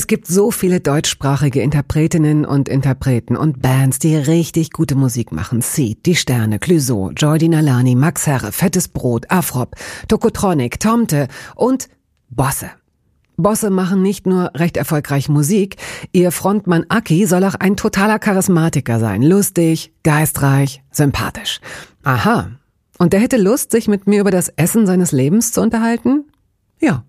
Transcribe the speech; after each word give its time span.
Es 0.00 0.06
gibt 0.06 0.26
so 0.26 0.50
viele 0.50 0.80
deutschsprachige 0.80 1.60
Interpretinnen 1.60 2.46
und 2.46 2.70
Interpreten 2.70 3.36
und 3.36 3.60
Bands, 3.60 3.98
die 3.98 4.16
richtig 4.16 4.70
gute 4.70 4.94
Musik 4.94 5.30
machen. 5.30 5.60
Seed, 5.60 6.06
Die 6.06 6.16
Sterne, 6.16 6.58
Clüso, 6.58 7.10
Jordi 7.10 7.50
Nalani, 7.50 7.94
Max 7.94 8.26
Herre, 8.26 8.50
Fettes 8.50 8.88
Brot, 8.88 9.30
Afrop, 9.30 9.76
Tokotronic, 10.08 10.80
Tomte 10.80 11.28
und 11.54 11.90
Bosse. 12.30 12.70
Bosse 13.36 13.68
machen 13.68 14.00
nicht 14.00 14.24
nur 14.24 14.52
recht 14.54 14.78
erfolgreich 14.78 15.28
Musik, 15.28 15.76
ihr 16.12 16.32
Frontmann 16.32 16.86
Aki 16.88 17.26
soll 17.26 17.44
auch 17.44 17.56
ein 17.56 17.76
totaler 17.76 18.18
Charismatiker 18.18 19.00
sein. 19.00 19.20
Lustig, 19.20 19.92
geistreich, 20.02 20.82
sympathisch. 20.90 21.60
Aha. 22.04 22.52
Und 22.96 23.12
der 23.12 23.20
hätte 23.20 23.36
Lust, 23.36 23.70
sich 23.70 23.86
mit 23.86 24.06
mir 24.06 24.22
über 24.22 24.30
das 24.30 24.48
Essen 24.48 24.86
seines 24.86 25.12
Lebens 25.12 25.52
zu 25.52 25.60
unterhalten? 25.60 26.24
Ja. 26.80 27.04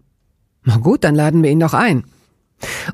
Na 0.65 0.75
gut, 0.75 1.05
dann 1.05 1.15
laden 1.15 1.41
wir 1.41 1.51
ihn 1.51 1.61
doch 1.61 1.73
ein. 1.73 2.03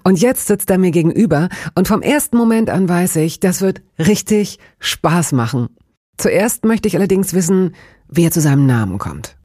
Und 0.03 0.19
jetzt 0.19 0.47
sitzt 0.47 0.69
er 0.69 0.77
mir 0.77 0.91
gegenüber 0.91 1.49
und 1.75 1.87
vom 1.87 2.01
ersten 2.01 2.37
Moment 2.37 2.69
an 2.69 2.87
weiß 2.87 3.17
ich, 3.17 3.39
das 3.39 3.61
wird 3.61 3.81
richtig 3.99 4.59
Spaß 4.79 5.31
machen. 5.31 5.69
Zuerst 6.17 6.65
möchte 6.65 6.87
ich 6.87 6.95
allerdings 6.95 7.33
wissen, 7.33 7.75
wie 8.09 8.25
er 8.25 8.31
zu 8.31 8.41
seinem 8.41 8.65
Namen 8.65 8.97
kommt. 8.97 9.37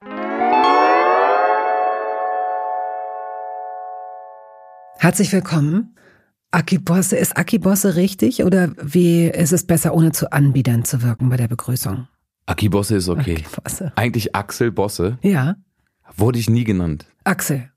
Herzlich 4.97 5.31
willkommen. 5.33 5.95
Akibosse, 6.51 7.17
ist 7.17 7.35
Akibosse 7.35 7.95
richtig 7.95 8.43
oder 8.43 8.69
wie 8.81 9.27
ist 9.27 9.51
es 9.51 9.65
besser, 9.65 9.93
ohne 9.93 10.11
zu 10.11 10.31
anbiedern 10.31 10.85
zu 10.85 11.01
wirken 11.01 11.29
bei 11.29 11.37
der 11.37 11.47
Begrüßung? 11.47 12.07
Akibosse 12.45 12.97
ist 12.97 13.09
okay. 13.09 13.43
Akibosse. 13.45 13.91
Eigentlich 13.95 14.35
Axel 14.35 14.71
Bosse. 14.71 15.17
Ja, 15.21 15.55
Wurde 16.15 16.39
ich 16.39 16.49
nie 16.49 16.63
genannt. 16.63 17.05
Axel. 17.23 17.69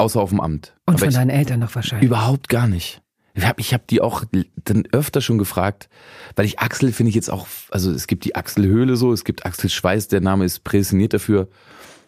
Außer 0.00 0.20
auf 0.20 0.30
dem 0.30 0.40
Amt. 0.40 0.74
Und 0.86 0.94
Aber 0.94 1.04
von 1.04 1.12
deinen 1.12 1.30
Eltern 1.30 1.60
noch 1.60 1.74
wahrscheinlich. 1.74 2.06
Überhaupt 2.06 2.48
gar 2.48 2.66
nicht. 2.66 3.02
Ich 3.34 3.44
habe 3.44 3.60
ich 3.60 3.74
hab 3.74 3.86
die 3.86 4.00
auch 4.00 4.24
dann 4.64 4.84
öfter 4.92 5.20
schon 5.20 5.36
gefragt, 5.38 5.88
weil 6.36 6.46
ich 6.46 6.58
Axel 6.58 6.92
finde 6.92 7.10
ich 7.10 7.14
jetzt 7.14 7.30
auch, 7.30 7.46
also 7.70 7.92
es 7.92 8.06
gibt 8.06 8.24
die 8.24 8.34
Axelhöhle 8.34 8.96
so, 8.96 9.12
es 9.12 9.24
gibt 9.24 9.46
Axel 9.46 9.70
Schweiß, 9.70 10.08
der 10.08 10.20
Name 10.20 10.46
ist 10.46 10.64
prädestiniert 10.64 11.12
dafür, 11.12 11.48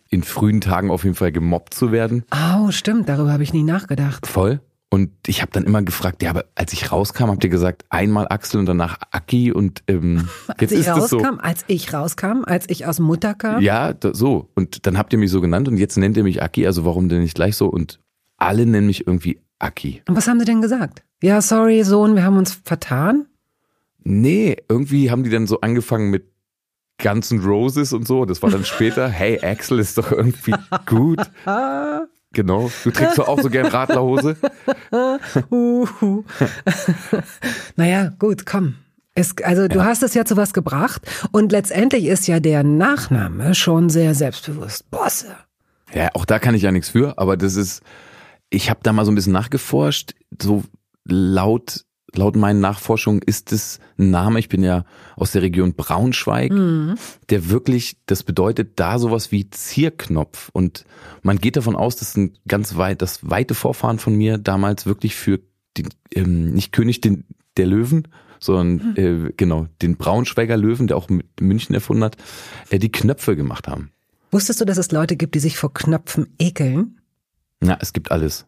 in 0.08 0.22
frühen 0.22 0.60
Tagen 0.60 0.90
auf 0.90 1.04
jeden 1.04 1.14
Fall 1.14 1.32
gemobbt 1.32 1.74
zu 1.74 1.92
werden. 1.92 2.24
Oh, 2.34 2.70
stimmt, 2.70 3.08
darüber 3.08 3.32
habe 3.32 3.42
ich 3.42 3.52
nie 3.52 3.62
nachgedacht. 3.62 4.26
Voll. 4.26 4.60
Und 4.92 5.10
ich 5.26 5.40
habe 5.40 5.50
dann 5.52 5.64
immer 5.64 5.80
gefragt, 5.80 6.22
ja, 6.22 6.28
aber 6.28 6.44
als 6.54 6.74
ich 6.74 6.92
rauskam, 6.92 7.28
habt 7.28 7.42
ihr 7.42 7.48
gesagt, 7.48 7.86
einmal 7.88 8.26
Axel 8.28 8.60
und 8.60 8.66
danach 8.66 8.98
Aki 9.10 9.50
und 9.50 9.82
ähm, 9.88 10.28
Als 10.48 10.60
jetzt 10.60 10.72
ich 10.72 10.80
ist 10.80 10.88
es 10.88 11.08
so. 11.08 11.16
rauskam, 11.16 11.38
als 11.40 11.64
ich 11.66 11.94
rauskam, 11.94 12.44
als 12.44 12.68
ich 12.68 12.84
aus 12.84 12.98
Mutter 12.98 13.32
kam. 13.32 13.62
Ja, 13.62 13.94
da, 13.94 14.12
so. 14.12 14.50
Und 14.54 14.86
dann 14.86 14.98
habt 14.98 15.14
ihr 15.14 15.18
mich 15.18 15.30
so 15.30 15.40
genannt 15.40 15.66
und 15.66 15.78
jetzt 15.78 15.96
nennt 15.96 16.18
ihr 16.18 16.24
mich 16.24 16.42
Aki, 16.42 16.66
also 16.66 16.84
warum 16.84 17.08
denn 17.08 17.22
nicht 17.22 17.34
gleich 17.34 17.56
so? 17.56 17.68
Und 17.68 18.00
alle 18.36 18.66
nennen 18.66 18.86
mich 18.86 19.06
irgendwie 19.06 19.40
Aki. 19.60 20.02
Und 20.08 20.14
was 20.14 20.28
haben 20.28 20.38
sie 20.38 20.44
denn 20.44 20.60
gesagt? 20.60 21.02
Ja, 21.22 21.40
sorry, 21.40 21.84
Sohn, 21.84 22.14
wir 22.14 22.24
haben 22.24 22.36
uns 22.36 22.60
vertan. 22.62 23.24
Nee, 24.04 24.58
irgendwie 24.68 25.10
haben 25.10 25.24
die 25.24 25.30
dann 25.30 25.46
so 25.46 25.62
angefangen 25.62 26.10
mit 26.10 26.26
Guns 27.02 27.30
N' 27.30 27.40
Roses 27.40 27.94
und 27.94 28.06
so. 28.06 28.26
Das 28.26 28.42
war 28.42 28.50
dann 28.50 28.66
später, 28.66 29.08
hey, 29.08 29.42
Axel 29.42 29.78
ist 29.78 29.96
doch 29.96 30.12
irgendwie 30.12 30.52
gut. 30.86 31.18
Genau. 32.32 32.70
Du 32.84 32.90
trägst 32.90 33.18
doch 33.18 33.28
auch 33.28 33.40
so 33.40 33.50
gern 33.50 33.66
Radlerhose. 33.66 34.36
Uhu. 35.50 36.24
naja, 37.76 38.12
gut, 38.18 38.46
komm. 38.46 38.76
Es, 39.14 39.34
also 39.44 39.68
du 39.68 39.78
Ja. 39.78 39.84
hast 39.84 40.02
es 40.02 40.14
ja 40.14 40.24
zu 40.24 40.36
was 40.36 40.54
gebracht 40.54 41.02
und 41.32 41.52
letztendlich 41.52 42.06
ist 42.06 42.26
ja 42.26 42.40
der 42.40 42.62
Nachname 42.62 43.54
schon 43.54 43.90
sehr 43.90 44.14
selbstbewusst. 44.14 44.90
Bosse. 44.90 45.36
Ja, 45.92 46.08
auch 46.14 46.24
da 46.24 46.38
kann 46.38 46.54
ich 46.54 46.62
ja 46.62 46.72
nichts 46.72 46.88
für, 46.88 47.18
aber 47.18 47.36
das 47.36 47.56
ist, 47.56 47.82
ich 48.48 48.70
habe 48.70 48.80
da 48.82 48.92
mal 48.94 49.04
so 49.04 49.12
ein 49.12 49.14
bisschen 49.14 49.34
nachgeforscht. 49.34 50.14
So 50.40 50.64
laut, 51.04 51.84
laut 52.14 52.36
meinen 52.36 52.60
Nachforschungen 52.60 53.22
ist 53.22 53.52
es 53.52 53.80
ein 53.98 54.10
Name, 54.10 54.38
ich 54.38 54.48
bin 54.48 54.62
ja 54.62 54.84
aus 55.16 55.32
der 55.32 55.42
Region 55.42 55.74
Braunschweig, 55.74 56.52
der 57.30 57.50
wirklich, 57.50 57.96
das 58.06 58.22
bedeutet 58.22 58.78
da 58.78 58.98
sowas 58.98 59.32
wie 59.32 59.48
Zierknopf. 59.50 60.50
Und 60.52 60.84
man 61.22 61.38
geht 61.38 61.56
davon 61.56 61.76
aus, 61.76 61.96
dass 61.96 62.16
ein 62.16 62.34
ganz 62.46 62.76
weit, 62.76 63.02
das 63.02 63.28
weite 63.28 63.54
Vorfahren 63.54 63.98
von 63.98 64.14
mir 64.14 64.38
damals 64.38 64.86
wirklich 64.86 65.14
für 65.14 65.40
den, 65.76 65.88
ähm, 66.12 66.52
nicht 66.52 66.72
König 66.72 67.00
den, 67.00 67.24
der 67.56 67.66
Löwen, 67.66 68.08
sondern 68.40 68.96
äh, 68.96 69.32
genau, 69.36 69.68
den 69.80 69.96
Braunschweiger 69.96 70.56
Löwen, 70.56 70.88
der 70.88 70.96
auch 70.96 71.08
mit 71.08 71.40
München 71.40 71.74
erfunden 71.74 72.04
hat, 72.04 72.16
äh, 72.70 72.78
die 72.78 72.92
Knöpfe 72.92 73.36
gemacht 73.36 73.68
haben. 73.68 73.90
Wusstest 74.30 74.60
du, 74.60 74.64
dass 74.64 74.78
es 74.78 74.90
Leute 74.90 75.16
gibt, 75.16 75.34
die 75.34 75.40
sich 75.40 75.56
vor 75.56 75.72
Knöpfen 75.72 76.28
ekeln? 76.38 76.98
Ja, 77.62 77.78
es 77.80 77.92
gibt 77.92 78.10
alles. 78.10 78.46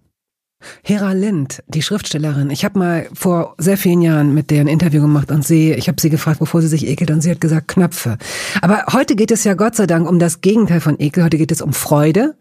Hera 0.83 1.13
Lind, 1.13 1.63
die 1.67 1.83
Schriftstellerin. 1.83 2.51
Ich 2.51 2.65
habe 2.65 2.79
mal 2.79 3.09
vor 3.13 3.55
sehr 3.59 3.77
vielen 3.77 4.03
Jahren 4.03 4.35
mit 4.35 4.51
der 4.51 4.61
ein 4.61 4.69
Interview 4.69 5.03
gemacht 5.03 5.31
und 5.31 5.45
sie, 5.45 5.73
ich 5.73 5.89
habe 5.89 6.01
sie 6.01 6.11
gefragt, 6.11 6.41
wovor 6.41 6.63
sie 6.63 6.69
sich 6.69 6.87
ekelt 6.87 7.11
und 7.11 7.21
sie 7.21 7.31
hat 7.31 7.41
gesagt 7.41 7.69
Knöpfe. 7.69 8.19
Aber 8.61 8.85
heute 8.93 9.17
geht 9.17 9.31
es 9.31 9.45
ja 9.45 9.55
Gott 9.55 9.77
sei 9.77 9.87
Dank 9.87 10.09
um 10.09 10.19
das 10.19 10.41
Gegenteil 10.41 10.81
von 10.81 10.99
Ekel. 10.99 11.25
Heute 11.25 11.39
geht 11.39 11.53
es 11.53 11.63
um 11.63 11.73
Freude, 11.73 12.37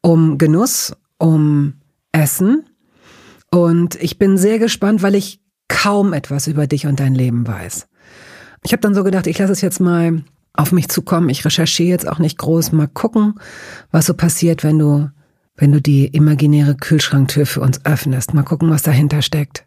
um 0.00 0.38
Genuss, 0.38 0.94
um 1.18 1.74
Essen. 2.12 2.64
Und 3.50 3.96
ich 4.02 4.18
bin 4.18 4.36
sehr 4.36 4.58
gespannt, 4.58 5.02
weil 5.02 5.14
ich 5.14 5.40
kaum 5.68 6.12
etwas 6.12 6.46
über 6.46 6.66
dich 6.66 6.86
und 6.86 7.00
dein 7.00 7.14
Leben 7.14 7.46
weiß. 7.46 7.88
Ich 8.62 8.72
habe 8.72 8.80
dann 8.80 8.94
so 8.94 9.04
gedacht, 9.04 9.26
ich 9.26 9.38
lasse 9.38 9.52
es 9.52 9.60
jetzt 9.60 9.80
mal 9.80 10.22
auf 10.52 10.72
mich 10.72 10.88
zukommen. 10.88 11.28
Ich 11.28 11.44
recherchiere 11.44 11.90
jetzt 11.90 12.08
auch 12.08 12.18
nicht 12.18 12.38
groß. 12.38 12.72
Mal 12.72 12.88
gucken, 12.88 13.34
was 13.90 14.06
so 14.06 14.14
passiert, 14.14 14.64
wenn 14.64 14.78
du 14.78 15.10
wenn 15.56 15.72
du 15.72 15.80
die 15.80 16.06
imaginäre 16.06 16.74
Kühlschranktür 16.74 17.46
für 17.46 17.60
uns 17.60 17.84
öffnest. 17.84 18.34
Mal 18.34 18.42
gucken, 18.42 18.70
was 18.70 18.82
dahinter 18.82 19.22
steckt. 19.22 19.66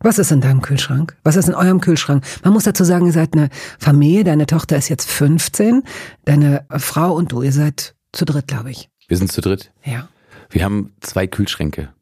Was 0.00 0.18
ist 0.18 0.30
in 0.30 0.40
deinem 0.40 0.62
Kühlschrank? 0.62 1.16
Was 1.24 1.34
ist 1.34 1.48
in 1.48 1.54
eurem 1.54 1.80
Kühlschrank? 1.80 2.24
Man 2.44 2.52
muss 2.52 2.64
dazu 2.64 2.84
sagen, 2.84 3.06
ihr 3.06 3.12
seid 3.12 3.34
eine 3.34 3.48
Familie, 3.78 4.22
deine 4.22 4.46
Tochter 4.46 4.76
ist 4.76 4.88
jetzt 4.88 5.10
15, 5.10 5.82
deine 6.24 6.64
Frau 6.76 7.14
und 7.14 7.32
du, 7.32 7.42
ihr 7.42 7.52
seid 7.52 7.96
zu 8.12 8.24
dritt, 8.24 8.46
glaube 8.46 8.70
ich. 8.70 8.90
Wir 9.08 9.16
sind 9.16 9.32
zu 9.32 9.40
dritt. 9.40 9.72
Ja. 9.84 10.08
Wir 10.50 10.64
haben 10.64 10.92
zwei 11.00 11.26
Kühlschränke. 11.26 11.92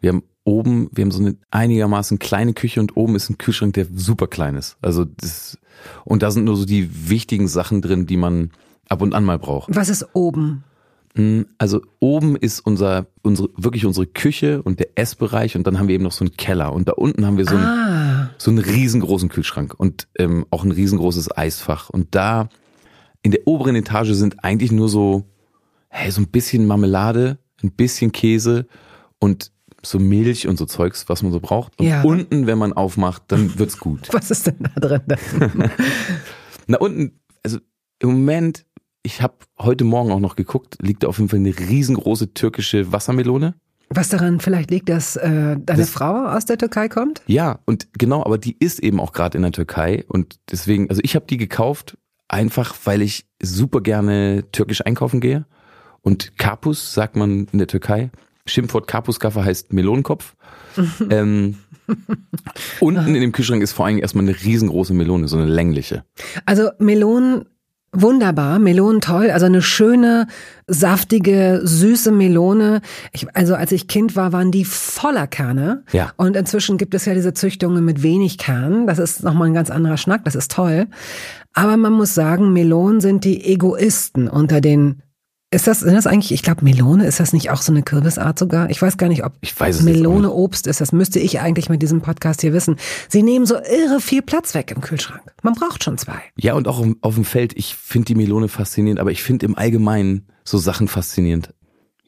Wir 0.00 0.10
haben 0.10 0.24
oben, 0.42 0.88
wir 0.92 1.02
haben 1.02 1.12
so 1.12 1.20
eine 1.20 1.36
einigermaßen 1.50 2.18
kleine 2.18 2.54
Küche 2.54 2.80
und 2.80 2.96
oben 2.96 3.14
ist 3.14 3.30
ein 3.30 3.38
Kühlschrank, 3.38 3.74
der 3.74 3.86
super 3.94 4.26
klein 4.26 4.56
ist. 4.56 4.76
Also 4.82 5.04
das, 5.04 5.58
und 6.04 6.22
da 6.22 6.32
sind 6.32 6.44
nur 6.44 6.56
so 6.56 6.64
die 6.64 7.08
wichtigen 7.08 7.46
Sachen 7.46 7.82
drin, 7.82 8.06
die 8.06 8.16
man 8.16 8.50
ab 8.88 9.00
und 9.00 9.14
an 9.14 9.24
mal 9.24 9.38
braucht. 9.38 9.68
Was 9.74 9.88
ist 9.88 10.08
oben? 10.12 10.64
Mm, 11.14 11.42
Also 11.58 11.80
oben 12.00 12.36
ist 12.36 12.60
unser, 12.60 13.06
unsere, 13.22 13.48
wirklich 13.56 13.84
unsere 13.86 14.06
Küche 14.06 14.62
und 14.62 14.78
der 14.80 14.88
Essbereich 14.96 15.56
und 15.56 15.66
dann 15.66 15.78
haben 15.78 15.88
wir 15.88 15.94
eben 15.94 16.04
noch 16.04 16.12
so 16.12 16.24
einen 16.24 16.36
Keller 16.36 16.72
und 16.72 16.88
da 16.88 16.92
unten 16.92 17.26
haben 17.26 17.36
wir 17.38 17.44
so 17.46 17.56
einen, 17.56 17.64
Ah, 17.66 18.30
so 18.38 18.50
einen 18.50 18.58
riesengroßen 18.58 19.28
Kühlschrank 19.28 19.74
und 19.76 20.08
ähm, 20.18 20.46
auch 20.50 20.64
ein 20.64 20.70
riesengroßes 20.72 21.36
Eisfach. 21.36 21.90
Und 21.90 22.14
da 22.14 22.48
in 23.22 23.30
der 23.32 23.46
oberen 23.46 23.74
Etage 23.74 24.12
sind 24.12 24.44
eigentlich 24.44 24.70
nur 24.70 24.88
so, 24.88 25.24
hey, 25.88 26.10
so 26.10 26.20
ein 26.20 26.28
bisschen 26.28 26.66
Marmelade, 26.66 27.38
ein 27.62 27.72
bisschen 27.72 28.12
Käse 28.12 28.66
und 29.18 29.50
so 29.82 29.98
Milch 29.98 30.46
und 30.46 30.56
so 30.58 30.66
Zeugs, 30.66 31.08
was 31.08 31.22
man 31.22 31.32
so 31.32 31.40
braucht. 31.40 31.78
Und 31.80 31.86
Ja. 31.86 32.02
unten, 32.02 32.46
wenn 32.46 32.58
man 32.58 32.72
aufmacht, 32.72 33.22
dann 33.28 33.58
wird's 33.58 33.78
gut. 33.78 34.08
was 34.12 34.30
ist 34.30 34.46
denn 34.46 34.56
da 34.74 34.80
drin? 34.80 35.02
Na 36.66 36.78
unten, 36.78 37.18
also 37.42 37.58
im 38.00 38.10
Moment, 38.10 38.64
ich 39.02 39.22
habe 39.22 39.34
heute 39.58 39.84
Morgen 39.84 40.10
auch 40.12 40.20
noch 40.20 40.36
geguckt, 40.36 40.76
liegt 40.82 41.02
da 41.02 41.08
auf 41.08 41.18
jeden 41.18 41.28
Fall 41.30 41.38
eine 41.38 41.56
riesengroße 41.58 42.34
türkische 42.34 42.92
Wassermelone. 42.92 43.54
Was 43.90 44.10
daran 44.10 44.38
vielleicht 44.40 44.70
liegt, 44.70 44.88
dass 44.90 45.16
äh, 45.16 45.56
deine 45.58 45.62
Das- 45.64 45.90
Frau 45.90 46.26
aus 46.26 46.44
der 46.44 46.58
Türkei 46.58 46.88
kommt? 46.88 47.22
Ja, 47.26 47.60
und 47.64 47.88
genau, 47.94 48.22
aber 48.24 48.36
die 48.36 48.56
ist 48.58 48.80
eben 48.80 49.00
auch 49.00 49.12
gerade 49.12 49.38
in 49.38 49.42
der 49.42 49.52
Türkei 49.52 50.04
und 50.08 50.36
deswegen, 50.50 50.90
also 50.90 51.00
ich 51.04 51.14
habe 51.14 51.24
die 51.26 51.38
gekauft, 51.38 51.96
einfach 52.28 52.74
weil 52.84 53.00
ich 53.00 53.26
super 53.42 53.80
gerne 53.80 54.44
türkisch 54.52 54.84
einkaufen 54.84 55.20
gehe 55.20 55.46
und 56.02 56.36
Karpus 56.36 56.92
sagt 56.92 57.16
man 57.16 57.46
in 57.52 57.58
der 57.58 57.66
Türkei. 57.66 58.10
Schimpfwort 58.44 58.86
Karpuskaffer 58.88 59.44
heißt 59.44 59.72
Melonenkopf. 59.72 60.34
ähm, 61.10 61.56
unten 62.80 63.14
in 63.14 63.20
dem 63.20 63.32
Kühlschrank 63.32 63.62
ist 63.62 63.72
vor 63.72 63.86
allem 63.86 63.98
erstmal 63.98 64.24
eine 64.24 64.38
riesengroße 64.38 64.94
Melone, 64.94 65.28
so 65.28 65.36
eine 65.38 65.46
längliche. 65.46 66.04
Also 66.46 66.70
Melonen 66.78 67.44
Wunderbar, 67.92 68.58
Melonen 68.58 69.00
toll, 69.00 69.30
also 69.30 69.46
eine 69.46 69.62
schöne, 69.62 70.26
saftige, 70.66 71.60
süße 71.64 72.12
Melone. 72.12 72.82
Ich, 73.12 73.26
also 73.34 73.54
als 73.54 73.72
ich 73.72 73.88
Kind 73.88 74.14
war, 74.14 74.32
waren 74.32 74.50
die 74.50 74.66
voller 74.66 75.26
Kerne. 75.26 75.84
Ja. 75.92 76.12
Und 76.16 76.36
inzwischen 76.36 76.76
gibt 76.76 76.94
es 76.94 77.06
ja 77.06 77.14
diese 77.14 77.32
Züchtungen 77.32 77.82
mit 77.84 78.02
wenig 78.02 78.36
Kern. 78.36 78.86
Das 78.86 78.98
ist 78.98 79.22
nochmal 79.22 79.48
ein 79.48 79.54
ganz 79.54 79.70
anderer 79.70 79.96
Schnack, 79.96 80.22
das 80.24 80.34
ist 80.34 80.50
toll. 80.50 80.86
Aber 81.54 81.78
man 81.78 81.94
muss 81.94 82.14
sagen, 82.14 82.52
Melonen 82.52 83.00
sind 83.00 83.24
die 83.24 83.42
Egoisten 83.46 84.28
unter 84.28 84.60
den 84.60 85.02
ist 85.50 85.66
das, 85.66 85.80
sind 85.80 85.94
das 85.94 86.06
eigentlich, 86.06 86.32
ich 86.32 86.42
glaube, 86.42 86.62
Melone, 86.62 87.06
ist 87.06 87.20
das 87.20 87.32
nicht 87.32 87.50
auch 87.50 87.62
so 87.62 87.72
eine 87.72 87.82
Kürbisart 87.82 88.38
sogar? 88.38 88.68
Ich 88.68 88.82
weiß 88.82 88.98
gar 88.98 89.08
nicht, 89.08 89.24
ob 89.24 89.32
Ich 89.40 89.58
weiß 89.58 89.76
es 89.76 89.82
Melone. 89.82 90.30
Obst 90.30 90.66
ist. 90.66 90.80
Das 90.80 90.92
müsste 90.92 91.18
ich 91.20 91.40
eigentlich 91.40 91.70
mit 91.70 91.80
diesem 91.80 92.02
Podcast 92.02 92.42
hier 92.42 92.52
wissen. 92.52 92.76
Sie 93.08 93.22
nehmen 93.22 93.46
so 93.46 93.54
irre 93.56 94.00
viel 94.00 94.20
Platz 94.20 94.54
weg 94.54 94.70
im 94.74 94.82
Kühlschrank. 94.82 95.22
Man 95.42 95.54
braucht 95.54 95.82
schon 95.84 95.96
zwei. 95.96 96.20
Ja, 96.36 96.52
und 96.54 96.68
auch 96.68 96.84
auf- 97.00 97.14
dem 97.14 97.24
Feld, 97.24 97.54
ich 97.56 97.74
finde 97.74 98.06
die 98.06 98.14
Melone 98.14 98.48
faszinierend, 98.48 99.00
aber 99.00 99.10
ich 99.10 99.22
finde 99.22 99.46
im 99.46 99.56
Allgemeinen 99.56 100.26
so 100.44 100.58
Sachen 100.58 100.86
faszinierend. 100.86 101.54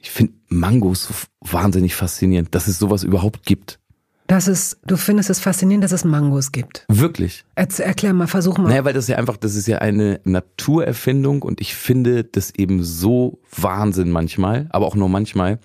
Ich 0.02 0.10
finde 0.10 0.34
Mangos 0.48 1.08
wahnsinnig 1.40 1.94
faszinierend, 1.94 2.54
dass 2.54 2.68
es 2.68 2.78
sowas 2.78 3.02
überhaupt 3.04 3.44
gibt. 3.46 3.78
Das 4.30 4.46
ist, 4.46 4.78
du 4.86 4.96
findest 4.96 5.28
es 5.28 5.40
faszinierend, 5.40 5.82
dass 5.82 5.90
es 5.90 6.04
Mangos 6.04 6.52
gibt. 6.52 6.84
Wirklich. 6.86 7.44
Erz- 7.56 7.80
Erklär 7.80 8.12
mal, 8.12 8.28
versuch 8.28 8.58
mal. 8.58 8.68
Naja, 8.68 8.84
weil 8.84 8.92
das 8.92 9.08
ja 9.08 9.16
einfach, 9.16 9.36
das 9.36 9.56
ist 9.56 9.66
ja 9.66 9.78
eine 9.78 10.20
Naturerfindung 10.22 11.42
und 11.42 11.60
ich 11.60 11.74
finde 11.74 12.22
das 12.22 12.54
eben 12.54 12.84
so 12.84 13.40
Wahnsinn 13.56 14.10
manchmal, 14.12 14.68
aber 14.70 14.86
auch 14.86 14.94
nur 14.94 15.08
manchmal. 15.08 15.58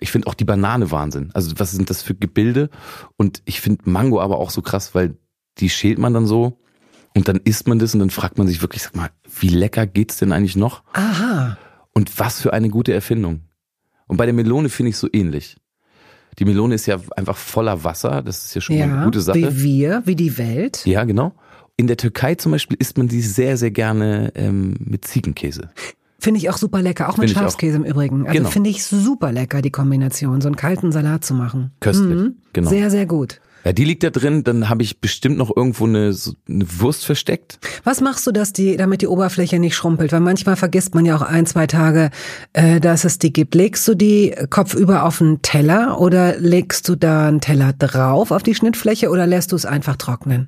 Ich 0.00 0.10
finde 0.12 0.28
auch 0.28 0.34
die 0.34 0.46
Banane 0.46 0.90
Wahnsinn. 0.90 1.28
Also 1.34 1.52
was 1.58 1.72
sind 1.72 1.90
das 1.90 2.00
für 2.00 2.14
Gebilde? 2.14 2.70
Und 3.18 3.42
ich 3.44 3.60
finde 3.60 3.90
Mango 3.90 4.18
aber 4.18 4.38
auch 4.38 4.48
so 4.50 4.62
krass, 4.62 4.94
weil 4.94 5.18
die 5.58 5.68
schält 5.68 5.98
man 5.98 6.14
dann 6.14 6.26
so 6.26 6.58
und 7.14 7.28
dann 7.28 7.36
isst 7.44 7.68
man 7.68 7.78
das 7.78 7.92
und 7.92 8.00
dann 8.00 8.08
fragt 8.10 8.38
man 8.38 8.46
sich 8.46 8.62
wirklich, 8.62 8.82
sag 8.82 8.96
mal, 8.96 9.10
wie 9.40 9.48
lecker 9.48 9.86
geht's 9.86 10.16
denn 10.16 10.32
eigentlich 10.32 10.56
noch? 10.56 10.84
Aha. 10.94 11.58
Und 11.92 12.18
was 12.18 12.40
für 12.40 12.54
eine 12.54 12.70
gute 12.70 12.94
Erfindung. 12.94 13.40
Und 14.06 14.16
bei 14.16 14.24
der 14.24 14.34
Melone 14.34 14.70
finde 14.70 14.88
ich 14.90 14.96
so 14.96 15.08
ähnlich. 15.12 15.58
Die 16.38 16.44
Melone 16.44 16.74
ist 16.74 16.86
ja 16.86 16.98
einfach 17.16 17.36
voller 17.36 17.82
Wasser, 17.84 18.22
das 18.22 18.44
ist 18.44 18.54
ja 18.54 18.60
schon 18.60 18.78
mal 18.78 18.86
Ja, 18.88 18.94
eine 18.94 19.04
gute 19.04 19.20
Sache. 19.20 19.38
wie 19.40 19.62
wir, 19.62 20.02
wie 20.04 20.16
die 20.16 20.36
Welt. 20.38 20.84
Ja, 20.86 21.04
genau. 21.04 21.32
In 21.78 21.86
der 21.86 21.96
Türkei 21.96 22.34
zum 22.34 22.52
Beispiel 22.52 22.76
isst 22.80 22.96
man 22.98 23.08
die 23.08 23.20
sehr, 23.22 23.56
sehr 23.56 23.70
gerne 23.70 24.32
ähm, 24.34 24.74
mit 24.80 25.04
Ziegenkäse. 25.06 25.70
Finde 26.18 26.38
ich 26.38 26.48
auch 26.50 26.56
super 26.56 26.80
lecker, 26.82 27.08
auch 27.08 27.18
mit 27.18 27.30
auch. 27.36 27.40
Schafskäse 27.40 27.76
im 27.76 27.84
Übrigen. 27.84 28.22
Also 28.26 28.32
Genau. 28.38 28.48
finde 28.50 28.70
ich 28.70 28.84
super 28.84 29.30
lecker, 29.32 29.60
die 29.62 29.70
Kombination, 29.70 30.40
so 30.40 30.48
einen 30.48 30.56
kalten 30.56 30.90
Salat 30.92 31.24
zu 31.24 31.34
machen. 31.34 31.72
Köstlich, 31.80 32.32
genau. 32.52 32.70
Sehr, 32.70 32.90
sehr 32.90 33.06
gut. 33.06 33.40
Ja, 33.66 33.72
die 33.72 33.84
liegt 33.84 34.04
da 34.04 34.10
drin, 34.10 34.44
dann 34.44 34.68
habe 34.68 34.84
ich 34.84 35.00
bestimmt 35.00 35.38
noch 35.38 35.50
irgendwo 35.56 35.86
eine, 35.86 36.12
so 36.12 36.34
eine 36.48 36.64
Wurst 36.78 37.04
versteckt. 37.04 37.58
Was 37.82 38.00
machst 38.00 38.24
du, 38.24 38.30
dass 38.30 38.52
die, 38.52 38.76
damit 38.76 39.02
die 39.02 39.08
Oberfläche 39.08 39.58
nicht 39.58 39.74
schrumpelt? 39.74 40.12
Weil 40.12 40.20
manchmal 40.20 40.54
vergisst 40.54 40.94
man 40.94 41.04
ja 41.04 41.16
auch 41.16 41.22
ein, 41.22 41.46
zwei 41.46 41.66
Tage, 41.66 42.10
äh, 42.52 42.78
dass 42.78 43.02
es 43.02 43.18
die 43.18 43.32
gibt. 43.32 43.56
Legst 43.56 43.88
du 43.88 43.96
die 43.96 44.36
kopfüber 44.50 45.02
auf 45.02 45.20
einen 45.20 45.42
Teller 45.42 46.00
oder 46.00 46.38
legst 46.38 46.88
du 46.88 46.94
da 46.94 47.26
einen 47.26 47.40
Teller 47.40 47.72
drauf 47.72 48.30
auf 48.30 48.44
die 48.44 48.54
Schnittfläche 48.54 49.10
oder 49.10 49.26
lässt 49.26 49.50
du 49.50 49.56
es 49.56 49.66
einfach 49.66 49.96
trocknen? 49.96 50.46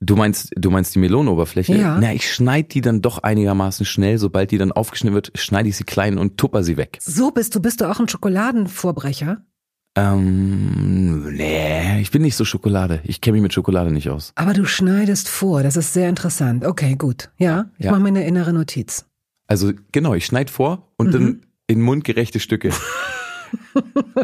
Du 0.00 0.16
meinst, 0.16 0.50
du 0.56 0.70
meinst 0.70 0.94
die 0.94 0.98
Melonenoberfläche? 0.98 1.76
Ja. 1.76 1.98
Na, 2.00 2.14
ich 2.14 2.32
schneide 2.32 2.68
die 2.68 2.80
dann 2.80 3.02
doch 3.02 3.18
einigermaßen 3.18 3.84
schnell. 3.84 4.16
Sobald 4.16 4.50
die 4.50 4.56
dann 4.56 4.72
aufgeschnitten 4.72 5.14
wird, 5.14 5.32
schneide 5.34 5.68
ich 5.68 5.76
sie 5.76 5.84
klein 5.84 6.16
und 6.16 6.38
tupper 6.38 6.64
sie 6.64 6.78
weg. 6.78 6.96
So 7.02 7.32
bist 7.32 7.54
du, 7.54 7.60
bist 7.60 7.82
du 7.82 7.84
auch 7.84 8.00
ein 8.00 8.08
Schokoladenvorbrecher? 8.08 9.42
Ähm, 9.96 11.34
nee, 11.34 12.00
ich 12.00 12.10
bin 12.10 12.22
nicht 12.22 12.36
so 12.36 12.44
Schokolade. 12.44 13.00
Ich 13.04 13.20
kenne 13.20 13.32
mich 13.34 13.42
mit 13.42 13.54
Schokolade 13.54 13.90
nicht 13.90 14.10
aus. 14.10 14.32
Aber 14.34 14.52
du 14.52 14.64
schneidest 14.66 15.28
vor, 15.28 15.62
das 15.62 15.76
ist 15.76 15.92
sehr 15.94 16.08
interessant. 16.08 16.64
Okay, 16.64 16.94
gut. 16.96 17.30
Ja, 17.38 17.66
ich 17.78 17.86
Ja. 17.86 17.92
mache 17.92 18.02
mir 18.02 18.08
eine 18.08 18.26
innere 18.26 18.52
Notiz. 18.52 19.06
Also 19.46 19.72
genau, 19.92 20.14
ich 20.14 20.26
schneide 20.26 20.52
vor 20.52 20.92
und 20.96 21.08
Mhm. 21.08 21.12
dann 21.12 21.40
in 21.66 21.80
mundgerechte 21.80 22.40
Stücke. 22.40 22.70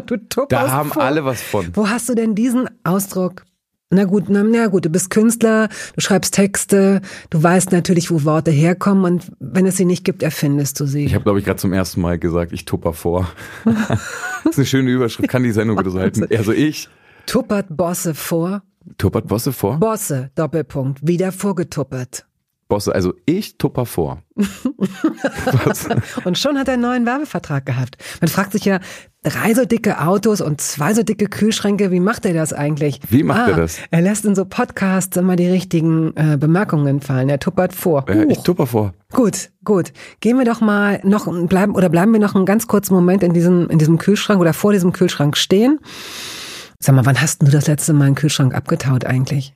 Du 0.07 0.17
tupperst 0.17 0.51
Da 0.51 0.69
haben 0.71 0.91
vor. 0.91 1.03
alle 1.03 1.23
was 1.25 1.41
von. 1.41 1.69
Wo 1.75 1.87
hast 1.87 2.09
du 2.09 2.13
denn 2.15 2.35
diesen 2.35 2.67
Ausdruck? 2.83 3.45
Na 3.93 4.05
gut, 4.05 4.29
na, 4.29 4.43
na 4.43 4.67
gut, 4.67 4.85
du 4.85 4.89
bist 4.89 5.09
Künstler, 5.09 5.69
du 5.95 6.01
schreibst 6.01 6.33
Texte, 6.33 7.01
du 7.29 7.43
weißt 7.43 7.71
natürlich, 7.71 8.11
wo 8.11 8.23
Worte 8.23 8.51
herkommen 8.51 9.05
und 9.05 9.31
wenn 9.39 9.65
es 9.65 9.77
sie 9.77 9.85
nicht 9.85 10.03
gibt, 10.03 10.23
erfindest 10.23 10.79
du 10.79 10.85
sie. 10.85 11.05
Ich 11.05 11.13
habe, 11.13 11.23
glaube 11.23 11.39
ich, 11.39 11.45
gerade 11.45 11.59
zum 11.59 11.73
ersten 11.73 12.01
Mal 12.01 12.17
gesagt, 12.17 12.51
ich 12.51 12.65
tupper 12.65 12.93
vor. 12.93 13.27
das 13.65 14.51
ist 14.51 14.57
eine 14.57 14.65
schöne 14.65 14.91
Überschrift, 14.91 15.29
kann 15.29 15.43
die 15.43 15.51
Sendung 15.51 15.77
wieder 15.77 15.89
so 15.89 15.99
halten. 15.99 16.27
Also 16.35 16.51
ich 16.51 16.89
Tuppert 17.25 17.67
Bosse 17.69 18.13
vor, 18.13 18.63
tuppert 18.97 19.27
Bosse 19.27 19.53
vor. 19.53 19.79
Bosse, 19.79 20.31
Doppelpunkt, 20.35 21.07
wieder 21.07 21.31
vorgetuppert. 21.31 22.25
Bosse, 22.73 22.95
also 22.95 23.13
ich 23.27 23.59
tupper 23.59 23.85
vor. 23.85 24.23
Und 26.23 26.39
schon 26.39 26.57
hat 26.57 26.67
er 26.67 26.73
einen 26.73 26.81
neuen 26.81 27.05
Werbevertrag 27.05 27.67
gehabt. 27.67 27.97
Man 28.19 28.29
fragt 28.29 28.53
sich 28.53 28.65
ja, 28.65 28.79
drei 29.21 29.53
so 29.53 29.63
dicke 29.65 30.01
Autos 30.01 30.41
und 30.41 30.59
zwei 30.59 30.95
so 30.95 31.03
dicke 31.03 31.27
Kühlschränke, 31.27 31.91
wie 31.91 31.99
macht 31.99 32.25
er 32.25 32.33
das 32.33 32.51
eigentlich? 32.51 32.99
Wie 33.09 33.21
macht 33.21 33.41
ah, 33.41 33.49
er 33.51 33.57
das? 33.57 33.77
Er 33.91 34.01
lässt 34.01 34.25
in 34.25 34.33
so 34.33 34.45
Podcasts 34.45 35.15
immer 35.17 35.35
die 35.35 35.45
richtigen 35.45 36.13
äh, 36.15 36.35
Bemerkungen 36.35 36.99
fallen. 36.99 37.29
Er 37.29 37.39
tuppert 37.39 37.73
vor. 37.73 38.05
Ja, 38.09 38.23
ich 38.23 38.39
tupper 38.39 38.65
vor. 38.65 38.95
Gut, 39.11 39.51
gut. 39.63 39.93
Gehen 40.19 40.39
wir 40.39 40.45
doch 40.45 40.59
mal 40.59 40.99
noch 41.03 41.27
bleiben 41.47 41.75
oder 41.75 41.89
bleiben 41.89 42.11
wir 42.11 42.19
noch 42.19 42.33
einen 42.33 42.47
ganz 42.47 42.65
kurzen 42.65 42.95
Moment 42.95 43.21
in 43.21 43.33
diesem 43.33 43.69
in 43.69 43.77
diesem 43.77 43.99
Kühlschrank 43.99 44.41
oder 44.41 44.53
vor 44.53 44.73
diesem 44.73 44.93
Kühlschrank 44.93 45.37
stehen. 45.37 45.79
Sag 46.79 46.95
mal, 46.95 47.05
wann 47.05 47.21
hast 47.21 47.39
denn 47.39 47.49
du 47.49 47.51
das 47.51 47.67
letzte 47.67 47.93
Mal 47.93 48.05
einen 48.05 48.15
Kühlschrank 48.15 48.55
abgetaut 48.55 49.05
eigentlich? 49.05 49.55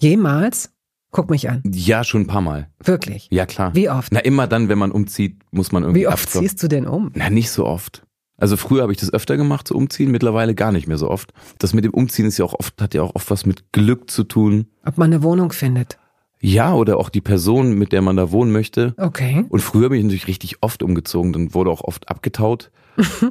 Jemals? 0.00 0.70
Guck 1.10 1.30
mich 1.30 1.48
an. 1.48 1.62
Ja, 1.64 2.04
schon 2.04 2.22
ein 2.22 2.26
paar 2.26 2.42
Mal. 2.42 2.68
Wirklich. 2.84 3.28
Ja, 3.30 3.46
klar. 3.46 3.74
Wie 3.74 3.88
oft? 3.88 4.12
Na, 4.12 4.20
immer 4.20 4.46
dann, 4.46 4.68
wenn 4.68 4.78
man 4.78 4.92
umzieht, 4.92 5.40
muss 5.50 5.72
man 5.72 5.82
irgendwie 5.82 6.02
Wie 6.02 6.06
oft 6.06 6.24
abzocken. 6.24 6.48
ziehst 6.48 6.62
du 6.62 6.68
denn 6.68 6.86
um? 6.86 7.10
Na, 7.14 7.30
nicht 7.30 7.50
so 7.50 7.64
oft. 7.66 8.02
Also 8.36 8.56
früher 8.56 8.82
habe 8.82 8.92
ich 8.92 8.98
das 8.98 9.12
öfter 9.12 9.36
gemacht, 9.36 9.66
so 9.66 9.74
umziehen, 9.74 10.10
mittlerweile 10.12 10.54
gar 10.54 10.70
nicht 10.70 10.86
mehr 10.86 10.98
so 10.98 11.10
oft. 11.10 11.32
Das 11.58 11.74
mit 11.74 11.84
dem 11.84 11.92
Umziehen 11.92 12.26
ist 12.26 12.38
ja 12.38 12.44
auch 12.44 12.54
oft, 12.54 12.80
hat 12.80 12.94
ja 12.94 13.02
auch 13.02 13.14
oft 13.14 13.30
was 13.30 13.46
mit 13.46 13.72
Glück 13.72 14.10
zu 14.10 14.22
tun. 14.22 14.66
Ob 14.86 14.96
man 14.96 15.12
eine 15.12 15.22
Wohnung 15.22 15.50
findet? 15.50 15.98
Ja, 16.40 16.72
oder 16.74 16.98
auch 16.98 17.08
die 17.08 17.20
Person, 17.20 17.72
mit 17.72 17.90
der 17.90 18.00
man 18.00 18.16
da 18.16 18.30
wohnen 18.30 18.52
möchte. 18.52 18.94
Okay. 18.96 19.44
Und 19.48 19.60
früher 19.60 19.88
bin 19.88 19.98
ich 19.98 20.04
natürlich 20.04 20.28
richtig 20.28 20.62
oft 20.62 20.84
umgezogen, 20.84 21.32
dann 21.32 21.52
wurde 21.52 21.70
auch 21.70 21.80
oft 21.80 22.08
abgetaut. 22.08 22.70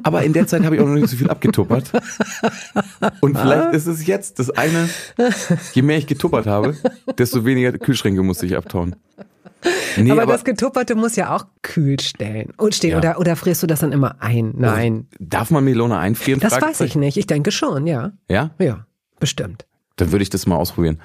Aber 0.02 0.22
in 0.22 0.32
der 0.32 0.46
Zeit 0.46 0.64
habe 0.64 0.76
ich 0.76 0.80
auch 0.80 0.86
noch 0.86 0.94
nicht 0.94 1.08
so 1.08 1.16
viel 1.16 1.30
abgetuppert. 1.30 1.90
Und 3.20 3.38
vielleicht 3.38 3.74
ist 3.74 3.86
es 3.86 4.06
jetzt 4.06 4.38
das 4.38 4.50
eine, 4.50 4.88
je 5.72 5.82
mehr 5.82 5.98
ich 5.98 6.06
getuppert 6.06 6.46
habe, 6.46 6.76
desto 7.18 7.44
weniger 7.44 7.72
Kühlschränke 7.72 8.22
musste 8.22 8.46
ich 8.46 8.56
abtauen. 8.56 8.96
Nee, 9.96 10.12
aber, 10.12 10.22
aber, 10.22 10.32
das 10.34 10.44
Getupperte 10.44 10.94
muss 10.94 11.16
ja 11.16 11.34
auch 11.34 11.46
kühl 11.62 11.98
stellen 11.98 12.52
und 12.56 12.74
stehen. 12.74 12.92
Ja. 12.92 12.98
Oder, 12.98 13.18
oder 13.18 13.36
frierst 13.36 13.62
du 13.62 13.66
das 13.66 13.80
dann 13.80 13.92
immer 13.92 14.16
ein? 14.20 14.54
Nein. 14.56 15.08
darf 15.18 15.50
man 15.50 15.64
Melone 15.64 15.98
einfrieren? 15.98 16.40
Das 16.40 16.60
weiß 16.60 16.82
ich 16.82 16.94
nicht. 16.94 17.16
Ich 17.16 17.26
denke 17.26 17.50
schon, 17.50 17.86
ja. 17.86 18.12
Ja? 18.28 18.50
Ja, 18.58 18.86
bestimmt. 19.18 19.66
Dann 19.96 20.12
würde 20.12 20.22
ich 20.22 20.30
das 20.30 20.46
mal 20.46 20.56
ausprobieren. 20.56 21.00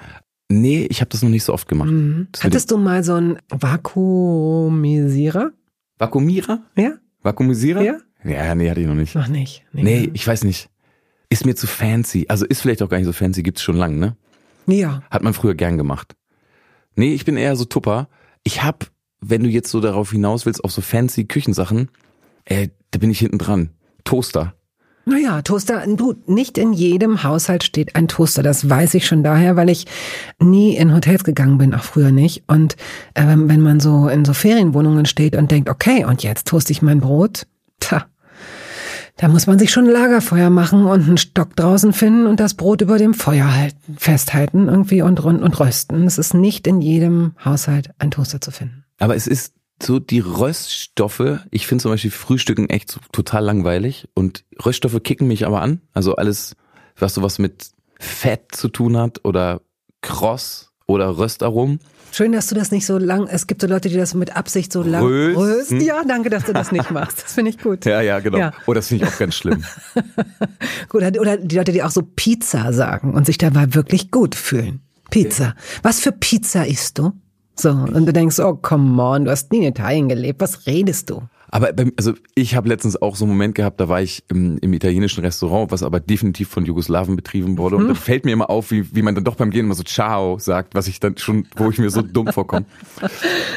Nee, 0.50 0.86
ich 0.89 1.01
habe 1.01 1.10
das 1.10 1.24
noch 1.24 1.29
nicht 1.29 1.43
so 1.43 1.53
oft 1.53 1.67
gemacht. 1.67 1.89
Mhm. 1.89 2.27
Hattest 2.39 2.70
du 2.70 2.77
mal 2.77 3.03
so 3.03 3.15
einen 3.15 3.39
Vakuumisierer? 3.50 5.51
Vakuumierer? 5.98 6.62
Ja? 6.75 6.93
Vakuumisierer? 7.24 7.82
Ja? 7.82 7.98
Ja, 8.24 8.56
nee, 8.56 8.70
hatte 8.70 8.82
ich 8.82 8.88
noch 8.88 8.96
nicht. 8.96 9.15
Noch 9.15 9.27
nicht. 9.27 9.63
Nee, 9.74 10.10
ich 10.13 10.25
weiß 10.25 10.44
nicht. 10.44 10.70
Ist 11.30 11.46
mir 11.46 11.56
zu 11.56 11.68
fancy. 11.68 12.25
Also 12.30 12.46
ist 12.46 12.62
vielleicht 12.62 12.82
auch 12.82 12.89
gar 12.89 12.98
nicht 12.98 13.08
so 13.08 13.13
fancy, 13.13 13.44
gibt's 13.44 13.62
schon 13.62 13.75
lange, 13.75 13.98
ne? 13.98 14.18
Ja. 14.68 15.03
Hat 15.10 15.24
man 15.24 15.34
früher 15.34 15.56
gern 15.56 15.77
gemacht. 15.77 16.15
Nee, 16.96 17.13
ich 17.13 17.25
bin 17.25 17.38
eher 17.38 17.56
so 17.56 17.65
Tupper. 17.65 18.08
Ich 18.44 18.63
hab, 18.63 18.88
wenn 19.20 19.44
du 19.44 19.50
jetzt 19.50 19.70
so 19.72 19.82
darauf 19.82 20.12
hinaus 20.12 20.46
willst, 20.46 20.63
auf 20.63 20.72
so 20.72 20.82
fancy 20.82 21.25
Küchensachen, 21.25 21.89
äh, 22.46 22.70
da 22.92 23.00
bin 23.00 23.10
ich 23.10 23.20
hinten 23.20 23.39
dran. 23.39 23.72
Toaster. 24.03 24.53
Naja, 25.06 25.42
Toaster, 25.42 25.84
du, 25.86 26.15
nicht 26.27 26.58
in 26.58 26.72
jedem 26.72 27.24
Haushalt 27.24 27.63
steht 27.63 27.96
ein 27.96 28.08
Toaster. 28.08 28.42
Das 28.42 28.70
weiß 28.70 28.94
ich 28.94 29.06
schon 29.06 29.22
daher, 29.22 29.58
weil 29.58 29.70
ich 29.70 29.86
nie 30.39 30.77
in 30.77 30.94
Hotels 30.94 31.25
gegangen 31.25 31.58
bin, 31.58 31.74
auch 31.74 31.84
früher 31.84 32.12
nicht. 32.12 32.44
Und 32.48 32.77
ähm, 33.15 33.50
wenn 33.50 33.60
man 33.60 33.82
so 33.82 34.08
in 34.08 34.24
so 34.24 34.34
Ferienwohnungen 34.34 35.06
steht 35.06 35.36
und 35.36 35.51
denkt, 35.51 35.70
okay, 35.70 36.06
und 36.06 36.24
jetzt 36.24 36.48
toast 36.48 36.70
ich 36.70 36.82
mein 36.82 37.01
Brot, 37.01 37.48
tja, 37.82 38.06
da 39.17 39.27
muss 39.27 39.48
man 39.48 39.60
sich 39.60 39.72
schon 39.72 39.86
ein 39.86 39.91
Lagerfeuer 39.91 40.50
machen 40.50 40.86
und 40.86 41.08
einen 41.08 41.17
Stock 41.17 41.55
draußen 41.55 41.93
finden 41.93 42.25
und 42.25 42.39
das 42.39 42.55
Brot 42.55 42.82
über 42.82 42.98
dem 42.98 43.13
Feuer 43.13 43.53
halten, 43.53 43.96
festhalten 43.98 44.67
irgendwie 44.67 45.01
und, 45.01 45.20
und, 45.20 45.43
und 45.43 45.60
rösten. 45.60 46.05
Es 46.05 46.17
ist 46.17 46.34
nicht 46.34 46.65
in 46.65 46.82
jedem 46.82 47.34
Haushalt 47.43 47.91
ein 48.00 48.12
Toaster 48.12 48.41
zu 48.41 48.51
finden. 48.51 48.86
Aber 48.98 49.15
es 49.15 49.27
ist 49.27 49.53
so 49.82 50.00
die 50.00 50.20
Röststoffe. 50.20 51.39
Ich 51.51 51.67
finde 51.67 51.84
zum 51.84 51.91
Beispiel 51.91 52.12
Frühstücken 52.12 52.70
echt 52.70 52.91
so 52.91 53.00
total 53.12 53.43
langweilig. 53.43 54.08
Und 54.13 54.46
Röststoffe 54.65 55.01
kicken 55.03 55.27
mich 55.27 55.46
aber 55.46 55.62
an. 55.62 55.82
Also 55.93 56.15
alles, 56.15 56.55
was 56.98 57.13
so 57.13 57.22
was 57.22 57.38
mit 57.38 57.72
Fett 58.00 58.55
zu 58.55 58.67
tun 58.67 58.98
hat 58.98 59.24
oder 59.24 59.62
Kross 60.01 60.73
oder 60.85 61.17
Röstaromen. 61.17 61.79
Schön, 62.11 62.31
dass 62.31 62.47
du 62.47 62.55
das 62.55 62.69
nicht 62.71 62.85
so 62.85 62.99
lang, 62.99 63.27
es 63.27 63.47
gibt 63.47 63.61
so 63.61 63.67
Leute, 63.67 63.89
die 63.89 63.97
das 63.97 64.13
mit 64.13 64.35
Absicht 64.35 64.71
so 64.71 64.83
lang 64.83 65.03
Rösten. 65.03 65.81
Ja, 65.81 66.03
danke, 66.03 66.29
dass 66.29 66.43
du 66.43 66.53
das 66.53 66.71
nicht 66.71 66.91
machst. 66.91 67.23
Das 67.23 67.33
finde 67.33 67.49
ich 67.49 67.57
gut. 67.57 67.85
Ja, 67.85 68.01
ja, 68.01 68.19
genau. 68.19 68.37
Ja. 68.37 68.53
Oh, 68.67 68.73
das 68.73 68.89
finde 68.89 69.05
ich 69.05 69.11
auch 69.11 69.17
ganz 69.17 69.33
schlimm. 69.33 69.63
Gut, 70.89 71.01
oder 71.01 71.37
die 71.37 71.55
Leute, 71.55 71.71
die 71.71 71.81
auch 71.81 71.89
so 71.89 72.03
Pizza 72.03 72.71
sagen 72.71 73.15
und 73.15 73.25
sich 73.25 73.39
dabei 73.39 73.73
wirklich 73.73 74.11
gut 74.11 74.35
fühlen. 74.35 74.81
Pizza. 75.09 75.55
Was 75.81 75.99
für 75.99 76.11
Pizza 76.11 76.67
isst 76.67 76.99
du? 76.99 77.13
So, 77.55 77.69
und 77.69 78.05
du 78.05 78.13
denkst, 78.13 78.39
oh, 78.39 78.55
come 78.55 79.01
on, 79.01 79.25
du 79.25 79.31
hast 79.31 79.51
nie 79.51 79.60
in 79.60 79.63
Italien 79.63 80.10
gelebt, 80.10 80.41
was 80.41 80.65
redest 80.65 81.10
du? 81.10 81.22
Aber 81.51 81.72
also 81.98 82.13
ich 82.33 82.55
habe 82.55 82.67
letztens 82.67 83.00
auch 83.00 83.15
so 83.15 83.25
einen 83.25 83.33
Moment 83.33 83.53
gehabt, 83.53 83.79
da 83.79 83.88
war 83.88 84.01
ich 84.01 84.24
im, 84.27 84.57
im 84.57 84.74
italienischen 84.74 85.24
Restaurant, 85.24 85.72
was 85.72 85.83
aber 85.83 86.00
definitiv 86.00 86.50
von 86.50 86.65
Jugoslawen 86.65 87.15
betrieben 87.15 87.60
wurde. 87.60 87.75
Und 87.75 87.89
da 87.89 87.93
fällt 87.93 88.25
mir 88.25 88.31
immer 88.31 88.50
auf, 88.50 88.72
wie, 88.72 88.95
wie 88.95 89.03
man 89.03 89.13
dann 89.13 89.24
doch 89.24 89.36
beim 89.36 89.51
Gehen 89.51 89.65
immer 89.65 89.75
so 89.75 89.83
Ciao 89.83 90.39
sagt, 90.39 90.74
was 90.74 90.88
ich 90.88 91.00
dann 91.00 91.15
schon, 91.17 91.45
wo 91.55 91.69
ich 91.69 91.77
mir 91.77 91.91
so 91.91 92.01
dumm 92.01 92.27
vorkomme. 92.33 92.65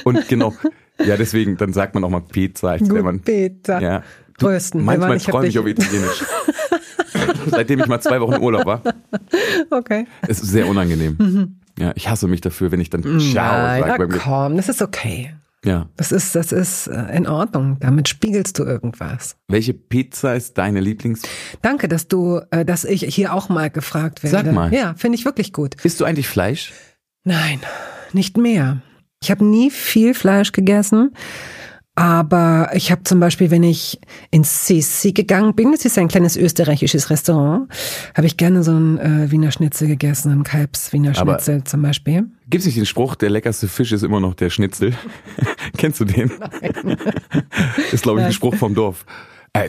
Und 0.04 0.28
genau, 0.28 0.52
ja, 1.02 1.16
deswegen, 1.16 1.56
dann 1.56 1.72
sagt 1.72 1.94
man 1.94 2.04
auch 2.04 2.10
mal 2.10 2.20
Pizza, 2.20 2.72
als 2.72 2.90
wenn 2.90 3.02
man. 3.04 3.20
Peter. 3.20 3.80
Ja. 3.80 4.02
Du, 4.38 4.44
Größten. 4.46 4.84
manchmal 4.84 5.16
ich 5.16 5.24
träume 5.24 5.46
ich 5.46 5.54
dich- 5.54 5.58
auf 5.60 5.66
Italienisch. 5.66 6.22
Seitdem 7.46 7.80
ich 7.80 7.86
mal 7.86 8.00
zwei 8.02 8.20
Wochen 8.20 8.34
im 8.34 8.42
Urlaub 8.42 8.66
war. 8.66 8.82
Okay. 9.70 10.06
Es 10.28 10.40
ist 10.40 10.50
sehr 10.50 10.68
unangenehm. 10.68 11.56
Ja, 11.78 11.92
ich 11.94 12.08
hasse 12.08 12.26
mich 12.26 12.40
dafür, 12.40 12.72
wenn 12.72 12.80
ich 12.80 12.90
dann 12.90 13.02
Ciao 13.02 13.18
Nein, 13.18 13.82
sage 13.82 14.08
na 14.08 14.18
komm, 14.18 14.56
das 14.56 14.68
ist 14.68 14.82
okay. 14.82 15.34
Ja. 15.64 15.88
Das 15.96 16.12
ist, 16.12 16.34
das 16.36 16.52
ist 16.52 16.86
äh, 16.86 17.16
in 17.16 17.26
Ordnung. 17.26 17.76
Damit 17.80 18.08
spiegelst 18.08 18.58
du 18.58 18.64
irgendwas. 18.64 19.36
Welche 19.48 19.74
Pizza 19.74 20.34
ist 20.36 20.56
deine 20.58 20.80
Lieblings? 20.80 21.22
Danke, 21.60 21.88
dass 21.88 22.06
du, 22.06 22.40
äh, 22.50 22.64
dass 22.64 22.84
ich 22.84 23.02
hier 23.02 23.34
auch 23.34 23.48
mal 23.48 23.68
gefragt 23.68 24.22
werde. 24.22 24.36
Sag 24.36 24.52
mal. 24.52 24.72
Ja, 24.72 24.94
finde 24.96 25.18
ich 25.18 25.24
wirklich 25.24 25.52
gut. 25.52 25.74
Isst 25.82 26.00
du 26.00 26.04
eigentlich 26.04 26.28
Fleisch? 26.28 26.72
Nein, 27.24 27.60
nicht 28.12 28.36
mehr. 28.36 28.80
Ich 29.20 29.30
habe 29.30 29.44
nie 29.44 29.70
viel 29.70 30.14
Fleisch 30.14 30.52
gegessen, 30.52 31.12
aber 31.96 32.68
ich 32.74 32.92
habe 32.92 33.04
zum 33.04 33.20
Beispiel, 33.20 33.50
wenn 33.50 33.62
ich 33.62 33.98
ins 34.30 34.66
Sissi 34.66 35.12
gegangen 35.12 35.54
bin, 35.54 35.72
das 35.72 35.86
ist 35.86 35.96
ein 35.96 36.08
kleines 36.08 36.36
österreichisches 36.36 37.08
Restaurant, 37.08 37.70
habe 38.14 38.26
ich 38.26 38.36
gerne 38.36 38.62
so 38.62 38.72
ein 38.72 38.98
äh, 38.98 39.30
Wiener 39.30 39.50
Schnitzel 39.50 39.88
gegessen, 39.88 40.30
ein 40.30 40.44
Kalbs-Wiener 40.44 41.14
Schnitzel 41.14 41.64
zum 41.64 41.80
Beispiel. 41.80 42.26
Gibt's 42.50 42.66
nicht 42.66 42.76
den 42.76 42.84
Spruch, 42.84 43.14
der 43.14 43.30
leckerste 43.30 43.66
Fisch 43.66 43.92
ist 43.92 44.02
immer 44.02 44.20
noch 44.20 44.34
der 44.34 44.50
Schnitzel? 44.50 44.92
Kennst 45.78 45.98
du 45.98 46.04
den? 46.04 46.30
ist, 47.90 48.02
glaube 48.02 48.20
ich, 48.20 48.26
ein 48.26 48.32
Spruch 48.34 48.54
vom 48.54 48.74
Dorf. 48.74 49.06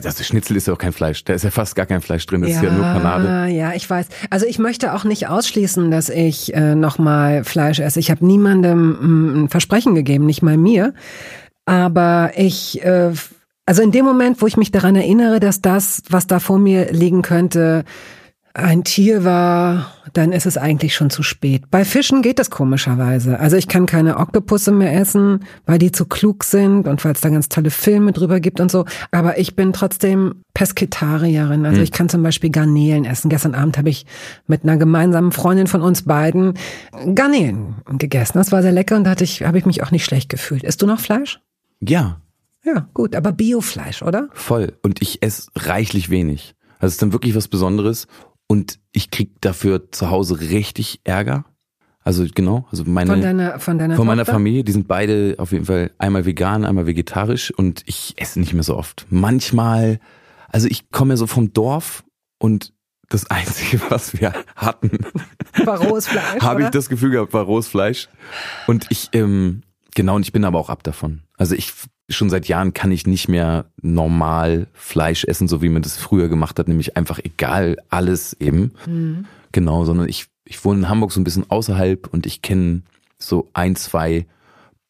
Das 0.02 0.24
Schnitzel 0.26 0.54
ist 0.56 0.66
ja 0.66 0.74
auch 0.74 0.78
kein 0.78 0.92
Fleisch. 0.92 1.24
Da 1.24 1.32
ist 1.32 1.44
ja 1.44 1.50
fast 1.50 1.74
gar 1.74 1.86
kein 1.86 2.02
Fleisch 2.02 2.26
drin. 2.26 2.42
Das 2.42 2.50
ist 2.50 2.62
ja 2.62 2.70
nur 2.70 2.82
Panade. 2.82 3.50
Ja, 3.54 3.72
ich 3.72 3.88
weiß. 3.88 4.08
Also 4.28 4.44
ich 4.44 4.58
möchte 4.58 4.92
auch 4.92 5.04
nicht 5.04 5.28
ausschließen, 5.28 5.90
dass 5.90 6.10
ich 6.10 6.52
äh, 6.54 6.74
nochmal 6.74 7.42
Fleisch 7.42 7.80
esse. 7.80 7.98
Ich 7.98 8.10
habe 8.10 8.26
niemandem 8.26 8.90
mm, 9.00 9.44
ein 9.44 9.48
Versprechen 9.48 9.94
gegeben, 9.94 10.26
nicht 10.26 10.42
mal 10.42 10.58
mir. 10.58 10.92
Aber 11.68 12.30
ich, 12.34 12.82
äh, 12.82 13.12
also 13.66 13.82
in 13.82 13.92
dem 13.92 14.06
Moment, 14.06 14.40
wo 14.40 14.46
ich 14.46 14.56
mich 14.56 14.70
daran 14.70 14.96
erinnere, 14.96 15.38
dass 15.38 15.60
das, 15.60 16.00
was 16.08 16.26
da 16.26 16.38
vor 16.38 16.58
mir 16.58 16.90
liegen 16.92 17.20
könnte, 17.20 17.84
ein 18.54 18.84
Tier 18.84 19.22
war, 19.22 19.92
dann 20.14 20.32
ist 20.32 20.46
es 20.46 20.56
eigentlich 20.56 20.94
schon 20.94 21.10
zu 21.10 21.22
spät. 21.22 21.70
Bei 21.70 21.84
Fischen 21.84 22.22
geht 22.22 22.38
das 22.38 22.48
komischerweise. 22.48 23.38
Also 23.38 23.56
ich 23.56 23.68
kann 23.68 23.84
keine 23.84 24.16
Oktopusse 24.16 24.72
mehr 24.72 24.98
essen, 24.98 25.44
weil 25.66 25.78
die 25.78 25.92
zu 25.92 26.06
klug 26.06 26.42
sind 26.44 26.88
und 26.88 27.04
weil 27.04 27.12
es 27.12 27.20
da 27.20 27.28
ganz 27.28 27.50
tolle 27.50 27.70
Filme 27.70 28.12
drüber 28.12 28.40
gibt 28.40 28.60
und 28.60 28.70
so. 28.70 28.86
Aber 29.10 29.38
ich 29.38 29.54
bin 29.54 29.74
trotzdem 29.74 30.36
Pesketarierin. 30.54 31.66
Also 31.66 31.82
ich 31.82 31.92
kann 31.92 32.08
zum 32.08 32.22
Beispiel 32.22 32.48
Garnelen 32.48 33.04
essen. 33.04 33.28
Gestern 33.28 33.54
Abend 33.54 33.76
habe 33.76 33.90
ich 33.90 34.06
mit 34.46 34.62
einer 34.62 34.78
gemeinsamen 34.78 35.32
Freundin 35.32 35.66
von 35.66 35.82
uns 35.82 36.02
beiden 36.02 36.54
Garnelen 37.14 37.74
gegessen. 37.98 38.38
Das 38.38 38.52
war 38.52 38.62
sehr 38.62 38.72
lecker 38.72 38.96
und 38.96 39.04
da 39.04 39.10
hatte 39.10 39.24
ich, 39.24 39.42
habe 39.42 39.58
ich 39.58 39.66
mich 39.66 39.82
auch 39.82 39.90
nicht 39.90 40.06
schlecht 40.06 40.30
gefühlt. 40.30 40.64
Isst 40.64 40.80
du 40.80 40.86
noch 40.86 40.98
Fleisch? 40.98 41.38
Ja, 41.80 42.20
Ja, 42.64 42.88
gut, 42.92 43.14
aber 43.14 43.32
Biofleisch, 43.32 44.02
oder? 44.02 44.28
voll. 44.32 44.76
Und 44.82 45.00
ich 45.00 45.22
esse 45.22 45.50
reichlich 45.54 46.10
wenig. 46.10 46.54
Also 46.74 46.86
es 46.88 46.92
ist 46.94 47.02
dann 47.02 47.12
wirklich 47.12 47.34
was 47.34 47.48
Besonderes. 47.48 48.06
Und 48.46 48.78
ich 48.92 49.10
krieg 49.10 49.40
dafür 49.40 49.90
zu 49.92 50.10
Hause 50.10 50.40
richtig 50.40 51.00
Ärger. 51.04 51.44
Also 52.02 52.24
genau, 52.34 52.66
also 52.70 52.84
meine 52.86 53.10
Von 53.10 53.20
deiner, 53.20 53.58
von 53.58 53.78
deiner 53.78 53.96
von 53.96 54.06
meiner 54.06 54.22
Tochter? 54.22 54.32
Familie, 54.32 54.64
die 54.64 54.72
sind 54.72 54.88
beide 54.88 55.34
auf 55.38 55.52
jeden 55.52 55.66
Fall 55.66 55.90
einmal 55.98 56.24
vegan, 56.24 56.64
einmal 56.64 56.86
vegetarisch 56.86 57.50
und 57.50 57.82
ich 57.84 58.14
esse 58.16 58.40
nicht 58.40 58.54
mehr 58.54 58.62
so 58.62 58.76
oft. 58.76 59.06
Manchmal, 59.10 59.98
also 60.48 60.68
ich 60.68 60.90
komme 60.90 61.12
ja 61.12 61.16
so 61.18 61.26
vom 61.26 61.52
Dorf 61.52 62.04
und 62.38 62.72
das 63.10 63.26
Einzige, 63.30 63.80
was 63.90 64.18
wir 64.18 64.32
hatten, 64.56 64.98
War 65.64 65.82
rohes 65.82 66.06
Fleisch, 66.06 66.24
habe 66.40 66.62
ich 66.62 66.70
das 66.70 66.88
Gefühl 66.88 67.10
gehabt, 67.10 67.34
war 67.34 67.44
rohes 67.44 67.68
Fleisch. 67.68 68.08
Und 68.66 68.86
ich, 68.88 69.10
ähm, 69.12 69.62
genau, 69.98 70.14
und 70.14 70.22
ich 70.22 70.32
bin 70.32 70.44
aber 70.44 70.60
auch 70.60 70.70
ab 70.70 70.84
davon. 70.84 71.22
Also 71.36 71.56
ich, 71.56 71.72
schon 72.08 72.30
seit 72.30 72.46
Jahren 72.46 72.72
kann 72.72 72.92
ich 72.92 73.04
nicht 73.04 73.28
mehr 73.28 73.66
normal 73.82 74.68
Fleisch 74.72 75.24
essen, 75.24 75.48
so 75.48 75.60
wie 75.60 75.68
man 75.68 75.82
das 75.82 75.96
früher 75.96 76.28
gemacht 76.28 76.58
hat, 76.60 76.68
nämlich 76.68 76.96
einfach 76.96 77.18
egal, 77.22 77.76
alles 77.88 78.32
eben. 78.40 78.72
Mhm. 78.86 79.26
Genau, 79.50 79.84
sondern 79.84 80.08
ich, 80.08 80.26
ich 80.44 80.64
wohne 80.64 80.80
in 80.82 80.88
Hamburg 80.88 81.10
so 81.10 81.20
ein 81.20 81.24
bisschen 81.24 81.50
außerhalb 81.50 82.06
und 82.12 82.26
ich 82.26 82.40
kenne 82.42 82.82
so 83.18 83.48
ein, 83.54 83.74
zwei 83.74 84.26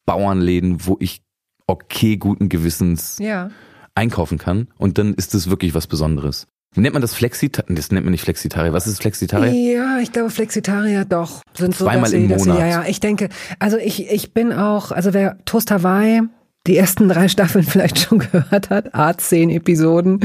Bauernläden, 0.05 0.85
wo 0.85 0.95
ich 0.99 1.21
okay 1.65 2.17
guten 2.17 2.47
Gewissens 2.47 3.17
Ja. 3.19 3.49
einkaufen 3.95 4.37
kann. 4.37 4.67
Und 4.77 4.99
dann 4.99 5.15
ist 5.15 5.33
das 5.33 5.49
wirklich 5.49 5.73
was 5.73 5.87
Besonderes. 5.87 6.47
Nennt 6.75 6.93
man 6.93 7.01
das 7.01 7.13
Flexitarier? 7.15 7.75
Das 7.75 7.91
nennt 7.91 8.05
man 8.05 8.11
nicht 8.11 8.23
Flexitarier. 8.23 8.73
Was 8.73 8.85
ist 8.85 9.01
Flexitarier? 9.01 9.51
Ja, 9.51 9.99
ich 9.99 10.11
glaube 10.11 10.29
Flexitarier 10.29 11.03
doch. 11.03 11.41
Sind 11.57 11.75
so, 11.75 11.85
Zweimal 11.85 12.13
im 12.13 12.27
sie, 12.27 12.35
Monat. 12.35 12.59
Ja, 12.59 12.67
ja, 12.67 12.83
ich 12.87 12.99
denke, 12.99 13.29
also 13.57 13.77
ich, 13.77 14.09
ich 14.11 14.33
bin 14.33 14.53
auch, 14.53 14.91
also 14.91 15.13
wer 15.13 15.37
Toast 15.45 15.71
Hawaii 15.71 16.21
die 16.67 16.77
ersten 16.77 17.09
drei 17.09 17.27
Staffeln 17.27 17.63
vielleicht 17.67 17.97
schon 17.99 18.19
gehört 18.19 18.69
hat, 18.69 18.93
A10 18.93 19.49
Episoden, 19.49 20.19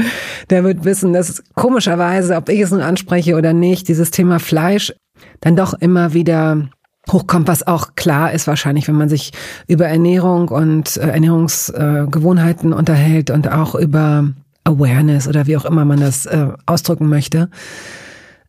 der 0.49 0.63
wird 0.63 0.85
wissen, 0.85 1.13
dass 1.13 1.43
komischerweise, 1.55 2.35
ob 2.35 2.49
ich 2.49 2.59
es 2.59 2.71
nun 2.71 2.81
anspreche 2.81 3.35
oder 3.35 3.53
nicht, 3.53 3.87
dieses 3.87 4.11
Thema 4.11 4.39
Fleisch 4.39 4.93
dann 5.41 5.55
doch 5.55 5.73
immer 5.73 6.13
wieder 6.13 6.69
hochkommt, 7.11 7.47
was 7.47 7.65
auch 7.65 7.95
klar 7.95 8.31
ist 8.33 8.47
wahrscheinlich, 8.47 8.87
wenn 8.87 8.95
man 8.95 9.09
sich 9.09 9.31
über 9.67 9.87
Ernährung 9.87 10.49
und 10.49 10.97
äh, 10.97 11.07
Ernährungsgewohnheiten 11.07 12.73
unterhält 12.73 13.29
und 13.29 13.51
auch 13.51 13.75
über 13.75 14.33
Awareness 14.65 15.27
oder 15.27 15.47
wie 15.47 15.57
auch 15.57 15.65
immer 15.65 15.85
man 15.85 15.99
das 15.99 16.25
äh, 16.25 16.47
ausdrücken 16.65 17.07
möchte. 17.07 17.49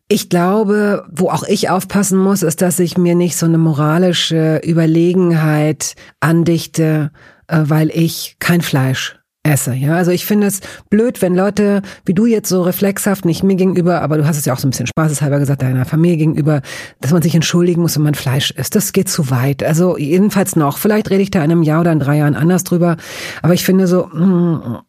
Ich 0.09 0.29
glaube, 0.29 1.05
wo 1.11 1.29
auch 1.29 1.43
ich 1.43 1.69
aufpassen 1.69 2.17
muss, 2.17 2.41
ist, 2.41 2.61
dass 2.61 2.79
ich 2.79 2.97
mir 2.97 3.15
nicht 3.15 3.35
so 3.35 3.45
eine 3.45 3.57
moralische 3.57 4.61
Überlegenheit 4.65 5.95
andichte, 6.19 7.11
äh, 7.47 7.63
weil 7.63 7.89
ich 7.89 8.37
kein 8.39 8.61
Fleisch 8.61 9.19
esse. 9.43 9.73
Ja, 9.73 9.95
also 9.95 10.11
ich 10.11 10.25
finde 10.25 10.47
es 10.47 10.59
blöd, 10.89 11.21
wenn 11.21 11.35
Leute 11.35 11.81
wie 12.05 12.13
du 12.13 12.25
jetzt 12.25 12.49
so 12.49 12.61
reflexhaft 12.61 13.25
nicht 13.25 13.43
mir 13.43 13.55
gegenüber, 13.55 14.01
aber 14.01 14.17
du 14.17 14.25
hast 14.25 14.37
es 14.37 14.45
ja 14.45 14.53
auch 14.53 14.59
so 14.59 14.67
ein 14.67 14.71
bisschen 14.71 14.87
spaßeshalber 14.87 15.39
gesagt, 15.39 15.61
deiner 15.61 15.85
Familie 15.85 16.17
gegenüber, 16.17 16.61
dass 17.01 17.11
man 17.11 17.21
sich 17.21 17.35
entschuldigen 17.35 17.81
muss, 17.81 17.95
wenn 17.95 18.03
man 18.03 18.15
Fleisch 18.15 18.51
isst. 18.51 18.75
Das 18.75 18.93
geht 18.93 19.09
zu 19.09 19.29
weit. 19.29 19.63
Also 19.63 19.97
jedenfalls 19.97 20.55
noch. 20.55 20.77
Vielleicht 20.77 21.09
rede 21.09 21.23
ich 21.23 21.31
da 21.31 21.43
in 21.43 21.51
einem 21.51 21.63
Jahr 21.63 21.81
oder 21.81 21.91
in 21.91 21.99
drei 21.99 22.17
Jahren 22.17 22.35
anders 22.35 22.63
drüber. 22.63 22.97
Aber 23.41 23.53
ich 23.53 23.63
finde 23.63 23.87
so, 23.87 24.07
mh, 24.07 24.83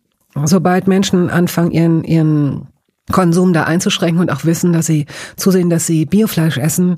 sobald 0.46 0.86
Menschen 0.86 1.30
anfangen, 1.30 1.70
ihren, 1.70 2.04
ihren 2.04 2.68
Konsum 3.10 3.52
da 3.52 3.64
einzuschränken 3.64 4.20
und 4.20 4.30
auch 4.30 4.44
wissen, 4.44 4.72
dass 4.72 4.86
sie 4.86 5.06
zusehen, 5.36 5.70
dass 5.70 5.86
sie 5.86 6.06
Biofleisch 6.06 6.58
essen, 6.58 6.96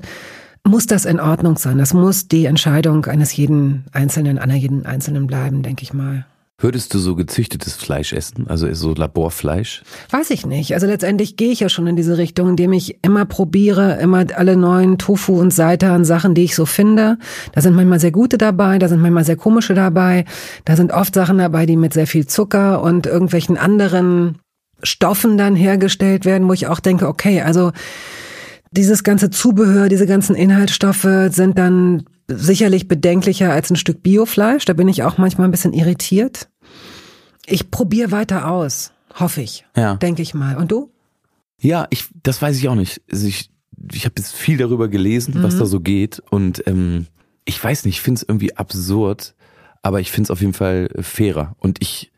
muss 0.67 0.85
das 0.85 1.05
in 1.05 1.19
Ordnung 1.19 1.57
sein. 1.57 1.77
Das 1.77 1.93
muss 1.93 2.27
die 2.27 2.45
Entscheidung 2.45 3.05
eines 3.05 3.35
jeden 3.35 3.85
Einzelnen, 3.93 4.37
einer 4.37 4.55
jeden 4.55 4.85
Einzelnen 4.85 5.27
bleiben, 5.27 5.63
denke 5.63 5.83
ich 5.83 5.93
mal. 5.93 6.25
Würdest 6.61 6.93
du 6.93 6.99
so 6.99 7.15
gezüchtetes 7.15 7.73
Fleisch 7.73 8.13
essen? 8.13 8.45
Also 8.47 8.71
so 8.73 8.93
Laborfleisch? 8.93 9.81
Weiß 10.11 10.29
ich 10.29 10.45
nicht. 10.45 10.75
Also 10.75 10.85
letztendlich 10.85 11.35
gehe 11.35 11.51
ich 11.51 11.59
ja 11.59 11.69
schon 11.69 11.87
in 11.87 11.95
diese 11.95 12.19
Richtung, 12.19 12.49
indem 12.49 12.71
ich 12.71 13.03
immer 13.03 13.25
probiere, 13.25 13.99
immer 13.99 14.25
alle 14.35 14.55
neuen 14.55 14.99
Tofu 14.99 15.39
und 15.39 15.51
Seitan 15.51 16.05
Sachen, 16.05 16.35
die 16.35 16.43
ich 16.43 16.55
so 16.55 16.67
finde. 16.67 17.17
Da 17.53 17.61
sind 17.61 17.75
manchmal 17.75 17.99
sehr 17.99 18.11
gute 18.11 18.37
dabei, 18.37 18.77
da 18.77 18.87
sind 18.87 19.01
manchmal 19.01 19.25
sehr 19.25 19.37
komische 19.37 19.73
dabei. 19.73 20.25
Da 20.63 20.75
sind 20.75 20.91
oft 20.91 21.15
Sachen 21.15 21.39
dabei, 21.39 21.65
die 21.65 21.77
mit 21.77 21.93
sehr 21.93 22.05
viel 22.05 22.27
Zucker 22.27 22.83
und 22.83 23.07
irgendwelchen 23.07 23.57
anderen 23.57 24.37
Stoffen 24.83 25.39
dann 25.39 25.55
hergestellt 25.55 26.25
werden, 26.25 26.47
wo 26.47 26.53
ich 26.53 26.67
auch 26.67 26.79
denke, 26.79 27.07
okay, 27.07 27.41
also 27.41 27.71
dieses 28.71 29.03
ganze 29.03 29.31
Zubehör, 29.31 29.89
diese 29.89 30.05
ganzen 30.05 30.35
Inhaltsstoffe 30.35 31.07
sind 31.29 31.57
dann 31.57 32.03
sicherlich 32.27 32.87
bedenklicher 32.87 33.51
als 33.51 33.69
ein 33.69 33.75
Stück 33.75 34.03
Biofleisch. 34.03 34.65
Da 34.65 34.73
bin 34.73 34.87
ich 34.87 35.03
auch 35.03 35.17
manchmal 35.17 35.47
ein 35.47 35.51
bisschen 35.51 35.73
irritiert. 35.73 36.50
Ich 37.45 37.71
probiere 37.71 38.11
weiter 38.11 38.49
aus, 38.51 38.91
hoffe 39.19 39.41
ich, 39.41 39.65
Ja. 39.75 39.95
denke 39.95 40.21
ich 40.21 40.33
mal. 40.33 40.57
Und 40.57 40.71
du? 40.71 40.91
Ja, 41.59 41.87
ich, 41.89 42.05
das 42.23 42.41
weiß 42.41 42.57
ich 42.57 42.67
auch 42.69 42.75
nicht. 42.75 43.01
Also 43.11 43.27
ich, 43.27 43.49
ich 43.93 44.05
habe 44.05 44.15
jetzt 44.17 44.33
viel 44.33 44.57
darüber 44.57 44.87
gelesen, 44.87 45.35
was 45.43 45.57
da 45.57 45.65
so 45.65 45.79
geht. 45.79 46.21
Und 46.29 46.63
ähm, 46.67 47.07
ich 47.45 47.63
weiß 47.63 47.85
nicht, 47.85 47.95
ich 47.95 48.01
finde 48.01 48.19
es 48.19 48.23
irgendwie 48.27 48.55
absurd, 48.57 49.35
aber 49.81 49.99
ich 49.99 50.11
finde 50.11 50.27
es 50.27 50.31
auf 50.31 50.41
jeden 50.41 50.53
Fall 50.53 50.89
fairer. 51.01 51.55
Und 51.59 51.77
ich 51.81 52.11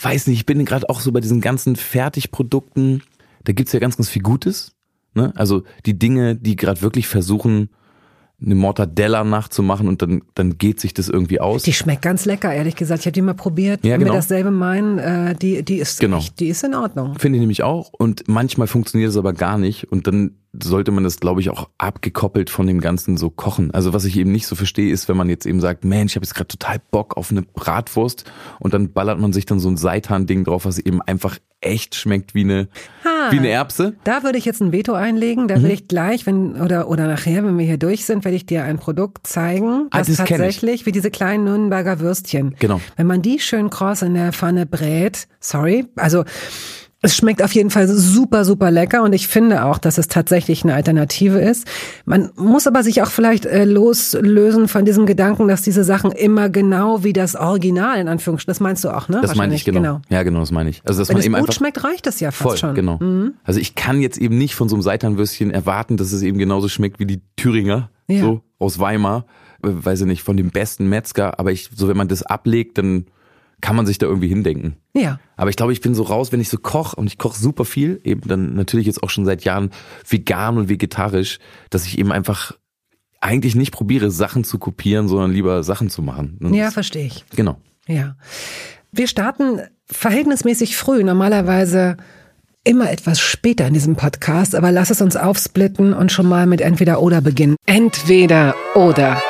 weiß 0.00 0.26
nicht, 0.26 0.38
ich 0.38 0.46
bin 0.46 0.64
gerade 0.64 0.88
auch 0.88 1.00
so 1.00 1.10
bei 1.12 1.20
diesen 1.20 1.40
ganzen 1.40 1.76
Fertigprodukten, 1.76 3.02
da 3.44 3.52
gibt's 3.52 3.72
ja 3.72 3.80
ganz, 3.80 3.96
ganz 3.96 4.08
viel 4.08 4.22
Gutes. 4.22 4.72
Ne? 5.14 5.32
Also 5.36 5.62
die 5.86 5.98
Dinge, 5.98 6.36
die 6.36 6.56
gerade 6.56 6.82
wirklich 6.82 7.06
versuchen, 7.06 7.70
eine 8.40 8.54
Mortadella 8.54 9.24
nachzumachen 9.24 9.88
und 9.88 10.02
dann, 10.02 10.22
dann 10.34 10.58
geht 10.58 10.78
sich 10.78 10.92
das 10.92 11.08
irgendwie 11.08 11.40
aus. 11.40 11.62
Die 11.62 11.72
schmeckt 11.72 12.02
ganz 12.02 12.26
lecker, 12.26 12.52
ehrlich 12.52 12.76
gesagt. 12.76 13.00
Ich 13.00 13.06
habe 13.06 13.12
die 13.12 13.22
mal 13.22 13.34
probiert, 13.34 13.84
Ja, 13.84 13.96
genau. 13.96 14.12
dasselbe 14.12 14.50
meinen. 14.50 14.98
Äh, 14.98 15.34
die, 15.36 15.62
die 15.62 15.76
ist 15.76 16.00
Genau. 16.00 16.18
echt, 16.18 16.38
die 16.38 16.48
ist 16.48 16.62
in 16.62 16.74
Ordnung. 16.74 17.14
Finde 17.18 17.36
ich 17.38 17.40
nämlich 17.40 17.62
auch. 17.62 17.90
Und 17.92 18.28
manchmal 18.28 18.66
funktioniert 18.66 19.10
es 19.10 19.16
aber 19.16 19.32
gar 19.32 19.56
nicht. 19.56 19.90
Und 19.90 20.06
dann 20.06 20.32
sollte 20.62 20.90
man 20.90 21.04
das, 21.04 21.20
glaube 21.20 21.40
ich, 21.40 21.50
auch 21.50 21.68
abgekoppelt 21.78 22.50
von 22.50 22.66
dem 22.66 22.80
ganzen 22.80 23.16
so 23.16 23.30
kochen. 23.30 23.70
Also 23.72 23.92
was 23.92 24.04
ich 24.04 24.16
eben 24.16 24.32
nicht 24.32 24.46
so 24.46 24.54
verstehe, 24.56 24.92
ist, 24.92 25.08
wenn 25.08 25.16
man 25.16 25.28
jetzt 25.28 25.46
eben 25.46 25.60
sagt, 25.60 25.84
Mensch, 25.84 26.12
ich 26.12 26.16
habe 26.16 26.24
jetzt 26.24 26.34
gerade 26.34 26.48
total 26.48 26.80
Bock 26.90 27.16
auf 27.16 27.30
eine 27.30 27.42
Bratwurst 27.42 28.24
und 28.60 28.74
dann 28.74 28.92
ballert 28.92 29.18
man 29.18 29.32
sich 29.32 29.46
dann 29.46 29.60
so 29.60 29.68
ein 29.68 29.76
Seitan-Ding 29.76 30.44
drauf, 30.44 30.64
was 30.64 30.78
eben 30.78 31.00
einfach 31.02 31.38
echt 31.62 31.94
schmeckt 31.94 32.34
wie 32.34 32.42
eine, 32.44 32.68
Ah, 33.04 33.30
wie 33.32 33.38
eine 33.38 33.48
Erbse. 33.48 33.94
Da 34.04 34.22
würde 34.22 34.36
ich 34.38 34.44
jetzt 34.44 34.60
ein 34.60 34.72
Veto 34.72 34.92
einlegen. 34.92 35.48
Da 35.48 35.56
Mhm. 35.58 35.62
will 35.64 35.70
ich 35.70 35.88
gleich, 35.88 36.26
wenn 36.26 36.60
oder 36.60 36.88
oder 36.88 37.06
nachher, 37.08 37.42
wenn 37.44 37.56
wir 37.58 37.64
hier 37.64 37.78
durch 37.78 38.04
sind, 38.04 38.24
werde 38.24 38.36
ich 38.36 38.44
dir 38.46 38.62
ein 38.64 38.78
Produkt 38.78 39.26
zeigen, 39.26 39.86
Ah, 39.90 39.98
das, 39.98 40.08
das 40.08 40.16
kenn 40.18 40.24
ich. 40.26 40.30
tatsächlich 40.30 40.86
wie 40.86 40.92
diese 40.92 41.10
kleinen 41.10 41.44
Nürnberger 41.44 41.98
Würstchen. 42.00 42.54
Genau. 42.58 42.80
Wenn 42.96 43.06
man 43.06 43.22
die 43.22 43.40
schön 43.40 43.70
kross 43.70 44.02
in 44.02 44.14
der 44.14 44.32
Pfanne 44.32 44.66
brät, 44.66 45.26
sorry, 45.40 45.86
also 45.96 46.24
es 47.02 47.14
schmeckt 47.14 47.42
auf 47.42 47.52
jeden 47.52 47.70
Fall 47.70 47.86
super, 47.88 48.44
super 48.44 48.70
lecker 48.70 49.02
und 49.02 49.12
ich 49.12 49.28
finde 49.28 49.64
auch, 49.64 49.78
dass 49.78 49.98
es 49.98 50.08
tatsächlich 50.08 50.64
eine 50.64 50.74
Alternative 50.74 51.38
ist. 51.38 51.66
Man 52.04 52.30
muss 52.36 52.66
aber 52.66 52.82
sich 52.82 53.02
auch 53.02 53.10
vielleicht 53.10 53.44
äh, 53.46 53.64
loslösen 53.64 54.66
von 54.66 54.84
diesem 54.84 55.06
Gedanken, 55.06 55.46
dass 55.46 55.62
diese 55.62 55.84
Sachen 55.84 56.10
immer 56.10 56.48
genau 56.48 57.04
wie 57.04 57.12
das 57.12 57.34
Original 57.36 57.98
in 58.00 58.08
Anführungsstrichen, 58.08 58.50
das 58.50 58.60
meinst 58.60 58.84
du 58.84 58.90
auch, 58.90 59.08
ne? 59.08 59.20
Das 59.20 59.34
meine 59.36 59.54
ich 59.54 59.66
Wahrscheinlich, 59.66 59.82
genau. 59.82 60.00
Ja, 60.08 60.22
genau, 60.22 60.40
das 60.40 60.50
meine 60.52 60.70
ich. 60.70 60.82
Also 60.84 61.00
dass 61.00 61.08
Wenn 61.08 61.14
man 61.16 61.20
es 61.20 61.26
eben 61.26 61.34
gut 61.34 61.40
einfach 61.42 61.54
schmeckt, 61.54 61.84
reicht 61.84 62.06
es 62.06 62.20
ja 62.20 62.30
fast 62.30 62.42
voll, 62.42 62.56
schon. 62.56 62.74
genau. 62.74 62.98
Also 63.44 63.60
ich 63.60 63.74
kann 63.74 64.00
jetzt 64.00 64.18
eben 64.18 64.38
nicht 64.38 64.54
von 64.54 64.68
so 64.68 64.74
einem 64.76 64.82
Seitanwürstchen 64.82 65.50
erwarten, 65.50 65.96
dass 65.96 66.12
es 66.12 66.22
eben 66.22 66.38
genauso 66.38 66.68
schmeckt 66.68 66.98
wie 66.98 67.06
die 67.06 67.20
Thüringer, 67.36 67.90
Ja. 68.08 68.20
so 68.22 68.40
aus 68.58 68.78
Weimar, 68.78 69.26
äh, 69.62 69.68
weiß 69.70 70.00
ich 70.00 70.06
nicht, 70.06 70.22
von 70.22 70.36
dem 70.36 70.50
besten 70.50 70.88
Metzger. 70.88 71.38
Aber 71.38 71.52
ich, 71.52 71.70
so 71.74 71.88
wenn 71.88 71.96
man 71.96 72.08
das 72.08 72.22
ablegt, 72.22 72.78
dann 72.78 73.06
kann 73.60 73.76
man 73.76 73.86
sich 73.86 73.98
da 73.98 74.06
irgendwie 74.06 74.28
hindenken. 74.28 74.76
Ja. 74.94 75.18
Aber 75.36 75.50
ich 75.50 75.56
glaube, 75.56 75.72
ich 75.72 75.80
bin 75.80 75.94
so 75.94 76.02
raus, 76.02 76.30
wenn 76.32 76.40
ich 76.40 76.48
so 76.48 76.58
koche 76.58 76.96
und 76.96 77.06
ich 77.06 77.18
koche 77.18 77.38
super 77.38 77.64
viel, 77.64 78.00
eben 78.04 78.20
dann 78.28 78.54
natürlich 78.54 78.86
jetzt 78.86 79.02
auch 79.02 79.10
schon 79.10 79.24
seit 79.24 79.44
Jahren 79.44 79.70
vegan 80.08 80.58
und 80.58 80.68
vegetarisch, 80.68 81.38
dass 81.70 81.86
ich 81.86 81.98
eben 81.98 82.12
einfach 82.12 82.52
eigentlich 83.20 83.54
nicht 83.54 83.72
probiere, 83.72 84.10
Sachen 84.10 84.44
zu 84.44 84.58
kopieren, 84.58 85.08
sondern 85.08 85.32
lieber 85.32 85.62
Sachen 85.62 85.88
zu 85.90 86.02
machen. 86.02 86.38
Und 86.42 86.54
Ja, 86.54 86.70
verstehe 86.70 87.06
ich. 87.06 87.24
genau. 87.34 87.58
Ja. 87.88 88.16
Wir 88.92 89.08
starten 89.08 89.60
verhältnismäßig 89.86 90.76
früh, 90.76 91.02
normalerweise 91.02 91.96
immer 92.62 92.90
etwas 92.90 93.20
später 93.20 93.66
in 93.66 93.74
diesem 93.74 93.96
Podcast, 93.96 94.54
aber 94.54 94.72
lass 94.72 94.90
es 94.90 95.00
uns 95.00 95.16
aufsplitten 95.16 95.92
und 95.94 96.12
schon 96.12 96.28
mal 96.28 96.46
mit 96.46 96.60
entweder 96.60 97.00
oder 97.00 97.20
beginnen. 97.20 97.56
Entweder 97.66 98.54
oder. 98.74 99.20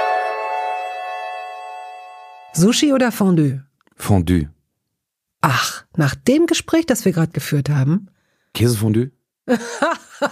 Sushi 2.54 2.92
oder 2.92 3.12
Fondue? 3.12 3.62
Fondue. 3.96 4.48
Ach, 5.40 5.84
nach 5.96 6.14
dem 6.14 6.46
Gespräch, 6.46 6.86
das 6.86 7.04
wir 7.04 7.12
gerade 7.12 7.32
geführt 7.32 7.68
haben. 7.70 8.08
Käsefondue? 8.54 9.10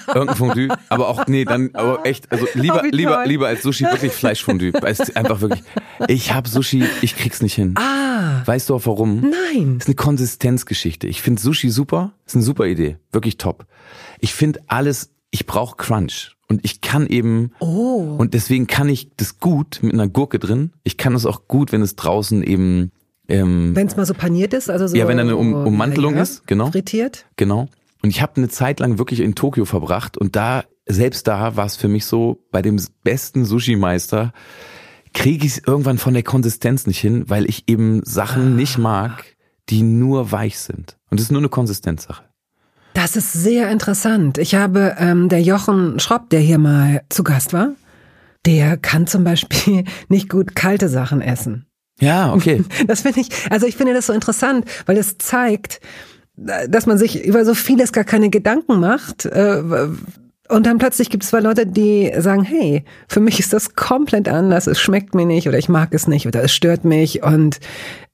Irgendein 0.09 0.37
Fondue, 0.37 0.69
aber 0.89 1.09
auch, 1.09 1.27
nee, 1.29 1.45
dann, 1.45 1.71
aber 1.75 2.05
echt, 2.05 2.33
also 2.33 2.47
lieber, 2.55 2.83
Oh, 2.85 2.89
lieber, 2.91 3.27
lieber 3.27 3.47
als 3.47 3.63
Sushi 3.63 3.85
wirklich 3.85 4.13
Fleischfondue. 4.13 4.73
Weil 4.73 4.93
es 4.93 5.15
einfach 5.15 5.41
wirklich, 5.41 5.63
ich 6.09 6.33
hab 6.33 6.49
Sushi, 6.49 6.85
ich 7.03 7.15
krieg's 7.17 7.41
nicht 7.43 7.55
hin. 7.55 7.75
Ah, 7.77 8.43
Weißt 8.45 8.69
du 8.71 8.75
auch 8.75 8.87
warum? 8.87 9.21
nein. 9.21 9.75
Das 9.79 9.85
ist 9.85 9.89
eine 9.89 9.95
Konsistenzgeschichte. 9.95 11.07
Ich 11.07 11.23
finde 11.23 11.41
Sushi 11.41 11.71
super, 11.71 12.13
ist 12.27 12.35
eine 12.35 12.43
super 12.45 12.67
Idee, 12.67 12.99
wirklich 13.13 13.37
top. 13.37 13.67
Ich 14.19 14.35
finde 14.35 14.61
alles, 14.67 15.11
ich 15.31 15.47
brauche 15.47 15.77
Crunch 15.77 16.37
und 16.49 16.65
ich 16.65 16.81
kann 16.81 17.07
eben 17.07 17.53
Oh. 17.61 18.17
und 18.19 18.35
deswegen 18.35 18.67
kann 18.67 18.89
ich 18.89 19.11
das 19.17 19.39
gut 19.39 19.79
mit 19.83 19.93
einer 19.93 20.09
Gurke 20.09 20.39
drin. 20.41 20.73
Ich 20.83 20.97
kann 20.97 21.15
es 21.15 21.25
auch 21.27 21.47
gut, 21.47 21.71
wenn 21.71 21.83
es 21.83 21.95
draußen 21.95 22.43
eben 22.43 22.91
ähm, 23.29 23.75
Wenn 23.75 23.87
es 23.87 23.97
mal 23.97 24.07
so 24.07 24.15
paniert 24.15 24.53
ist, 24.55 24.71
also 24.71 24.87
so. 24.87 24.97
Ja, 24.97 25.09
wenn 25.09 25.17
da 25.17 25.23
eine 25.23 25.37
Um- 25.37 25.55
Ummantelung 25.55 26.17
ja, 26.17 26.23
ist, 26.23 26.47
genau. 26.47 26.71
Frittiert. 26.71 27.27
Genau. 27.37 27.69
Und 28.03 28.11
ich 28.11 28.21
habe 28.21 28.37
eine 28.37 28.49
Zeit 28.49 28.81
lang 28.81 28.99
wirklich 28.99 29.21
in 29.21 29.35
Tokio 29.35 29.65
verbracht 29.65 30.19
und 30.19 30.37
da, 30.37 30.65
selbst 30.87 31.27
da 31.27 31.57
war 31.57 31.65
es 31.65 31.77
für 31.77 31.89
mich 31.89 32.05
so, 32.05 32.45
bei 32.51 32.61
dem 32.61 32.79
besten 33.03 33.45
Sushi-Meister 33.47 34.33
kriege 35.15 35.47
ich 35.47 35.53
es 35.57 35.63
irgendwann 35.67 35.97
von 35.97 36.13
der 36.13 36.23
Konsistenz 36.23 36.87
nicht 36.87 36.99
hin, 36.99 37.25
weil 37.29 37.49
ich 37.49 37.65
eben 37.69 38.03
Sachen 38.05 38.57
nicht 38.57 38.77
mag, 38.79 39.25
die 39.71 39.83
nur 39.83 40.33
weich 40.33 40.59
sind. 40.59 40.99
Und 41.11 41.19
das 41.19 41.27
ist 41.27 41.31
nur 41.31 41.41
eine 41.41 41.49
Konsistenzsache. 41.49 42.25
Das 42.93 43.17
ist 43.17 43.33
sehr 43.33 43.71
interessant. 43.71 44.39
Ich 44.39 44.55
habe 44.55 44.97
ähm, 44.99 45.29
der 45.29 45.41
Jochen 45.41 45.99
Schropp, 45.99 46.31
der 46.31 46.41
hier 46.41 46.59
mal 46.59 47.03
zu 47.09 47.25
Gast 47.25 47.53
war, 47.53 47.71
der 48.45 48.77
kann 48.77 49.07
zum 49.07 49.25
Beispiel 49.25 49.85
nicht 50.09 50.29
gut 50.29 50.55
kalte 50.55 50.89
Sachen 50.89 51.21
essen. 51.23 51.67
Ja, 52.01 52.33
okay. 52.35 52.63
Das 52.87 53.03
finde 53.03 53.21
ich, 53.21 53.29
also 53.51 53.67
ich 53.67 53.77
finde 53.77 53.95
das 53.95 54.07
so 54.07 54.13
interessant, 54.13 54.67
weil 54.87 54.97
es 54.97 55.19
zeigt, 55.19 55.81
dass 56.37 56.87
man 56.87 56.99
sich 56.99 57.25
über 57.25 57.45
so 57.45 57.55
vieles 57.55 57.93
gar 57.93 58.05
keine 58.05 58.31
Gedanken 58.31 58.81
macht. 58.81 59.25
äh, 59.25 59.63
Und 60.51 60.67
dann 60.67 60.79
plötzlich 60.79 61.09
gibt 61.09 61.23
es 61.23 61.31
zwei 61.31 61.41
Leute, 61.41 61.67
die 61.67 62.13
sagen, 62.19 62.43
hey, 62.43 62.85
für 63.09 63.21
mich 63.21 63.39
ist 63.41 63.53
das 63.53 63.75
komplett 63.77 64.29
anders, 64.29 64.67
es 64.67 64.81
schmeckt 64.81 65.15
mir 65.15 65.25
nicht 65.27 65.49
oder 65.49 65.59
ich 65.59 65.69
mag 65.69 65.95
es 65.95 66.07
nicht 66.07 66.27
oder 66.27 66.43
es 66.43 66.53
stört 66.53 66.85
mich. 66.85 67.23
Und 67.23 67.61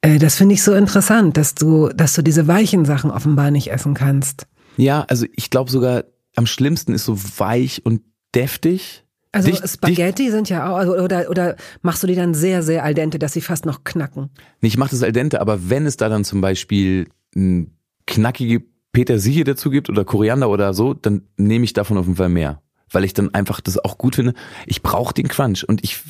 äh, 0.03 0.19
das 0.19 0.37
finde 0.37 0.55
ich 0.55 0.62
so 0.62 0.75
interessant, 0.75 1.37
dass 1.37 1.55
du, 1.55 1.88
dass 1.88 2.14
du 2.14 2.23
diese 2.23 2.47
weichen 2.47 2.85
Sachen 2.85 3.11
offenbar 3.11 3.51
nicht 3.51 3.73
essen 3.73 3.95
kannst. 3.95 4.47
Ja, 4.77 5.05
also 5.09 5.27
ich 5.35 5.51
glaube 5.51 5.71
sogar, 5.71 6.05
am 6.37 6.47
schlimmsten 6.47 6.93
ist 6.95 7.07
so 7.07 7.19
weich 7.38 7.85
und 7.85 8.03
deftig. 8.35 9.05
Also 9.33 9.51
Dicht- 9.51 9.69
Spaghetti 9.69 10.31
sind 10.31 10.49
ja 10.49 10.71
auch, 10.71 10.77
also, 10.77 10.93
oder, 10.97 11.31
oder 11.31 11.57
machst 11.83 12.03
du 12.03 12.07
die 12.07 12.14
dann 12.16 12.35
sehr, 12.35 12.62
sehr 12.62 12.83
al 12.85 12.95
dente, 12.95 13.19
dass 13.19 13.33
sie 13.33 13.40
fast 13.40 13.64
noch 13.66 13.85
knacken? 13.85 14.31
Nee, 14.61 14.69
ich 14.69 14.77
mache 14.77 14.90
das 14.90 15.03
al 15.03 15.12
dente, 15.12 15.40
aber 15.40 15.71
wenn 15.71 15.87
es 15.87 15.97
da 15.97 16.09
dann 16.09 16.25
zum 16.25 16.40
Beispiel 16.40 17.07
ein 17.37 17.77
knackige 18.07 18.62
Petersilie 18.93 19.45
dazu 19.45 19.71
gibt 19.71 19.88
oder 19.88 20.05
Koriander 20.05 20.51
oder 20.51 20.75
so, 20.75 20.95
dann 20.95 21.23
nehme 21.37 21.64
ich 21.64 21.73
davon 21.75 21.97
auf 21.97 22.07
jeden 22.07 22.16
Fall 22.16 22.29
mehr. 22.29 22.61
Weil 22.93 23.05
ich 23.05 23.14
dann 23.14 23.33
einfach 23.33 23.61
das 23.61 23.79
auch 23.79 23.99
gut 23.99 24.16
finde. 24.16 24.35
Ich 24.66 24.83
brauche 24.83 25.14
den 25.14 25.29
Crunch 25.29 25.62
und 25.62 25.85
ich 25.85 26.03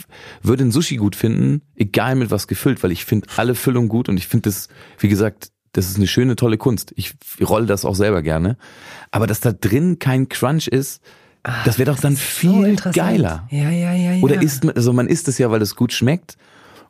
würde 0.43 0.65
ein 0.65 0.71
Sushi 0.71 0.97
gut 0.97 1.15
finden, 1.15 1.61
egal 1.77 2.15
mit 2.15 2.31
was 2.31 2.47
gefüllt, 2.47 2.83
weil 2.83 2.91
ich 2.91 3.05
finde 3.05 3.29
alle 3.37 3.55
Füllungen 3.55 3.91
gut 3.91 4.09
und 4.09 4.17
ich 4.17 4.27
finde 4.27 4.49
das, 4.49 4.69
wie 4.99 5.09
gesagt, 5.09 5.51
das 5.73 5.91
ist 5.91 5.99
eine 5.99 6.07
schöne, 6.07 6.37
tolle 6.37 6.57
Kunst. 6.57 6.95
Ich 6.97 7.13
rolle 7.43 7.67
das 7.67 7.85
auch 7.85 7.95
selber 7.95 8.23
gerne. 8.23 8.57
Aber 9.11 9.27
dass 9.27 9.41
da 9.41 9.53
drin 9.53 9.99
kein 9.99 10.31
Crunch 10.31 10.69
ist, 10.69 11.03
das 11.65 11.79
wäre 11.79 11.91
doch 11.91 12.01
dann 12.01 12.17
So 12.17 12.21
viel 12.23 12.65
interessant. 12.65 12.97
geiler. 12.97 13.47
Ja, 13.51 13.71
ja, 13.71 13.93
ja, 13.95 14.13
ja. 14.15 14.23
Oder 14.23 14.43
isst 14.43 14.65
man, 14.65 14.75
also 14.77 14.93
man 14.93 15.07
isst 15.09 15.29
es 15.29 15.39
ja, 15.39 15.51
weil 15.51 15.63
es 15.63 15.77
gut 15.77 15.93
schmeckt. 15.93 16.37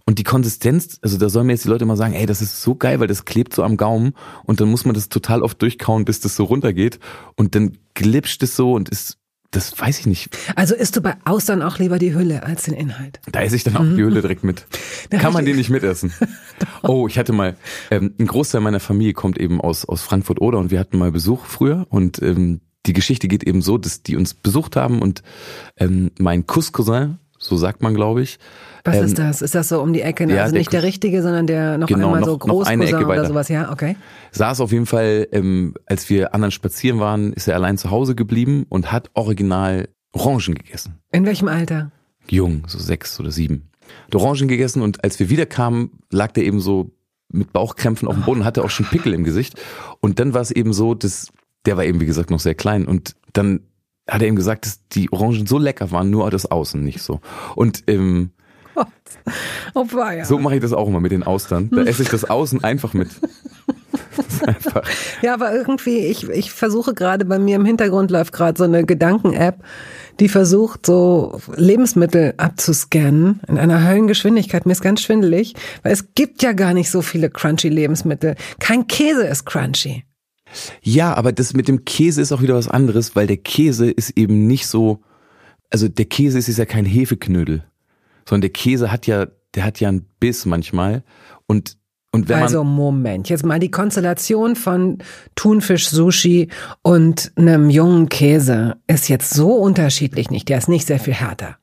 Und 0.06 0.18
die 0.18 0.24
Konsistenz, 0.24 0.98
also 1.02 1.18
da 1.18 1.28
sollen 1.28 1.46
mir 1.46 1.52
jetzt 1.52 1.64
die 1.64 1.68
Leute 1.68 1.84
mal 1.84 1.96
sagen, 1.96 2.14
ey, 2.14 2.26
das 2.26 2.42
ist 2.42 2.62
so 2.62 2.74
geil, 2.74 2.98
weil 3.00 3.06
das 3.06 3.26
klebt 3.26 3.54
so 3.54 3.62
am 3.62 3.76
Gaumen 3.76 4.14
und 4.44 4.60
dann 4.60 4.68
muss 4.68 4.84
man 4.84 4.94
das 4.94 5.08
total 5.08 5.42
oft 5.42 5.60
durchkauen, 5.62 6.04
bis 6.04 6.18
das 6.20 6.34
so 6.34 6.44
runtergeht 6.44 6.98
und 7.36 7.54
dann 7.54 7.78
glitscht 7.94 8.42
es 8.42 8.56
so 8.56 8.72
und 8.72 8.88
ist, 8.88 9.18
das 9.52 9.78
weiß 9.78 10.00
ich 10.00 10.06
nicht. 10.06 10.36
Also 10.56 10.74
isst 10.74 10.96
du 10.96 11.00
bei 11.02 11.14
Austern 11.24 11.62
auch 11.62 11.78
lieber 11.78 11.98
die 11.98 12.14
Hülle 12.14 12.42
als 12.42 12.62
den 12.64 12.74
Inhalt? 12.74 13.20
Da 13.30 13.42
esse 13.42 13.54
ich 13.56 13.62
dann 13.62 13.76
auch 13.76 13.82
die 13.84 14.02
Hülle 14.02 14.22
direkt 14.22 14.42
mit. 14.42 14.66
Kann 15.10 15.32
man 15.32 15.44
den 15.44 15.56
nicht 15.56 15.70
mitessen? 15.70 16.12
Oh, 16.82 17.06
ich 17.06 17.18
hatte 17.18 17.32
mal, 17.32 17.56
ähm, 17.90 18.14
ein 18.18 18.26
Großteil 18.26 18.60
meiner 18.62 18.80
Familie 18.80 19.12
kommt 19.12 19.38
eben 19.38 19.60
aus, 19.60 19.84
aus 19.84 20.02
Frankfurt-Oder 20.02 20.58
und 20.58 20.70
wir 20.70 20.80
hatten 20.80 20.98
mal 20.98 21.12
Besuch 21.12 21.44
früher 21.44 21.86
und 21.90 22.20
ähm, 22.22 22.60
die 22.86 22.92
Geschichte 22.92 23.28
geht 23.28 23.42
eben 23.44 23.62
so, 23.62 23.78
dass 23.78 24.02
die 24.02 24.16
uns 24.16 24.34
besucht 24.34 24.76
haben 24.76 25.02
und 25.02 25.22
ähm, 25.76 26.10
mein 26.18 26.46
Kusscousin, 26.46 27.18
so 27.38 27.56
sagt 27.56 27.82
man 27.82 27.94
glaube 27.94 28.22
ich, 28.22 28.38
Was 28.84 28.96
ähm, 28.96 29.04
ist 29.04 29.18
das? 29.18 29.42
Ist 29.42 29.54
das 29.54 29.68
so 29.68 29.80
um 29.82 29.92
die 29.92 30.00
Ecke? 30.02 30.24
ja, 30.32 30.42
also 30.44 30.54
nicht 30.56 30.72
der 30.72 30.82
richtige, 30.82 31.22
sondern 31.22 31.46
der 31.46 31.78
noch 31.78 31.88
Genau, 31.88 32.06
einmal 32.14 32.24
so 32.24 32.32
noch- 32.36 32.46
noch 32.46 32.66
eine 32.66 32.78
Großcousin 32.78 32.82
Ecke 32.82 32.96
oder 33.06 33.08
weiter. 33.08 33.26
sowas, 33.28 33.48
ja, 33.48 33.70
okay. 33.72 33.96
saß 34.32 34.60
auf 34.60 34.72
jeden 34.72 34.86
Fall, 34.86 35.28
ähm, 35.32 35.74
als 35.86 36.08
wir 36.10 36.34
anderen 36.34 36.50
spazieren 36.52 37.00
waren, 37.00 37.32
ist 37.32 37.48
er 37.48 37.54
allein 37.56 37.78
zu 37.78 37.90
Hause 37.90 38.14
geblieben 38.14 38.66
und 38.68 38.90
hat 38.92 39.10
original 39.14 39.88
Orangen 40.12 40.54
gegessen. 40.54 40.96
In 41.12 41.24
welchem 41.26 41.48
Alter? 41.48 41.92
Jung, 42.28 42.64
so 42.66 42.78
sechs 42.78 43.18
oder 43.20 43.30
sieben. 43.30 43.68
Hat 44.06 44.14
Orangen 44.16 44.48
gegessen 44.48 44.82
und 44.82 45.02
als 45.04 45.18
wir 45.20 45.30
wiederkamen, 45.30 45.90
lag 46.10 46.32
der 46.32 46.44
eben 46.44 46.60
so 46.60 46.90
mit 47.32 47.52
Bauchkrämpfen 47.52 48.08
auf 48.08 48.14
dem 48.14 48.24
Boden, 48.24 48.44
hatte 48.44 48.64
auch 48.64 48.70
schon 48.70 48.86
Pickel 48.86 49.14
im 49.14 49.22
Gesicht. 49.24 49.54
Und 50.00 50.18
dann 50.18 50.34
war 50.34 50.40
es 50.40 50.50
eben 50.50 50.72
so, 50.72 50.94
dass 50.94 51.28
der 51.66 51.76
war 51.76 51.84
eben, 51.84 52.00
wie 52.00 52.06
gesagt, 52.06 52.30
noch 52.30 52.40
sehr 52.40 52.54
klein. 52.54 52.86
Und 52.86 53.14
dann 53.32 53.60
hat 54.08 54.22
er 54.22 54.28
ihm 54.28 54.36
gesagt, 54.36 54.66
dass 54.66 54.86
die 54.88 55.12
Orangen 55.12 55.46
so 55.46 55.58
lecker 55.58 55.90
waren, 55.90 56.10
nur 56.10 56.30
das 56.30 56.50
Außen 56.50 56.82
nicht 56.82 57.02
so. 57.02 57.20
Und 57.54 57.84
ähm, 57.86 58.30
Gott. 58.74 58.86
Oh, 59.74 59.86
war 59.92 60.14
ja. 60.14 60.24
so 60.24 60.38
mache 60.38 60.56
ich 60.56 60.62
das 60.62 60.72
auch 60.72 60.88
immer 60.88 61.00
mit 61.00 61.12
den 61.12 61.22
Austern. 61.22 61.70
Da 61.70 61.82
esse 61.82 62.02
ich 62.02 62.08
das 62.08 62.24
Außen 62.24 62.64
einfach 62.64 62.94
mit. 62.94 63.08
Einfach. 64.46 64.82
Ja, 65.22 65.34
aber 65.34 65.52
irgendwie, 65.52 65.98
ich, 65.98 66.28
ich 66.28 66.50
versuche 66.50 66.94
gerade, 66.94 67.24
bei 67.24 67.38
mir 67.38 67.56
im 67.56 67.64
Hintergrund 67.64 68.10
läuft 68.10 68.32
gerade 68.32 68.56
so 68.56 68.64
eine 68.64 68.84
Gedanken-App, 68.84 69.62
die 70.18 70.28
versucht, 70.28 70.86
so 70.86 71.40
Lebensmittel 71.56 72.34
abzuscannen 72.36 73.40
in 73.46 73.58
einer 73.58 73.86
Höllengeschwindigkeit. 73.86 74.66
Mir 74.66 74.72
ist 74.72 74.82
ganz 74.82 75.02
schwindelig, 75.02 75.54
weil 75.82 75.92
es 75.92 76.14
gibt 76.14 76.42
ja 76.42 76.52
gar 76.52 76.74
nicht 76.74 76.90
so 76.90 77.02
viele 77.02 77.28
crunchy 77.30 77.68
Lebensmittel. 77.68 78.36
Kein 78.58 78.86
Käse 78.86 79.26
ist 79.26 79.44
crunchy. 79.44 80.04
Ja, 80.82 81.14
aber 81.14 81.32
das 81.32 81.54
mit 81.54 81.68
dem 81.68 81.84
Käse 81.84 82.20
ist 82.20 82.32
auch 82.32 82.42
wieder 82.42 82.54
was 82.54 82.68
anderes, 82.68 83.16
weil 83.16 83.26
der 83.26 83.36
Käse 83.36 83.90
ist 83.90 84.10
eben 84.16 84.46
nicht 84.46 84.66
so, 84.66 85.00
also 85.70 85.88
der 85.88 86.06
Käse 86.06 86.38
ist, 86.38 86.48
ist 86.48 86.58
ja 86.58 86.66
kein 86.66 86.84
Hefeknödel, 86.84 87.64
sondern 88.28 88.42
der 88.42 88.50
Käse 88.50 88.90
hat 88.90 89.06
ja, 89.06 89.26
der 89.54 89.64
hat 89.64 89.80
ja 89.80 89.88
einen 89.88 90.06
Biss 90.18 90.46
manchmal 90.46 91.02
und 91.46 91.76
Und 92.12 92.28
wenn 92.28 92.42
also 92.42 92.64
Moment, 92.64 93.28
jetzt 93.28 93.44
mal 93.44 93.60
die 93.60 93.70
Konstellation 93.70 94.56
von 94.56 94.98
Thunfisch-Sushi 95.36 96.48
und 96.82 97.30
einem 97.36 97.70
jungen 97.70 98.08
Käse 98.08 98.76
ist 98.88 99.08
jetzt 99.08 99.32
so 99.32 99.54
unterschiedlich 99.54 100.28
nicht. 100.30 100.48
Der 100.48 100.58
ist 100.58 100.68
nicht 100.68 100.88
sehr 100.88 100.98
viel 100.98 101.14
härter. 101.14 101.59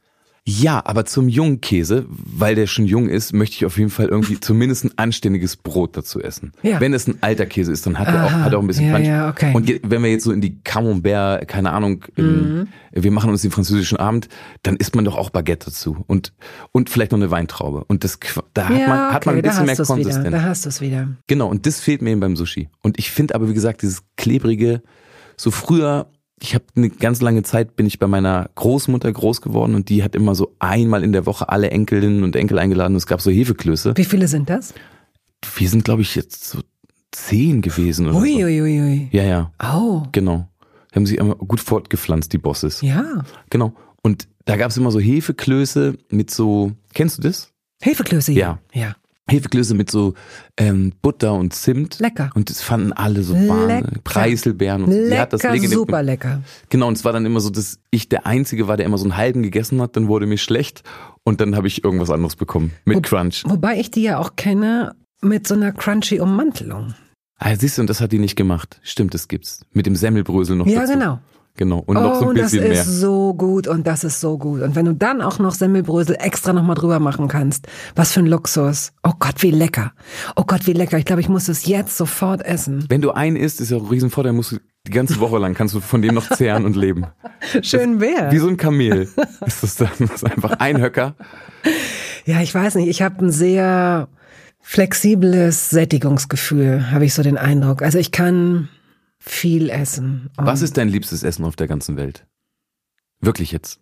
Ja, 0.50 0.82
aber 0.86 1.04
zum 1.04 1.28
jungen 1.28 1.60
Käse, 1.60 2.06
weil 2.08 2.56
der 2.56 2.68
schon 2.68 2.86
jung 2.86 3.10
ist, 3.10 3.34
möchte 3.34 3.58
ich 3.58 3.66
auf 3.66 3.78
jeden 3.78 3.90
Fall 3.90 4.06
irgendwie 4.08 4.40
zumindest 4.40 4.86
ein 4.86 4.92
anständiges 4.96 5.58
Brot 5.58 5.98
dazu 5.98 6.22
essen. 6.22 6.54
Ja. 6.64 6.80
Wenn 6.80 6.94
es 6.94 7.06
ein 7.06 7.18
alter 7.20 7.46
Käse 7.46 7.74
ist, 7.74 7.86
dann 7.86 8.00
hat 8.00 8.08
er 8.08 8.26
auch, 8.26 8.32
hat 8.32 8.54
er 8.54 8.58
auch 8.58 8.62
ein 8.64 8.68
bisschen 8.68 8.86
Ja, 8.88 8.94
Crunch. 8.94 9.08
ja, 9.08 9.30
okay. 9.30 9.52
Und 9.54 9.68
wenn 9.84 10.02
wir 10.04 10.10
jetzt 10.10 10.24
so 10.24 10.32
in 10.32 10.40
die 10.40 10.58
Camembert, 10.64 11.50
keine 11.50 11.72
Ahnung, 11.74 12.06
in, 12.16 12.28
Mhm. 12.28 12.68
wir 12.94 13.12
machen 13.12 13.30
uns 13.30 13.42
den 13.42 13.52
französischen 13.52 13.98
Abend, 13.98 14.30
dann 14.64 14.78
isst 14.78 14.96
man 14.96 15.04
doch 15.04 15.18
auch 15.18 15.30
Baguette 15.32 15.66
dazu 15.66 16.06
und, 16.08 16.32
und 16.72 16.90
vielleicht 16.90 17.12
noch 17.12 17.20
eine 17.20 17.30
Weintraube. 17.30 17.84
Und 17.90 18.06
das, 18.06 18.18
da 18.54 18.70
hat 18.70 18.78
ja, 18.80 18.88
man, 18.88 19.14
hat 19.14 19.26
man 19.26 19.36
okay, 19.36 19.46
ein 19.46 19.50
bisschen 19.50 19.66
mehr. 19.66 19.76
Konsistenz. 19.76 20.32
Da 20.32 20.44
hast 20.44 20.64
du 20.64 20.70
es 20.70 20.80
wieder. 20.80 21.10
Genau, 21.28 21.50
und 21.50 21.66
das 21.66 21.82
fehlt 21.82 22.02
mir 22.02 22.12
eben 22.12 22.22
beim 22.22 22.38
Sushi. 22.38 22.70
Und 22.82 22.98
ich 23.00 23.12
finde 23.12 23.36
aber, 23.36 23.50
wie 23.50 23.54
gesagt, 23.54 23.82
dieses 23.82 24.04
klebrige, 24.16 24.82
so 25.36 25.52
früher, 25.52 26.08
ich 26.42 26.54
habe 26.54 26.66
eine 26.76 26.90
ganz 26.90 27.22
lange 27.22 27.44
Zeit, 27.44 27.76
bin 27.76 27.86
ich 27.86 28.00
bei 28.00 28.08
meiner 28.08 28.50
Großmutter 28.56 29.12
groß 29.12 29.42
geworden 29.42 29.74
und 29.76 29.90
die 29.90 30.04
hat 30.04 30.16
immer 30.16 30.36
so 30.36 30.56
einmal 30.60 31.04
in 31.04 31.12
der 31.12 31.26
Woche 31.26 31.50
alle 31.50 31.72
Enkelinnen 31.72 32.24
und 32.24 32.36
Enkel 32.36 32.60
eingeladen 32.60 32.94
und 32.94 32.98
es 32.98 33.08
gab 33.08 33.22
so 33.22 33.32
Hefeklöße. 33.32 33.94
Wie 33.96 34.06
viele 34.06 34.28
sind 34.28 34.50
das? 34.50 34.74
Wir 35.56 35.70
sind, 35.70 35.84
glaube 35.84 36.02
ich, 36.04 36.16
jetzt 36.16 36.46
so 36.46 36.60
zehn 37.12 37.62
gewesen 37.62 38.06
oder 38.08 38.16
so. 38.16 38.22
Uiuiui. 38.22 39.10
Ja, 39.12 39.24
ja, 39.24 39.52
Oh, 39.64 40.04
genau. 40.12 40.48
Die 40.92 40.96
haben 40.96 41.06
sich 41.06 41.18
immer 41.18 41.36
gut 41.36 41.60
fortgepflanzt, 41.60 42.32
die 42.34 42.38
Bosses. 42.38 42.82
ja. 42.82 43.24
Genau. 43.50 43.74
Und 44.04 44.28
da 44.46 44.56
gab 44.56 44.72
es 44.72 44.78
immer 44.78 44.92
so 44.92 45.00
Hefeklöße 45.00 45.98
mit 46.10 46.32
so, 46.32 46.72
kennst 46.94 47.18
du 47.18 47.22
das? 47.24 47.52
Hefeklöße. 47.82 48.32
Ja. 48.32 48.60
Ja. 48.74 48.96
Hefeklöße 49.30 49.74
mit 49.76 49.92
so 49.92 50.14
ähm, 50.58 50.94
Butter 51.02 51.34
und 51.34 51.54
Zimt. 51.54 52.00
Lecker. 52.00 52.30
Und 52.34 52.50
das 52.50 52.62
fanden 52.62 52.94
alle 52.94 53.24
so 53.24 53.34
Lecker. 53.34 53.50
wahnsinnig. 53.50 54.04
Preiselbeeren. 54.04 54.84
Und 54.86 54.92
sie 54.92 55.20
hat 55.20 55.34
das 55.34 55.44
Lecker, 55.44 55.68
super 55.68 56.02
lecker. 56.04 56.42
Genau, 56.70 56.88
und 56.88 56.98
es 56.98 57.04
war 57.06 57.14
dann 57.14 57.26
immer 57.26 57.40
so, 57.40 57.50
dass 57.50 57.80
ich 57.92 58.08
der 58.10 58.26
Einzige 58.26 58.68
war, 58.68 58.78
der 58.78 58.86
immer 58.86 58.98
so 58.98 59.04
einen 59.06 59.18
halben 59.18 59.44
gegessen 59.44 59.82
hat, 59.82 59.96
dann 59.98 60.08
wurde 60.08 60.26
mir 60.28 60.38
schlecht 60.38 60.84
und 61.24 61.42
dann 61.42 61.56
habe 61.56 61.68
ich 61.68 61.84
irgendwas 61.84 62.10
anderes 62.10 62.36
bekommen. 62.36 62.72
Mit 62.86 63.04
Crunch. 63.04 63.44
Wobei 63.46 63.80
ich 63.80 63.92
die 63.92 64.04
ja 64.04 64.18
auch 64.20 64.36
kenne 64.36 64.96
mit 65.22 65.48
so 65.48 65.56
einer 65.56 65.72
crunchy 65.72 66.20
Ummantelung. 66.20 66.94
Ah, 67.40 67.56
siehst 67.56 67.78
du, 67.78 67.82
und 67.82 67.90
das 67.90 68.02
hat 68.02 68.12
die 68.12 68.20
nicht 68.20 68.36
gemacht. 68.36 68.80
Stimmt, 68.82 69.14
das 69.14 69.28
gibt's. 69.28 69.62
Mit 69.72 69.86
dem 69.86 69.96
Semmelbrösel 69.96 70.56
noch 70.56 70.66
Ja, 70.68 70.82
dazu. 70.82 70.94
genau. 70.94 71.20
Genau. 71.58 71.80
Und 71.80 71.96
noch 71.96 72.20
so 72.20 72.28
oh, 72.28 72.30
ein 72.30 72.36
das 72.36 72.52
bisschen 72.52 72.72
ist 72.72 72.86
mehr. 72.86 72.96
so 72.96 73.34
gut 73.34 73.68
und 73.68 73.88
das 73.88 74.04
ist 74.04 74.22
so 74.22 74.38
gut. 74.38 74.62
Und 74.62 74.76
wenn 74.76 74.86
du 74.86 74.94
dann 74.94 75.22
auch 75.22 75.40
noch 75.40 75.56
Semmelbrösel 75.56 76.16
extra 76.20 76.54
nochmal 76.54 76.76
drüber 76.76 77.00
machen 77.00 77.28
kannst, 77.28 77.68
was 77.96 78.14
für 78.14 78.20
ein 78.20 78.28
Luxus. 78.28 78.94
Oh 79.04 79.14
Gott, 79.18 79.42
wie 79.42 79.50
lecker. 79.50 79.92
Oh 80.36 80.44
Gott, 80.46 80.68
wie 80.68 80.74
lecker. 80.74 81.00
Ich 81.00 81.06
glaube, 81.06 81.22
ich 81.22 81.30
muss 81.30 81.48
es 81.48 81.66
jetzt 81.66 81.98
sofort 81.98 82.46
essen. 82.46 82.86
Wenn 82.90 83.02
du 83.02 83.12
einen 83.12 83.36
isst, 83.36 83.60
ist 83.60 83.72
ja 83.72 83.78
auch 83.78 83.84
ein 83.84 83.90
Riesenvorteil, 83.90 84.34
musst 84.34 84.52
du 84.52 84.58
die 84.86 84.92
ganze 84.92 85.20
Woche 85.20 85.38
lang 85.40 85.54
kannst 85.54 85.74
du 85.76 85.82
von 85.82 86.02
dem 86.02 86.14
noch 86.14 86.30
zehren 86.30 86.64
und 86.64 86.76
leben. 86.76 87.08
Schön 87.62 88.00
wär. 88.00 88.32
Wie 88.32 88.38
so 88.38 88.48
ein 88.48 88.56
Kamel 88.58 89.10
ist 89.46 89.64
das 89.64 89.76
dann. 89.76 89.90
Das 90.00 90.12
ist 90.12 90.26
einfach 90.26 90.60
ein 90.60 90.80
Höcker. 90.80 91.16
Ja, 92.26 92.42
ich 92.42 92.54
weiß 92.54 92.76
nicht. 92.76 92.88
Ich 92.88 93.02
habe 93.02 93.26
ein 93.26 93.32
sehr 93.32 94.08
flexibles 94.62 95.72
Sättigungsgefühl, 95.72 96.92
habe 96.92 97.06
ich 97.06 97.14
so 97.14 97.24
den 97.24 97.38
Eindruck. 97.38 97.82
Also 97.82 97.98
ich 97.98 98.12
kann 98.12 98.70
viel 99.30 99.70
essen. 99.70 100.30
Und 100.38 100.46
Was 100.46 100.62
ist 100.62 100.78
dein 100.78 100.90
liebstes 100.90 101.24
Essen 101.24 101.46
auf 101.46 101.56
der 101.56 101.68
ganzen 101.68 101.98
Welt? 101.98 102.26
Wirklich 103.20 103.52
jetzt. 103.52 103.80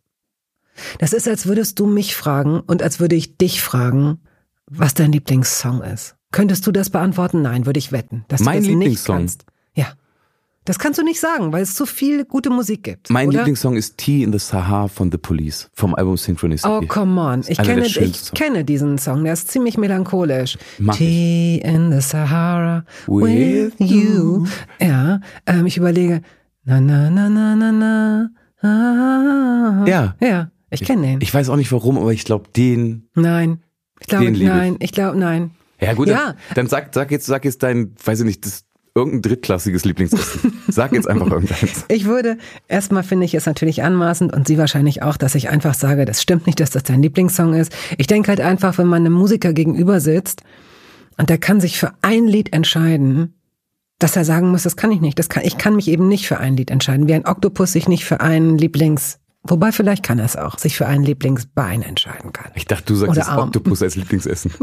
Das 1.00 1.14
ist, 1.14 1.28
als 1.28 1.46
würdest 1.46 1.80
du 1.80 1.86
mich 1.86 2.16
fragen 2.16 2.60
und 2.60 2.82
als 2.82 3.00
würde 3.00 3.16
ich 3.16 3.38
dich 3.38 3.62
fragen, 3.62 4.20
was 4.68 4.94
dein 4.94 5.12
Lieblingssong 5.12 5.82
ist. 5.82 6.16
Könntest 6.32 6.68
du 6.68 6.72
das 6.72 6.90
beantworten? 6.90 7.42
Nein, 7.42 7.66
würde 7.66 7.80
ich 7.80 7.92
wetten. 7.92 8.26
Dass 8.28 8.42
Mein 8.42 8.56
du 8.56 8.60
das 8.62 8.68
Lieblingssong? 8.70 8.90
Nicht 9.18 9.38
kannst. 9.40 9.46
Das 10.66 10.80
kannst 10.80 11.00
du 11.00 11.04
nicht 11.04 11.20
sagen, 11.20 11.54
weil 11.54 11.62
es 11.62 11.76
zu 11.76 11.86
viel 11.86 12.26
gute 12.26 12.50
Musik 12.50 12.84
gibt. 12.84 13.10
Mein 13.12 13.28
oder? 13.28 13.38
Lieblingssong 13.40 13.76
ist 13.78 13.98
Tea 13.98 14.24
in 14.24 14.32
the 14.34 14.40
Sahara 14.40 14.88
von 14.88 15.12
The 15.12 15.18
Police 15.20 15.70
vom 15.74 15.94
Album 15.94 16.18
Synchronicity. 16.18 16.68
Oh, 16.68 16.82
come 16.88 17.22
on. 17.22 17.44
Ich 17.48 17.58
kenne, 17.60 17.86
ich 17.86 18.32
kenne 18.34 18.66
diesen 18.66 18.98
Song. 18.98 19.24
Der 19.24 19.34
ist 19.34 19.50
ziemlich 19.52 19.78
melancholisch. 19.78 20.58
Mag 20.80 20.98
Tea 20.98 21.62
in 21.64 21.92
the 21.92 22.02
Sahara 22.02 22.84
With 23.06 23.74
with 23.80 23.90
you. 23.92 24.48
Ja, 24.82 25.20
ähm, 25.46 25.68
ich 25.68 25.78
überlege. 25.78 26.22
Na, 26.64 26.82
na, 26.82 27.12
na, 27.12 27.30
na, 27.30 27.56
na, 27.56 27.72
na. 27.72 28.30
Ah. 28.62 29.86
Ja. 29.88 30.16
Ja, 30.20 30.50
ich 30.72 30.84
kenne 30.84 31.04
den. 31.04 31.22
Ich 31.22 31.32
weiß 31.32 31.50
auch 31.50 31.58
nicht 31.58 31.72
warum, 31.72 31.98
aber 31.98 32.12
ich 32.12 32.26
glaube 32.26 32.50
den. 32.56 33.08
nein. 33.14 33.62
Ich 34.00 34.08
glaube, 34.08 34.26
liebe 34.26 34.38
ich. 34.38 34.44
nein. 34.44 34.76
Ich 34.80 34.92
glaube, 34.92 35.18
nein. 35.18 35.52
Ja 35.80 35.94
gut, 35.94 36.08
Ja. 36.08 36.26
Dann, 36.26 36.36
dann 36.56 36.68
sag, 36.68 36.94
sag 36.94 37.12
jetzt, 37.12 37.26
sag 37.26 37.46
jetzt 37.46 37.64
dein, 37.64 37.96
weiß 38.04 38.20
ich 38.22 38.26
nicht, 38.26 38.46
das 38.46 38.66
irgendein 38.96 39.22
drittklassiges 39.24 39.84
Lieblingsessen. 39.84 40.54
sag 40.70 40.94
jetzt 40.94 41.08
einfach 41.08 41.30
irgendeins. 41.30 41.86
Ich 41.90 42.06
würde, 42.06 42.38
erstmal 42.68 43.04
finde 43.04 43.26
ich 43.26 43.34
es 43.34 43.46
natürlich 43.46 43.84
anmaßend 43.84 44.34
und 44.34 44.48
Sie 44.48 44.58
wahrscheinlich 44.58 45.04
auch, 45.04 45.18
dass 45.18 45.36
ich 45.36 45.50
einfach 45.50 45.74
sage, 45.74 46.06
das 46.06 46.22
stimmt 46.22 46.48
nicht, 46.48 46.62
dass 46.62 46.70
das 46.70 46.84
dein 46.84 47.02
Lieblingssong 47.02 47.54
ist. 47.54 47.76
Ich 47.98 48.08
denke 48.08 48.30
halt 48.30 48.40
einfach, 48.40 48.78
wenn 48.78 48.88
man 48.88 49.06
einem 49.06 49.14
Musiker 49.14 49.52
gegenüber 49.52 50.00
sitzt 50.00 50.44
und 51.18 51.30
der 51.30 51.38
kann 51.38 51.60
sich 51.60 51.78
für 51.78 51.92
ein 52.02 52.26
Lied 52.26 52.54
entscheiden, 52.54 53.34
dass 54.00 54.16
er 54.16 54.26
sagen 54.26 54.50
muss, 54.50 54.64
das 54.64 54.78
kann 54.78 54.92
ich 54.92 55.02
nicht. 55.02 55.20
Das 55.20 55.30
kann, 55.30 55.44
ich 55.46 55.58
kann 55.58 55.76
mich 55.76 55.90
eben 55.90 56.08
nicht 56.08 56.28
für 56.28 56.38
ein 56.38 56.56
Lied 56.56 56.72
entscheiden, 56.72 57.08
wie 57.08 57.14
ein 57.14 57.26
Oktopus 57.26 57.74
sich 57.74 57.88
nicht 57.88 58.06
für 58.06 58.22
einen 58.22 58.58
Lieblings, 58.58 59.20
wobei 59.48 59.72
vielleicht 59.72 60.04
kann 60.04 60.20
er 60.20 60.26
es 60.26 60.36
auch, 60.36 60.58
sich 60.58 60.78
für 60.78 60.86
ein 60.86 61.04
Lieblingsbein 61.04 61.82
entscheiden 61.82 62.34
kann. 62.34 62.52
Ich 62.56 62.66
dachte, 62.66 62.86
du 62.86 62.96
sagst 62.96 63.22
Arm. 63.28 63.48
Oktopus 63.48 63.82
als 63.82 63.96
Lieblingsessen. 63.96 64.52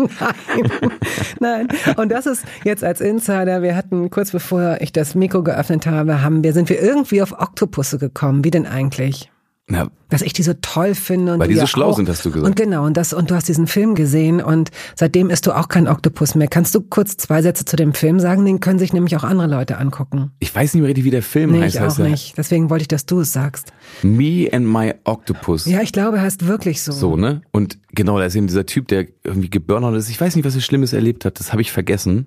Nein, 1.40 1.66
nein. 1.66 1.96
Und 1.96 2.10
das 2.10 2.26
ist 2.26 2.44
jetzt 2.64 2.84
als 2.84 3.00
Insider. 3.00 3.62
Wir 3.62 3.76
hatten 3.76 4.10
kurz 4.10 4.30
bevor 4.30 4.78
ich 4.80 4.92
das 4.92 5.14
Mikro 5.14 5.42
geöffnet 5.42 5.86
habe, 5.86 6.22
haben 6.22 6.42
wir 6.42 6.52
sind 6.52 6.68
wir 6.68 6.80
irgendwie 6.80 7.22
auf 7.22 7.32
Oktopusse 7.32 7.98
gekommen. 7.98 8.44
Wie 8.44 8.50
denn 8.50 8.66
eigentlich? 8.66 9.30
Na, 9.68 9.88
Dass 10.11 10.22
ich 10.22 10.33
die 10.33 10.42
so 10.42 10.55
toll 10.61 10.94
finde 10.96 11.35
und 11.35 11.38
Weil 11.38 11.46
du 11.46 11.53
die 11.53 11.59
so 11.59 11.62
ja 11.62 11.66
schlau 11.68 11.90
auch. 11.90 11.96
sind, 11.96 12.09
hast 12.09 12.25
du 12.25 12.33
gesagt. 12.33 12.46
Und 12.48 12.57
genau 12.57 12.85
und 12.85 12.96
das 12.96 13.12
und 13.12 13.31
du 13.31 13.37
hast 13.37 13.46
diesen 13.48 13.68
Film 13.68 13.94
gesehen 13.94 14.42
und 14.42 14.70
seitdem 14.96 15.31
isst 15.31 15.46
du 15.46 15.53
auch 15.53 15.68
kein 15.68 15.87
Oktopus 15.87 16.35
mehr. 16.35 16.48
Kannst 16.48 16.75
du 16.75 16.81
kurz 16.81 17.16
zwei 17.16 17.42
Sätze 17.42 17.64
zu 17.64 17.77
dem 17.77 17.94
Film 17.94 18.18
sagen? 18.18 18.44
Den 18.44 18.59
können 18.59 18.81
sich 18.81 18.92
nämlich 18.92 19.16
auch 19.16 19.22
andere 19.22 19.46
Leute 19.46 19.79
angucken. 19.79 20.33
ich 20.40 20.53
weiß 20.53 20.75
nicht 20.75 20.81
mehr 20.81 20.88
richtig, 20.88 21.05
wie 21.05 21.11
der 21.12 21.22
Film 21.22 21.53
Nee, 21.53 21.61
heißt. 21.62 21.77
ich 21.77 21.81
heißt 21.81 22.01
auch 22.01 22.05
er 22.05 22.11
nicht. 22.11 22.37
Deswegen 22.37 22.70
wollte 22.70 22.83
ich, 22.83 22.88
dass 22.88 23.07
du 23.07 23.20
es 23.20 23.33
sagst. 23.33 23.72
Me 24.03 24.48
and 24.53 24.66
my 24.66 24.94
Octopus. 25.05 25.64
Ja, 25.66 25.81
ich 25.81 25.92
glaube, 25.92 26.16
er 26.16 26.25
heißt 26.25 26.46
wirklich 26.48 26.83
so. 26.83 26.90
So, 26.90 27.16
ne? 27.16 27.42
Und 27.53 27.79
genau, 27.94 28.18
da 28.18 28.25
ist 28.27 28.35
eben 28.35 28.48
dieser 28.48 28.66
Typ, 28.66 28.88
der 28.88 29.07
irgendwie 29.22 29.48
geburnert 29.48 29.94
ist. 29.94 30.11
Ich 30.11 30.20
weiß 30.20 30.35
nicht, 30.35 30.44
was 30.44 30.57
er 30.57 30.61
Schlimmes 30.61 30.92
erlebt 30.92 31.25
hat. 31.25 31.38
Das 31.38 31.53
habe 31.53 31.62
ich 31.62 31.70
vergessen. 31.70 32.27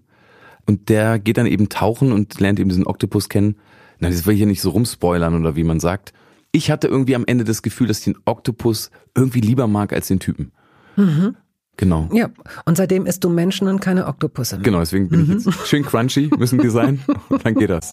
Und 0.66 0.88
der 0.88 1.20
geht 1.20 1.38
dann 1.38 1.48
eben 1.48 1.68
tauchen 1.68 2.14
und 2.14 2.40
lernt 2.40 2.60
eben 2.62 2.70
diesen 2.70 2.88
Oktopus 2.88 3.28
kennen. 3.28 3.58
Na, 4.00 4.10
das 4.10 4.26
will 4.26 4.34
ich 4.34 4.40
hier 4.40 4.48
nicht 4.48 4.62
so 4.62 4.70
rumspoilern 4.70 5.36
oder 5.40 5.58
wie 5.58 5.64
man 5.66 5.82
sagt. 5.82 6.14
Ich 6.56 6.72
hatte 6.72 6.88
irgendwie 6.88 7.16
am 7.18 7.26
Ende 7.28 7.44
das 7.44 7.62
Gefühl, 7.64 7.88
dass 7.88 7.98
ich 8.00 8.06
den 8.06 8.18
Oktopus 8.24 8.90
irgendwie 9.14 9.42
lieber 9.42 9.68
mag 9.68 9.92
als 9.92 10.08
den 10.08 10.22
Typen. 10.22 10.54
Genau. 11.76 12.08
Ja, 12.14 12.30
und 12.64 12.78
seitdem 12.78 13.06
isst 13.06 13.26
du 13.26 13.30
Menschen 13.30 13.68
und 13.68 13.82
keine 13.82 14.08
Oktopusse 14.08 14.56
mehr. 14.56 14.64
Genau, 14.64 14.80
deswegen 14.80 15.10
bin 15.10 15.24
ich 15.24 15.30
jetzt 15.46 15.68
schön 15.68 15.84
crunchy, 15.84 16.30
müssen 16.38 16.60
die 16.60 16.70
sein. 16.70 17.02
Und 17.30 17.46
dann 17.46 17.56
geht 17.56 17.70
das. 17.70 17.92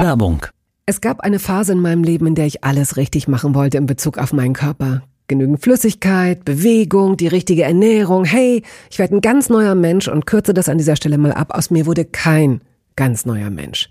Werbung. 0.00 0.46
Es 0.86 1.02
gab 1.02 1.20
eine 1.20 1.38
Phase 1.38 1.72
in 1.72 1.80
meinem 1.80 2.02
Leben, 2.02 2.28
in 2.28 2.34
der 2.34 2.46
ich 2.46 2.64
alles 2.64 2.96
richtig 2.96 3.28
machen 3.28 3.54
wollte 3.54 3.76
in 3.76 3.84
Bezug 3.84 4.16
auf 4.16 4.32
meinen 4.32 4.54
Körper. 4.54 5.02
Genügend 5.26 5.60
Flüssigkeit, 5.60 6.46
Bewegung, 6.46 7.18
die 7.18 7.28
richtige 7.28 7.64
Ernährung. 7.64 8.24
Hey, 8.24 8.62
ich 8.90 8.98
werde 8.98 9.16
ein 9.16 9.20
ganz 9.20 9.50
neuer 9.50 9.74
Mensch 9.74 10.08
und 10.08 10.24
kürze 10.24 10.54
das 10.54 10.70
an 10.70 10.78
dieser 10.78 10.96
Stelle 10.96 11.18
mal 11.18 11.32
ab. 11.32 11.50
Aus 11.50 11.70
mir 11.70 11.84
wurde 11.84 12.06
kein 12.06 12.62
ganz 12.96 13.26
neuer 13.26 13.50
Mensch. 13.50 13.90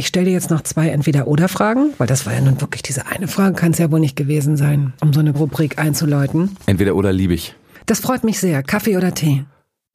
Ich 0.00 0.06
stelle 0.06 0.24
dir 0.24 0.32
jetzt 0.32 0.48
noch 0.48 0.62
zwei 0.62 0.88
Entweder-Oder-Fragen, 0.88 1.92
weil 1.98 2.06
das 2.06 2.24
war 2.24 2.32
ja 2.32 2.40
nun 2.40 2.58
wirklich 2.62 2.80
diese 2.80 3.06
eine 3.06 3.28
Frage, 3.28 3.54
kann 3.54 3.72
es 3.72 3.78
ja 3.78 3.90
wohl 3.90 4.00
nicht 4.00 4.16
gewesen 4.16 4.56
sein, 4.56 4.94
um 5.02 5.12
so 5.12 5.20
eine 5.20 5.32
Rubrik 5.32 5.78
einzuläuten. 5.78 6.56
Entweder 6.64 6.96
oder 6.96 7.12
liebe 7.12 7.34
ich. 7.34 7.54
Das 7.84 8.00
freut 8.00 8.24
mich 8.24 8.40
sehr. 8.40 8.62
Kaffee 8.62 8.96
oder 8.96 9.12
Tee? 9.12 9.44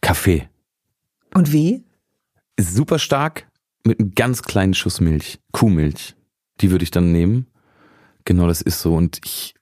Kaffee. 0.01 0.47
Und 1.33 1.51
wie? 1.51 1.83
Super 2.59 2.99
stark 2.99 3.47
mit 3.83 3.99
einem 3.99 4.13
ganz 4.13 4.43
kleinen 4.43 4.75
Schuss 4.75 5.01
Milch. 5.01 5.39
Kuhmilch. 5.51 6.15
Die 6.61 6.69
würde 6.69 6.83
ich 6.83 6.91
dann 6.91 7.11
nehmen. 7.11 7.47
Genau, 8.25 8.45
das 8.45 8.61
ist 8.61 8.81
so. 8.81 8.93
Und 8.93 9.19
ich, 9.25 9.54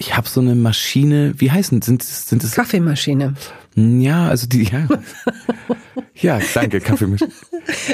ich 0.00 0.16
habe 0.16 0.26
so 0.28 0.40
eine 0.40 0.54
Maschine, 0.54 1.34
wie 1.36 1.50
heißen, 1.50 1.82
sind, 1.82 2.02
sind 2.02 2.42
es? 2.42 2.52
Kaffeemaschine. 2.52 3.34
Ja, 3.76 4.28
also 4.28 4.46
die, 4.46 4.64
ja. 4.64 4.88
ja, 6.14 6.40
danke, 6.54 6.80
Kaffeemaschine. 6.80 7.30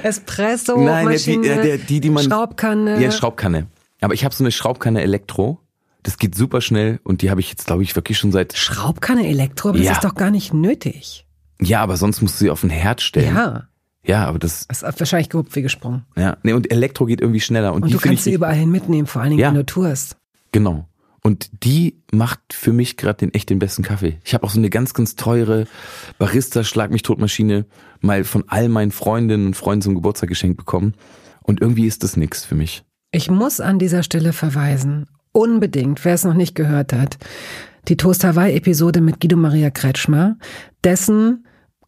Espresso, 0.02 0.76
Nein, 0.82 1.04
ja, 1.04 1.10
Maschine, 1.10 1.42
die, 1.62 1.68
äh, 1.70 1.78
die, 1.78 2.00
die 2.00 2.10
man. 2.10 2.24
Schraubkanne. 2.24 3.02
Ja, 3.02 3.10
Schraubkanne. 3.10 3.66
Aber 4.00 4.14
ich 4.14 4.24
habe 4.24 4.34
so 4.34 4.44
eine 4.44 4.52
Schraubkanne 4.52 5.02
Elektro. 5.02 5.60
Das 6.04 6.18
geht 6.18 6.36
super 6.36 6.60
schnell 6.60 7.00
und 7.02 7.22
die 7.22 7.30
habe 7.30 7.40
ich 7.40 7.50
jetzt, 7.50 7.66
glaube 7.66 7.82
ich, 7.82 7.96
wirklich 7.96 8.16
schon 8.18 8.30
seit. 8.30 8.56
Schraubkanne 8.56 9.26
Elektro, 9.26 9.70
aber 9.70 9.78
Ja. 9.78 9.88
das 9.88 9.98
ist 9.98 10.04
doch 10.04 10.14
gar 10.14 10.30
nicht 10.30 10.54
nötig. 10.54 11.26
Ja, 11.60 11.82
aber 11.82 11.96
sonst 11.96 12.22
musst 12.22 12.40
du 12.40 12.44
sie 12.44 12.50
auf 12.50 12.60
den 12.60 12.70
Herd 12.70 13.00
stellen. 13.00 13.34
Ja, 13.34 13.64
Ja, 14.04 14.24
aber 14.26 14.38
das. 14.38 14.68
das 14.68 14.82
ist 14.84 15.00
wahrscheinlich 15.00 15.30
gehupft 15.30 15.56
wie 15.56 15.62
gesprungen. 15.62 16.04
Ja, 16.16 16.36
nee, 16.44 16.52
und 16.52 16.70
Elektro 16.70 17.06
geht 17.06 17.20
irgendwie 17.20 17.40
schneller. 17.40 17.72
Und, 17.74 17.82
Und 17.82 17.92
du 17.92 17.98
kannst 17.98 18.22
sie 18.24 18.32
überall 18.34 18.54
hin 18.54 18.70
mitnehmen, 18.70 19.08
vor 19.08 19.22
allen 19.22 19.30
Dingen, 19.30 19.40
Ja. 19.40 19.48
wenn 19.48 19.56
du 19.56 19.66
tourst. 19.66 20.16
Genau. 20.52 20.86
Und 21.26 21.64
die 21.64 22.00
macht 22.12 22.52
für 22.52 22.72
mich 22.72 22.96
gerade 22.96 23.16
den 23.16 23.34
echt 23.34 23.50
den 23.50 23.58
besten 23.58 23.82
Kaffee. 23.82 24.20
Ich 24.22 24.32
habe 24.32 24.44
auch 24.44 24.50
so 24.50 24.60
eine 24.60 24.70
ganz, 24.70 24.94
ganz 24.94 25.16
teure 25.16 25.66
Barista 26.18 26.62
Schlag 26.62 26.92
mich 26.92 27.02
tot 27.02 27.18
Maschine 27.18 27.66
mal 28.00 28.22
von 28.22 28.44
all 28.46 28.68
meinen 28.68 28.92
Freundinnen 28.92 29.46
und 29.48 29.56
Freunden 29.56 29.82
zum 29.82 29.96
Geburtstag 29.96 30.28
geschenkt 30.28 30.56
bekommen. 30.56 30.94
Und 31.42 31.60
irgendwie 31.60 31.88
ist 31.88 32.04
das 32.04 32.16
nix 32.16 32.44
für 32.44 32.54
mich. 32.54 32.84
Ich 33.10 33.28
muss 33.28 33.58
an 33.58 33.80
dieser 33.80 34.04
Stelle 34.04 34.32
verweisen, 34.32 35.06
unbedingt, 35.32 36.04
wer 36.04 36.14
es 36.14 36.22
noch 36.22 36.32
nicht 36.32 36.54
gehört 36.54 36.92
hat, 36.92 37.18
die 37.88 37.96
Toast 37.96 38.22
Hawaii-Episode 38.22 39.00
mit 39.00 39.18
Guido 39.18 39.36
Maria 39.36 39.70
Kretschmer, 39.70 40.36
dessen 40.84 41.44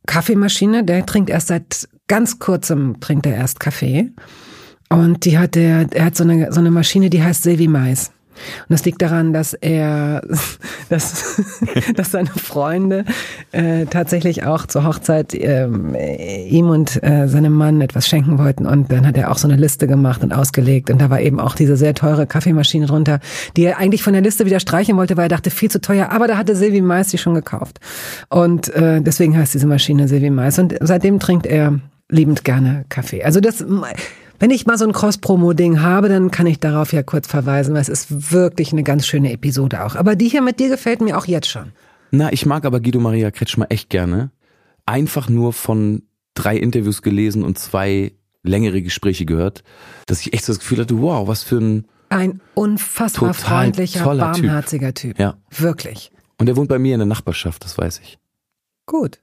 Kaffeemaschine, 0.09 0.83
der 0.83 1.07
trinkt 1.07 1.31
erst 1.31 1.47
seit 1.47 1.89
ganz 2.09 2.41
kurzem, 2.41 2.99
trinkt 2.99 3.25
er 3.25 3.37
erst 3.37 3.61
Kaffee. 3.61 4.11
Und 4.89 5.25
die 5.25 5.39
hat 5.39 5.55
der, 5.55 5.87
er 5.93 6.07
hat 6.07 6.17
so 6.17 6.25
eine, 6.25 6.53
so 6.53 6.59
eine 6.59 6.73
Maschine, 6.73 7.09
die 7.09 7.23
heißt 7.23 7.45
Sevi 7.45 7.69
Mais. 7.69 8.11
Und 8.61 8.71
das 8.71 8.85
liegt 8.85 9.03
daran, 9.03 9.33
dass 9.33 9.55
er, 9.55 10.23
dass, 10.89 11.43
dass 11.95 12.11
seine 12.11 12.29
Freunde 12.29 13.05
äh, 13.53 13.87
tatsächlich 13.87 14.45
auch 14.45 14.67
zur 14.67 14.85
Hochzeit 14.85 15.35
ähm, 15.35 15.95
äh, 15.95 16.47
ihm 16.47 16.71
und 16.71 17.03
äh, 17.03 17.29
seinem 17.29 17.53
Mann 17.53 17.81
etwas 17.81 18.07
schenken 18.07 18.39
wollten. 18.39 18.67
Und 18.67 18.93
dann 18.93 19.07
hat 19.07 19.17
er 19.17 19.31
auch 19.31 19.39
so 19.39 19.49
eine 19.49 19.57
Liste 19.57 19.87
gemacht 19.87 20.23
und 20.23 20.33
ausgelegt. 20.33 20.91
Und 20.91 21.01
da 21.01 21.11
war 21.11 21.21
eben 21.21 21.41
auch 21.41 21.55
diese 21.55 21.77
sehr 21.77 21.95
teure 21.95 22.27
Kaffeemaschine 22.27 22.87
drunter, 22.87 23.21
die 23.57 23.65
er 23.65 23.79
eigentlich 23.79 24.03
von 24.03 24.13
der 24.13 24.23
Liste 24.23 24.47
wieder 24.47 24.61
streichen 24.61 24.97
wollte, 24.97 25.17
weil 25.17 25.27
er 25.27 25.31
dachte, 25.31 25.51
viel 25.51 25.71
zu 25.71 25.81
teuer. 25.81 26.11
Aber 26.11 26.27
da 26.27 26.37
hatte 26.37 26.57
Silvi 26.57 26.81
Mais 26.81 27.09
die 27.09 27.19
schon 27.19 27.35
gekauft. 27.35 27.81
Und 28.29 28.69
äh, 28.75 29.01
deswegen 29.01 29.37
heißt 29.37 29.55
diese 29.55 29.67
Maschine 29.67 30.09
Silvi 30.09 30.31
Mais. 30.31 30.59
Und 30.59 30.75
seitdem 30.81 31.21
trinkt 31.21 31.47
er 31.47 31.79
liebend 32.09 32.45
gerne 32.45 32.85
Kaffee. 32.89 33.23
Also 33.23 33.41
das 33.41 33.65
wenn 34.39 34.51
ich 34.51 34.67
mal 34.67 34.79
so 34.79 34.85
ein 34.87 34.93
Cross-Promo-Ding 34.93 35.81
habe, 35.81 36.09
dann 36.09 36.31
kann 36.31 36.47
ich 36.47 36.61
darauf 36.61 36.93
ja 36.93 37.03
kurz 37.03 37.27
verweisen, 37.27 37.75
weil 37.75 37.81
es 37.83 37.89
ist 37.89 38.33
wirklich 38.33 38.73
eine 38.73 38.83
ganz 38.83 39.07
schöne 39.07 39.33
Episode 39.33 39.85
auch. 39.85 39.97
Aber 39.97 40.15
die 40.17 40.29
hier 40.29 40.43
mit 40.43 40.61
dir 40.61 40.69
gefällt 40.69 41.01
mir 41.01 41.19
auch 41.19 41.27
jetzt 41.27 41.49
schon. 41.49 41.73
Na, 42.11 42.33
ich 42.33 42.47
mag 42.47 42.65
aber 42.65 42.81
Guido 42.81 43.01
Maria 43.01 43.31
Kretschmer 43.31 43.67
echt 43.71 43.91
gerne. 43.91 44.31
Einfach 44.87 45.29
nur 45.29 45.53
von 45.53 46.03
drei 46.35 46.57
Interviews 46.57 47.03
gelesen 47.03 47.43
und 47.45 47.59
zwei 47.59 48.13
längere 48.43 48.81
Gespräche 48.81 49.27
gehört, 49.27 49.63
dass 50.07 50.21
ich 50.21 50.33
echt 50.33 50.45
so 50.45 50.53
das 50.53 50.61
Gefühl 50.61 50.79
hatte, 50.79 51.01
wow, 51.03 51.27
was 51.29 51.43
für 51.43 51.59
ein 51.59 51.87
Ein 52.09 52.41
unfassbar 52.55 53.35
freundlicher, 53.35 54.03
toller 54.05 54.33
Typ. 54.33 54.45
barmherziger 54.47 54.95
Typ. 54.95 55.19
Ja. 55.19 55.37
Wirklich. 55.51 56.11
Und 56.39 56.49
er 56.49 56.57
wohnt 56.57 56.69
bei 56.69 56.79
mir 56.79 56.95
in 56.95 57.01
der 57.01 57.07
Nachbarschaft, 57.07 57.65
das 57.65 57.77
weiß 57.77 58.01
ich. 58.03 58.19
Gut. 58.87 59.21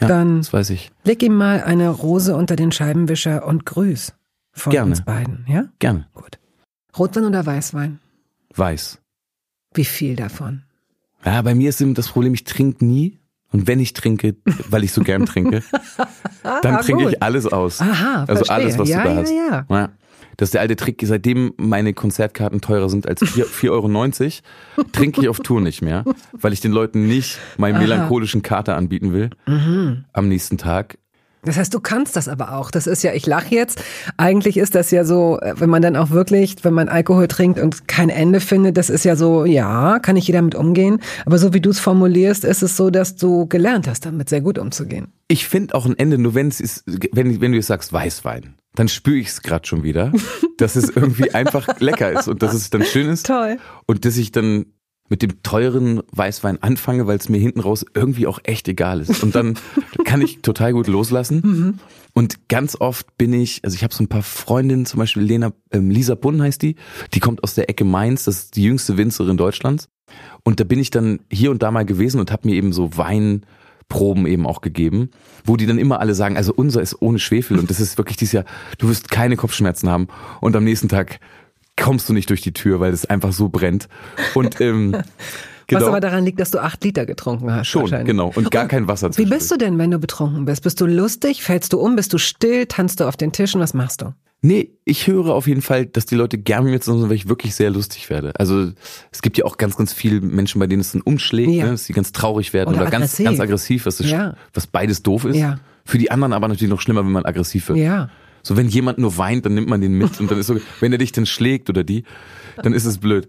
Ja, 0.00 0.06
Dann 0.06 0.36
das 0.38 0.52
weiß 0.52 0.70
ich. 0.70 0.90
leg 1.02 1.22
ihm 1.24 1.34
mal 1.34 1.62
eine 1.64 1.88
Rose 1.88 2.36
unter 2.36 2.54
den 2.54 2.70
Scheibenwischer 2.70 3.44
und 3.46 3.66
grüß 3.66 4.12
von 4.58 4.72
Gerne. 4.72 4.90
uns 4.90 5.04
beiden, 5.04 5.44
ja? 5.48 5.64
Gerne. 5.78 6.06
Gut. 6.14 6.38
Rotwein 6.98 7.24
oder 7.24 7.44
Weißwein? 7.46 8.00
Weiß. 8.54 8.98
Wie 9.74 9.84
viel 9.84 10.16
davon? 10.16 10.62
Ja, 11.24 11.42
bei 11.42 11.54
mir 11.54 11.68
ist 11.68 11.80
eben 11.80 11.94
das 11.94 12.08
Problem, 12.08 12.34
ich 12.34 12.44
trinke 12.44 12.84
nie. 12.84 13.18
Und 13.50 13.66
wenn 13.66 13.80
ich 13.80 13.94
trinke, 13.94 14.36
weil 14.68 14.84
ich 14.84 14.92
so 14.92 15.02
gern 15.02 15.24
trinke, 15.26 15.62
dann 16.42 16.74
Ah, 16.76 16.82
trinke 16.82 17.04
gut. 17.04 17.12
ich 17.14 17.22
alles 17.22 17.46
aus. 17.46 17.80
Aha, 17.80 18.24
Also 18.28 18.44
verstehe. 18.44 18.54
alles, 18.56 18.78
was 18.78 18.88
ja, 18.88 18.98
du 19.02 19.08
da 19.08 19.14
ja, 19.14 19.20
hast. 19.20 19.30
Ja, 19.30 19.66
Ja. 19.70 19.88
Das 20.36 20.48
ist 20.48 20.54
der 20.54 20.60
alte 20.60 20.76
Trick. 20.76 21.02
Seitdem 21.04 21.52
meine 21.56 21.94
Konzertkarten 21.94 22.60
teurer 22.60 22.88
sind 22.88 23.08
als 23.08 23.22
4,90 23.22 23.44
4,90 23.72 24.42
Euro, 24.76 24.88
trinke 24.92 25.20
ich 25.22 25.28
auf 25.28 25.40
Tour 25.40 25.60
nicht 25.60 25.82
mehr, 25.82 26.04
weil 26.32 26.52
ich 26.52 26.60
den 26.60 26.70
Leuten 26.70 27.08
nicht 27.08 27.38
meinen 27.56 27.74
Aha. 27.74 27.82
melancholischen 27.82 28.42
Kater 28.42 28.76
anbieten 28.76 29.12
will 29.12 29.30
Mhm. 29.46 30.04
am 30.12 30.28
nächsten 30.28 30.56
Tag. 30.56 30.98
Das 31.44 31.56
heißt, 31.56 31.72
du 31.72 31.80
kannst 31.80 32.16
das 32.16 32.28
aber 32.28 32.52
auch. 32.52 32.70
Das 32.70 32.86
ist 32.86 33.02
ja, 33.02 33.12
ich 33.12 33.26
lache 33.26 33.54
jetzt. 33.54 33.82
Eigentlich 34.16 34.56
ist 34.56 34.74
das 34.74 34.90
ja 34.90 35.04
so, 35.04 35.38
äh, 35.40 35.54
wenn 35.58 35.70
man 35.70 35.82
dann 35.82 35.96
auch 35.96 36.10
wirklich, 36.10 36.56
wenn 36.62 36.74
man 36.74 36.88
Alkohol 36.88 37.28
trinkt 37.28 37.60
und 37.60 37.88
kein 37.88 38.10
Ende 38.10 38.40
findet, 38.40 38.76
das 38.76 38.90
ist 38.90 39.04
ja 39.04 39.16
so, 39.16 39.44
ja, 39.44 39.98
kann 40.00 40.16
ich 40.16 40.26
jeder 40.26 40.42
mit 40.42 40.54
umgehen. 40.54 41.00
Aber 41.26 41.38
so 41.38 41.54
wie 41.54 41.60
du 41.60 41.70
es 41.70 41.78
formulierst, 41.78 42.44
ist 42.44 42.62
es 42.62 42.76
so, 42.76 42.90
dass 42.90 43.16
du 43.16 43.46
gelernt 43.46 43.86
hast, 43.86 44.04
damit 44.06 44.28
sehr 44.28 44.40
gut 44.40 44.58
umzugehen. 44.58 45.12
Ich 45.28 45.46
finde 45.46 45.74
auch 45.74 45.86
ein 45.86 45.98
Ende, 45.98 46.18
nur 46.18 46.34
wenn 46.34 46.48
es 46.48 46.60
ist, 46.60 46.84
wenn, 47.12 47.40
wenn 47.40 47.52
du 47.52 47.58
jetzt 47.58 47.66
sagst 47.68 47.92
Weißwein, 47.92 48.54
dann 48.74 48.88
spüre 48.88 49.16
ich 49.16 49.28
es 49.28 49.42
gerade 49.42 49.66
schon 49.66 49.82
wieder, 49.82 50.12
dass 50.56 50.76
es 50.76 50.90
irgendwie 50.90 51.30
einfach 51.34 51.80
lecker 51.80 52.12
ist 52.18 52.28
und 52.28 52.42
dass 52.42 52.54
es 52.54 52.70
dann 52.70 52.84
schön 52.84 53.08
ist. 53.08 53.26
Toll. 53.26 53.58
Und 53.86 54.04
dass 54.04 54.16
ich 54.16 54.32
dann 54.32 54.66
mit 55.08 55.22
dem 55.22 55.42
teuren 55.42 56.02
Weißwein 56.12 56.62
anfange, 56.62 57.06
weil 57.06 57.18
es 57.18 57.28
mir 57.28 57.38
hinten 57.38 57.60
raus 57.60 57.84
irgendwie 57.94 58.26
auch 58.26 58.40
echt 58.42 58.68
egal 58.68 59.00
ist. 59.00 59.22
Und 59.22 59.34
dann 59.34 59.58
kann 60.04 60.20
ich 60.20 60.42
total 60.42 60.72
gut 60.72 60.86
loslassen. 60.86 61.42
Mhm. 61.44 61.78
Und 62.14 62.48
ganz 62.48 62.76
oft 62.80 63.16
bin 63.16 63.32
ich, 63.32 63.60
also 63.64 63.74
ich 63.74 63.84
habe 63.84 63.94
so 63.94 64.02
ein 64.02 64.08
paar 64.08 64.22
Freundinnen, 64.22 64.86
zum 64.86 64.98
Beispiel 64.98 65.22
Lena, 65.22 65.52
ähm, 65.70 65.90
Lisa 65.90 66.14
Bunn 66.14 66.42
heißt 66.42 66.62
die, 66.62 66.76
die 67.14 67.20
kommt 67.20 67.42
aus 67.42 67.54
der 67.54 67.70
Ecke 67.70 67.84
Mainz, 67.84 68.24
das 68.24 68.38
ist 68.38 68.56
die 68.56 68.64
jüngste 68.64 68.96
Winzerin 68.96 69.36
Deutschlands. 69.36 69.88
Und 70.42 70.60
da 70.60 70.64
bin 70.64 70.78
ich 70.78 70.90
dann 70.90 71.20
hier 71.30 71.50
und 71.50 71.62
da 71.62 71.70
mal 71.70 71.84
gewesen 71.84 72.20
und 72.20 72.32
habe 72.32 72.48
mir 72.48 72.56
eben 72.56 72.72
so 72.72 72.96
Weinproben 72.96 74.26
eben 74.26 74.46
auch 74.46 74.62
gegeben, 74.62 75.10
wo 75.44 75.56
die 75.56 75.66
dann 75.66 75.78
immer 75.78 76.00
alle 76.00 76.14
sagen, 76.14 76.36
also 76.36 76.52
unser 76.54 76.80
ist 76.80 77.00
ohne 77.00 77.18
Schwefel 77.18 77.58
und 77.58 77.70
das 77.70 77.80
ist 77.80 77.98
wirklich 77.98 78.16
dieses 78.16 78.32
Jahr, 78.32 78.44
du 78.78 78.88
wirst 78.88 79.10
keine 79.10 79.36
Kopfschmerzen 79.36 79.88
haben 79.88 80.08
und 80.40 80.56
am 80.56 80.64
nächsten 80.64 80.88
Tag 80.88 81.20
kommst 81.80 82.08
du 82.08 82.12
nicht 82.12 82.28
durch 82.30 82.40
die 82.42 82.52
Tür, 82.52 82.80
weil 82.80 82.92
es 82.92 83.06
einfach 83.06 83.32
so 83.32 83.48
brennt. 83.48 83.88
Und 84.34 84.60
ähm, 84.60 84.92
genau. 85.66 85.80
Was 85.80 85.88
aber 85.88 86.00
daran 86.00 86.24
liegt, 86.24 86.40
dass 86.40 86.50
du 86.50 86.58
acht 86.62 86.82
Liter 86.84 87.06
getrunken 87.06 87.52
hast. 87.52 87.68
Schon, 87.68 87.88
genau. 88.04 88.32
Und 88.34 88.50
gar 88.50 88.66
kein 88.68 88.88
Wasser 88.88 89.16
Wie 89.16 89.26
bist 89.26 89.50
du 89.50 89.56
denn, 89.56 89.78
wenn 89.78 89.90
du 89.90 89.98
betrunken 89.98 90.44
bist? 90.44 90.62
Bist 90.62 90.80
du 90.80 90.86
lustig? 90.86 91.42
Fällst 91.42 91.72
du 91.72 91.78
um? 91.80 91.96
Bist 91.96 92.12
du 92.12 92.18
still? 92.18 92.66
Tanzt 92.66 93.00
du 93.00 93.04
auf 93.04 93.16
den 93.16 93.32
Tischen? 93.32 93.60
Was 93.60 93.74
machst 93.74 94.02
du? 94.02 94.12
Nee, 94.40 94.70
ich 94.84 95.08
höre 95.08 95.30
auf 95.34 95.48
jeden 95.48 95.62
Fall, 95.62 95.86
dass 95.86 96.06
die 96.06 96.14
Leute 96.14 96.38
gerne 96.38 96.64
mit 96.64 96.74
mir 96.74 96.80
zusammen 96.80 97.00
sind, 97.00 97.08
weil 97.08 97.16
ich 97.16 97.28
wirklich 97.28 97.56
sehr 97.56 97.70
lustig 97.70 98.08
werde. 98.08 98.38
Also 98.38 98.70
es 99.10 99.20
gibt 99.20 99.36
ja 99.36 99.44
auch 99.44 99.56
ganz, 99.56 99.76
ganz 99.76 99.92
viele 99.92 100.20
Menschen, 100.20 100.60
bei 100.60 100.68
denen 100.68 100.80
es 100.80 100.92
dann 100.92 101.00
umschlägt, 101.00 101.50
Ja. 101.50 101.64
ne, 101.64 101.70
dass 101.72 101.86
sie 101.86 101.92
ganz 101.92 102.12
traurig 102.12 102.52
werden 102.52 102.68
Oder 102.68 102.82
oder, 102.82 102.90
ganz, 102.90 103.06
aggressiv. 103.06 103.24
ganz 103.24 103.40
aggressiv, 103.40 103.86
was, 103.86 103.96
das, 103.96 104.08
Ja. 104.08 104.36
was 104.54 104.68
beides 104.68 105.02
doof 105.02 105.24
ist. 105.24 105.36
Ja. 105.36 105.58
Für 105.84 105.98
die 105.98 106.12
anderen 106.12 106.32
aber 106.32 106.46
natürlich 106.46 106.70
noch 106.70 106.80
schlimmer, 106.80 107.04
wenn 107.04 107.10
man 107.10 107.24
aggressiv 107.24 107.68
wird. 107.68 107.78
Ja. 107.78 108.10
So, 108.42 108.56
wenn 108.56 108.68
jemand 108.68 108.98
nur 108.98 109.16
weint, 109.16 109.44
dann 109.44 109.54
nimmt 109.54 109.68
man 109.68 109.80
den 109.80 109.94
mit 109.94 110.20
und 110.20 110.30
dann 110.30 110.38
ist 110.38 110.46
so, 110.46 110.58
wenn 110.80 110.92
er 110.92 110.98
dich 110.98 111.12
dann 111.12 111.26
schlägt 111.26 111.68
oder 111.68 111.84
die, 111.84 112.04
dann 112.62 112.72
ist 112.72 112.84
es 112.84 112.98
blöd. 112.98 113.28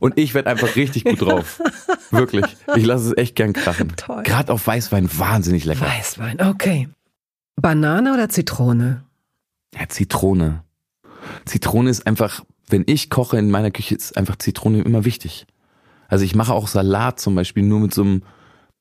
Und 0.00 0.18
ich 0.18 0.34
werde 0.34 0.50
einfach 0.50 0.76
richtig 0.76 1.04
gut 1.04 1.22
drauf. 1.22 1.60
Wirklich. 2.10 2.44
Ich 2.74 2.84
lasse 2.84 3.08
es 3.08 3.16
echt 3.16 3.36
gern 3.36 3.52
krachen. 3.52 3.92
Toll. 3.96 4.22
Gerade 4.22 4.52
auf 4.52 4.66
Weißwein 4.66 5.08
wahnsinnig 5.18 5.64
lecker. 5.64 5.86
Weißwein, 5.86 6.40
okay. 6.40 6.88
Banane 7.56 8.12
oder 8.12 8.28
Zitrone? 8.28 9.04
Ja, 9.74 9.88
Zitrone. 9.88 10.62
Zitrone 11.44 11.90
ist 11.90 12.06
einfach, 12.06 12.44
wenn 12.68 12.84
ich 12.86 13.10
koche 13.10 13.38
in 13.38 13.50
meiner 13.50 13.70
Küche, 13.70 13.94
ist 13.94 14.16
einfach 14.16 14.36
Zitrone 14.36 14.82
immer 14.82 15.04
wichtig. 15.04 15.46
Also 16.08 16.24
ich 16.24 16.34
mache 16.34 16.52
auch 16.52 16.68
Salat 16.68 17.18
zum 17.20 17.34
Beispiel 17.34 17.62
nur 17.62 17.80
mit 17.80 17.94
so 17.94 18.02
einem 18.02 18.22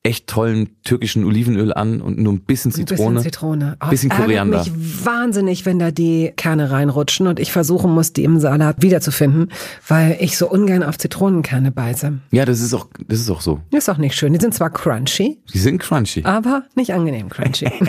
echt 0.06 0.28
tollen 0.28 0.70
türkischen 0.84 1.26
Olivenöl 1.26 1.74
an 1.74 2.00
und 2.02 2.18
nur 2.20 2.32
ein 2.34 2.42
bisschen 2.42 2.72
Ein 2.72 2.76
Zitrone. 2.76 3.16
bisschen 3.16 3.24
Zitrone. 3.32 3.78
Oh, 3.84 3.90
Bisschen 3.90 4.10
Koriander. 4.10 4.60
mich 4.60 4.72
wahnsinnig, 5.06 5.66
wenn 5.66 5.80
da 5.80 5.92
die 5.92 6.32
Kerne 6.36 6.70
reinrutschen 6.72 7.28
und 7.28 7.40
ich 7.40 7.52
versuchen 7.52 7.92
muss, 7.92 8.14
die 8.14 8.24
im 8.24 8.40
Salat 8.40 8.82
wiederzufinden, 8.82 9.52
weil 9.88 10.16
ich 10.20 10.38
so 10.38 10.50
ungern 10.50 10.84
auf 10.84 10.98
Zitronenkerne 10.98 11.72
beiße. 11.72 12.14
Ja, 12.32 12.46
das 12.46 12.62
ist 12.62 12.74
auch, 12.74 12.88
das 13.08 13.20
ist 13.20 13.30
auch 13.30 13.42
so. 13.42 13.60
Ist 13.72 13.90
auch 13.90 13.98
nicht 13.98 14.16
schön. 14.16 14.32
Die 14.34 14.40
sind 14.40 14.54
zwar 14.54 14.70
crunchy, 14.70 15.40
Die 15.54 15.58
sind 15.60 15.80
crunchy. 15.80 16.24
aber 16.24 16.64
nicht 16.76 16.94
angenehm 16.94 17.30
crunchy. 17.30 17.66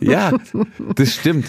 Ja, 0.00 0.32
das 0.94 1.14
stimmt. 1.14 1.46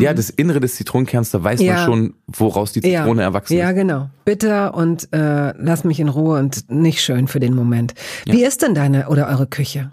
Ja, 0.00 0.14
das 0.14 0.30
Innere 0.30 0.60
des 0.60 0.76
Zitronenkerns, 0.76 1.30
da 1.30 1.42
weiß 1.42 1.60
Mhm. 1.60 1.66
Ja. 1.66 1.74
man 1.76 1.84
schon, 1.84 2.14
woraus 2.26 2.72
die 2.72 2.80
Zitrone 2.82 3.22
erwachsen 3.22 3.56
Ja, 3.56 3.70
ist. 3.70 3.76
genau. 3.76 4.10
Bitter 4.24 4.74
und 4.74 5.12
äh, 5.12 5.52
lass 5.56 5.84
mich 5.84 6.00
in 6.00 6.08
Ruhe 6.08 6.38
und 6.38 6.70
nicht 6.70 7.00
schön 7.02 7.28
für 7.28 7.40
den 7.40 7.54
Moment. 7.54 7.94
Wie 8.26 8.44
ist 8.44 8.62
denn 8.62 8.74
deine 8.74 9.08
oder 9.08 9.28
eure 9.28 9.46
Küche? 9.46 9.90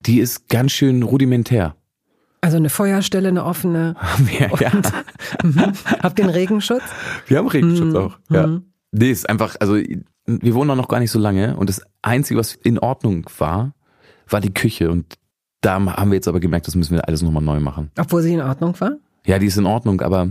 Die 0.00 0.18
ist 0.20 0.48
ganz 0.48 0.72
schön 0.72 1.02
rudimentär. 1.02 1.74
Also 2.40 2.56
eine 2.56 2.70
Feuerstelle, 2.70 3.28
eine 3.28 3.44
offene. 3.44 3.94
Wir, 4.18 4.50
ja. 4.60 4.72
Mhm. 5.42 5.72
Habt 6.02 6.18
ihr 6.18 6.24
einen 6.24 6.34
Regenschutz? 6.34 6.82
Wir 7.26 7.38
haben 7.38 7.46
Regenschutz 7.48 7.92
Mhm. 7.94 7.96
auch. 7.96 8.18
Ja. 8.30 8.60
Nee, 8.92 9.10
ist 9.10 9.28
einfach, 9.28 9.56
also 9.60 9.76
wir 10.26 10.54
wohnen 10.54 10.70
auch 10.70 10.76
noch 10.76 10.88
gar 10.88 10.98
nicht 11.00 11.10
so 11.10 11.18
lange 11.18 11.56
und 11.56 11.68
das 11.68 11.80
Einzige, 12.02 12.38
was 12.38 12.54
in 12.54 12.78
Ordnung 12.78 13.26
war, 13.38 13.72
war 14.28 14.40
die 14.40 14.52
Küche 14.52 14.90
und 14.90 15.14
da 15.62 15.74
haben 15.74 16.10
wir 16.10 16.16
jetzt 16.16 16.26
aber 16.28 16.40
gemerkt, 16.40 16.66
das 16.66 16.74
müssen 16.74 16.94
wir 16.96 17.06
alles 17.06 17.22
nochmal 17.22 17.42
neu 17.42 17.60
machen. 17.60 17.90
Obwohl 17.98 18.22
sie 18.22 18.34
in 18.34 18.40
Ordnung 18.40 18.78
war? 18.80 18.96
Ja, 19.26 19.38
die 19.38 19.46
ist 19.46 19.56
in 19.56 19.66
Ordnung, 19.66 20.00
aber 20.00 20.30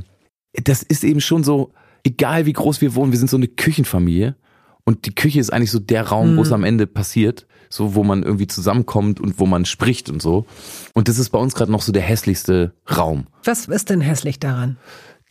das 0.53 0.83
ist 0.83 1.03
eben 1.03 1.21
schon 1.21 1.43
so, 1.43 1.73
egal 2.03 2.45
wie 2.45 2.53
groß 2.53 2.81
wir 2.81 2.95
wohnen, 2.95 3.11
wir 3.11 3.19
sind 3.19 3.29
so 3.29 3.37
eine 3.37 3.47
Küchenfamilie 3.47 4.35
und 4.83 5.05
die 5.05 5.15
Küche 5.15 5.39
ist 5.39 5.51
eigentlich 5.51 5.71
so 5.71 5.79
der 5.79 6.07
Raum, 6.07 6.37
wo 6.37 6.41
es 6.41 6.51
am 6.51 6.63
Ende 6.63 6.87
passiert, 6.87 7.47
so 7.69 7.95
wo 7.95 8.03
man 8.03 8.23
irgendwie 8.23 8.47
zusammenkommt 8.47 9.19
und 9.19 9.39
wo 9.39 9.45
man 9.45 9.65
spricht 9.65 10.09
und 10.09 10.21
so. 10.21 10.45
Und 10.93 11.07
das 11.07 11.19
ist 11.19 11.29
bei 11.29 11.39
uns 11.39 11.55
gerade 11.55 11.71
noch 11.71 11.81
so 11.81 11.91
der 11.91 12.01
hässlichste 12.01 12.73
Raum. 12.97 13.27
Was 13.43 13.67
ist 13.67 13.89
denn 13.89 14.01
hässlich 14.01 14.39
daran? 14.39 14.77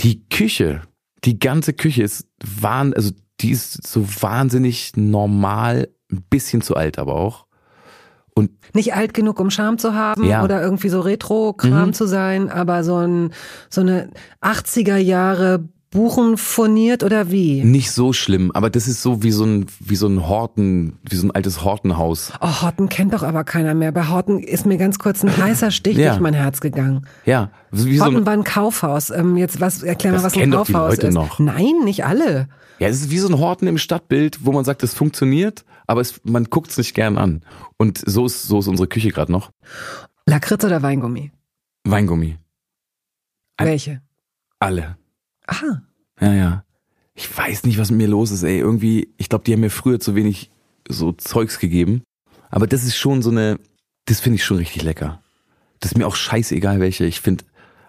Die 0.01 0.27
Küche, 0.29 0.83
die 1.25 1.39
ganze 1.39 1.73
Küche 1.73 2.03
ist 2.03 2.27
wahn, 2.43 2.95
also 2.95 3.11
die 3.41 3.51
ist 3.51 3.87
so 3.87 4.07
wahnsinnig 4.23 4.93
normal, 4.97 5.89
ein 6.11 6.23
bisschen 6.31 6.63
zu 6.63 6.77
alt 6.77 6.99
aber 6.99 7.15
auch. 7.15 7.47
Und 8.41 8.51
Nicht 8.75 8.95
alt 8.95 9.15
genug, 9.15 9.39
um 9.41 9.51
Charme 9.51 9.79
zu 9.79 9.95
haben 9.95 10.25
Ja. 10.25 10.43
oder 10.45 10.61
irgendwie 10.63 10.89
so 10.89 11.01
Retro-Kram 11.01 11.89
Mhm. 11.89 11.93
zu 11.93 12.07
sein, 12.07 12.51
aber 12.51 12.85
so 12.85 12.97
ein 12.97 13.33
so 13.69 13.81
eine 13.81 14.11
80er 14.41 14.97
Jahre 14.97 15.69
Buchen 15.91 16.37
furniert 16.37 17.03
oder 17.03 17.33
wie? 17.33 17.65
nicht 17.65 17.91
so 17.91 18.13
schlimm, 18.13 18.53
aber 18.53 18.71
das 18.71 18.87
ist 18.87 19.03
so 19.03 19.25
wie 19.25 19.33
so 19.33 19.45
ein, 19.45 19.67
wie 19.81 19.97
so 19.97 20.07
ein 20.07 20.29
Horten, 20.29 20.99
wie 21.03 21.17
so 21.17 21.27
ein 21.27 21.33
altes 21.33 21.65
Hortenhaus. 21.65 22.33
Oh, 22.41 22.63
Horten 22.63 22.89
kennt 22.89 23.13
doch 23.13 23.25
aber 23.25 23.43
keiner 23.43 23.75
mehr. 23.75 23.91
Bei 23.91 24.07
Horten 24.07 24.39
ist 24.39 24.67
mir 24.67 24.79
ganz 24.79 25.01
kurz 25.01 25.25
ein 25.25 25.37
heißer 25.37 25.73
Stich 25.73 25.97
Ja. 25.97 26.11
durch 26.11 26.21
mein 26.21 26.35
Herz 26.35 26.61
gegangen. 26.61 27.07
Ja, 27.25 27.51
wie 27.73 27.97
so 27.99 28.05
Horten 28.05 28.19
ein, 28.19 28.27
war 28.27 28.33
ein 28.35 28.45
Kaufhaus. 28.45 29.11
Ähm, 29.11 29.37
jetzt 29.37 29.61
was, 29.61 29.83
erklär 29.83 30.13
mal, 30.13 30.23
was 30.23 30.35
ein 30.35 30.41
kennen 30.41 30.53
doch 30.53 30.65
die 30.67 30.73
Kaufhaus 30.73 30.91
Leute 30.97 31.07
ist. 31.09 31.15
noch. 31.15 31.41
Nein, 31.41 31.75
nicht 31.85 32.05
alle. 32.05 32.49
ja, 32.79 32.87
es 32.87 33.01
ist 33.01 33.11
wie 33.11 33.19
so 33.19 33.27
ein 33.29 33.39
Horten 33.41 33.67
im 33.67 33.77
Stadtbild, 33.79 34.45
wo 34.47 34.53
man 34.53 34.65
sagt, 34.65 34.85
es 34.85 34.95
funktioniert, 34.95 35.65
aber 35.89 36.01
es, 36.03 36.21
man 36.23 36.45
guckt 36.45 36.71
es 36.71 36.79
nicht 36.79 36.95
gern 36.95 37.19
an. 37.19 37.43
Und 37.79 37.99
so 38.07 38.27
ist, 38.27 38.45
so 38.45 38.61
ist 38.61 38.69
unsere 38.69 38.87
Küche 38.87 39.09
gerade 39.11 39.33
noch. 39.33 39.51
Lakritz 40.27 40.65
oder 40.65 40.83
Weingummi? 40.83 41.33
Weingummi. 41.83 42.39
Ein- 43.57 43.67
Welche? 43.67 44.03
Alle. 44.61 44.97
Ah, 45.51 45.81
Ja, 46.21 46.33
ja. 46.35 46.65
Ich 47.15 47.37
weiß 47.37 47.65
nicht, 47.65 47.79
was 47.79 47.91
mit 47.91 47.99
mir 47.99 48.09
los 48.09 48.31
ist, 48.31 48.43
ey. 48.45 48.59
Irgendwie, 48.59 49.13
ich 49.19 49.29
glaube, 49.29 49.45
die 49.45 49.53
haben 49.53 49.61
mir 49.61 49.71
früher 49.71 50.01
zu 50.01 50.15
wenig 50.15 50.51
so 50.89 51.13
Zeugs 51.13 51.59
gegeben. 51.59 52.03
Aber 52.51 52.67
das 52.67 52.85
ist 52.85 52.97
schon 52.97 53.21
so 53.23 53.31
eine, 53.31 53.59
das 54.07 54.21
finde 54.21 54.37
ich 54.37 54.45
schon 54.45 54.57
richtig 54.57 54.83
lecker. 54.83 55.21
Das 55.81 55.93
ist 55.93 55.99
mir 55.99 56.07
auch 56.07 56.15
scheißegal, 56.17 56.81
welche. 56.81 57.05
Ich 57.07 57.21
finde 57.21 57.45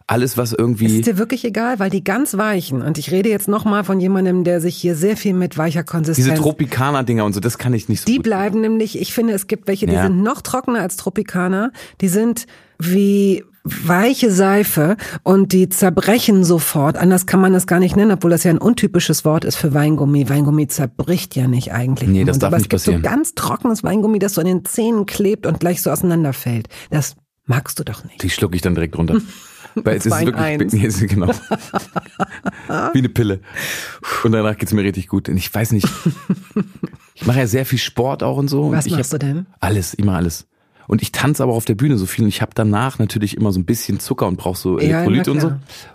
alles, 0.08 0.36
was 0.38 0.52
ist 0.52 0.60
irgendwie. 0.60 1.00
es 1.00 1.06
dir 1.06 1.18
wirklich 1.18 1.46
egal, 1.46 1.80
weil 1.80 1.90
die 1.90 2.04
ganz 2.04 2.36
weichen, 2.36 2.82
und 2.82 2.98
ich 2.98 3.12
rede 3.12 3.30
jetzt 3.30 3.48
nochmal 3.48 3.84
von 3.86 4.00
jemandem, 4.02 4.44
der 4.44 4.60
sich 4.60 4.76
hier 4.76 4.96
sehr 4.96 5.16
viel 5.16 5.34
mit 5.34 5.58
weicher 5.58 5.84
Konsistenz 5.84 6.28
Diese 6.28 6.42
Tropikaner-Dinger 6.42 7.24
und 7.24 7.32
so, 7.34 7.40
das 7.40 7.58
kann 7.58 7.74
ich 7.74 7.88
nicht 7.88 8.02
so 8.02 8.06
Die 8.12 8.20
bleiben 8.20 8.60
nämlich, 8.60 9.00
ich 9.00 9.14
finde, 9.14 9.34
es 9.34 9.48
gibt 9.48 9.68
welche, 9.68 9.86
die 9.86 9.94
Ja. 9.94 10.04
sind 10.04 10.22
noch 10.22 10.42
trockener 10.42 10.82
als 10.82 10.98
Tropikaner. 10.98 11.72
Die 12.02 12.10
sind 12.10 12.46
wie 12.78 13.44
weiche 13.64 14.32
Seife 14.32 14.98
und 15.24 15.52
die 15.54 15.70
zerbrechen 15.70 16.44
sofort. 16.44 16.98
Anders 16.98 17.26
kann 17.26 17.42
man 17.42 17.54
das 17.54 17.68
gar 17.68 17.80
nicht 17.80 17.96
nennen, 17.96 18.12
obwohl 18.12 18.32
das 18.32 18.44
ja 18.44 18.52
ein 18.52 18.58
untypisches 18.58 19.24
Wort 19.26 19.46
ist 19.46 19.56
für 19.56 19.74
Weingummi. 19.74 20.30
Weingummi 20.30 20.68
zerbricht 20.68 21.36
ja 21.36 21.48
nicht 21.48 21.72
eigentlich. 21.72 22.10
Nee, 22.10 22.24
das 22.24 22.36
Mund. 22.36 22.44
darf 22.44 22.48
Aber 22.48 22.58
nicht 22.58 22.66
es 22.66 22.70
gibt 22.70 22.82
passieren. 22.82 23.04
so 23.04 23.10
ganz 23.10 23.36
trockenes 23.36 23.84
Weingummi, 23.84 24.20
das 24.20 24.34
so 24.34 24.42
an 24.42 24.48
den 24.48 24.66
Zähnen 24.66 25.06
klebt 25.06 25.46
und 25.46 25.60
gleich 25.60 25.82
so 25.82 25.92
auseinanderfällt. 25.92 26.70
Das 26.90 27.16
magst 27.46 27.78
du 27.80 27.84
doch 27.84 28.04
nicht. 28.04 28.24
Die 28.24 28.30
schlucke 28.30 28.56
ich 28.56 28.62
dann 28.62 28.76
direkt 28.76 28.98
runter. 28.98 29.18
Weil 29.76 29.96
es 29.96 30.06
ist 30.06 30.20
wirklich, 30.26 30.74
nee, 30.74 30.80
ist 30.86 31.00
genau. 31.08 31.28
Wie 32.92 32.98
eine 32.98 33.08
Pille. 33.10 33.40
Und 34.24 34.34
danach 34.34 34.58
geht's 34.58 34.74
mir 34.74 34.84
richtig 34.84 35.08
gut. 35.08 35.30
Und 35.30 35.38
ich 35.38 35.54
weiß 35.54 35.72
nicht. 35.72 35.88
Ich 37.14 37.28
mache 37.28 37.40
ja 37.40 37.46
sehr 37.46 37.68
viel 37.68 37.78
Sport 37.78 38.24
auch 38.24 38.38
und 38.38 38.48
so. 38.48 38.72
Was 38.72 38.88
ich 38.88 38.94
machst 38.94 39.14
du 39.14 39.20
denn? 39.20 39.46
Alles, 39.60 39.94
immer 39.94 40.16
alles. 40.16 40.48
Und 40.92 41.02
ich 41.02 41.14
tanze 41.14 41.42
aber 41.42 41.54
auf 41.54 41.64
der 41.64 41.76
Bühne 41.76 41.98
so 41.98 42.06
viel 42.06 42.26
und 42.26 42.28
ich 42.28 42.42
habe 42.42 42.52
danach 42.54 43.00
natürlich 43.00 43.38
immer 43.38 43.54
so 43.54 43.62
ein 43.62 43.64
bisschen 43.64 44.02
Zucker 44.02 44.28
und 44.28 44.36
brauche 44.36 44.58
so 44.58 44.78
Ja, 44.78 45.04
Elektrolyte 45.04 45.30
na 45.30 45.34
und 45.34 45.40
so. 45.40 45.54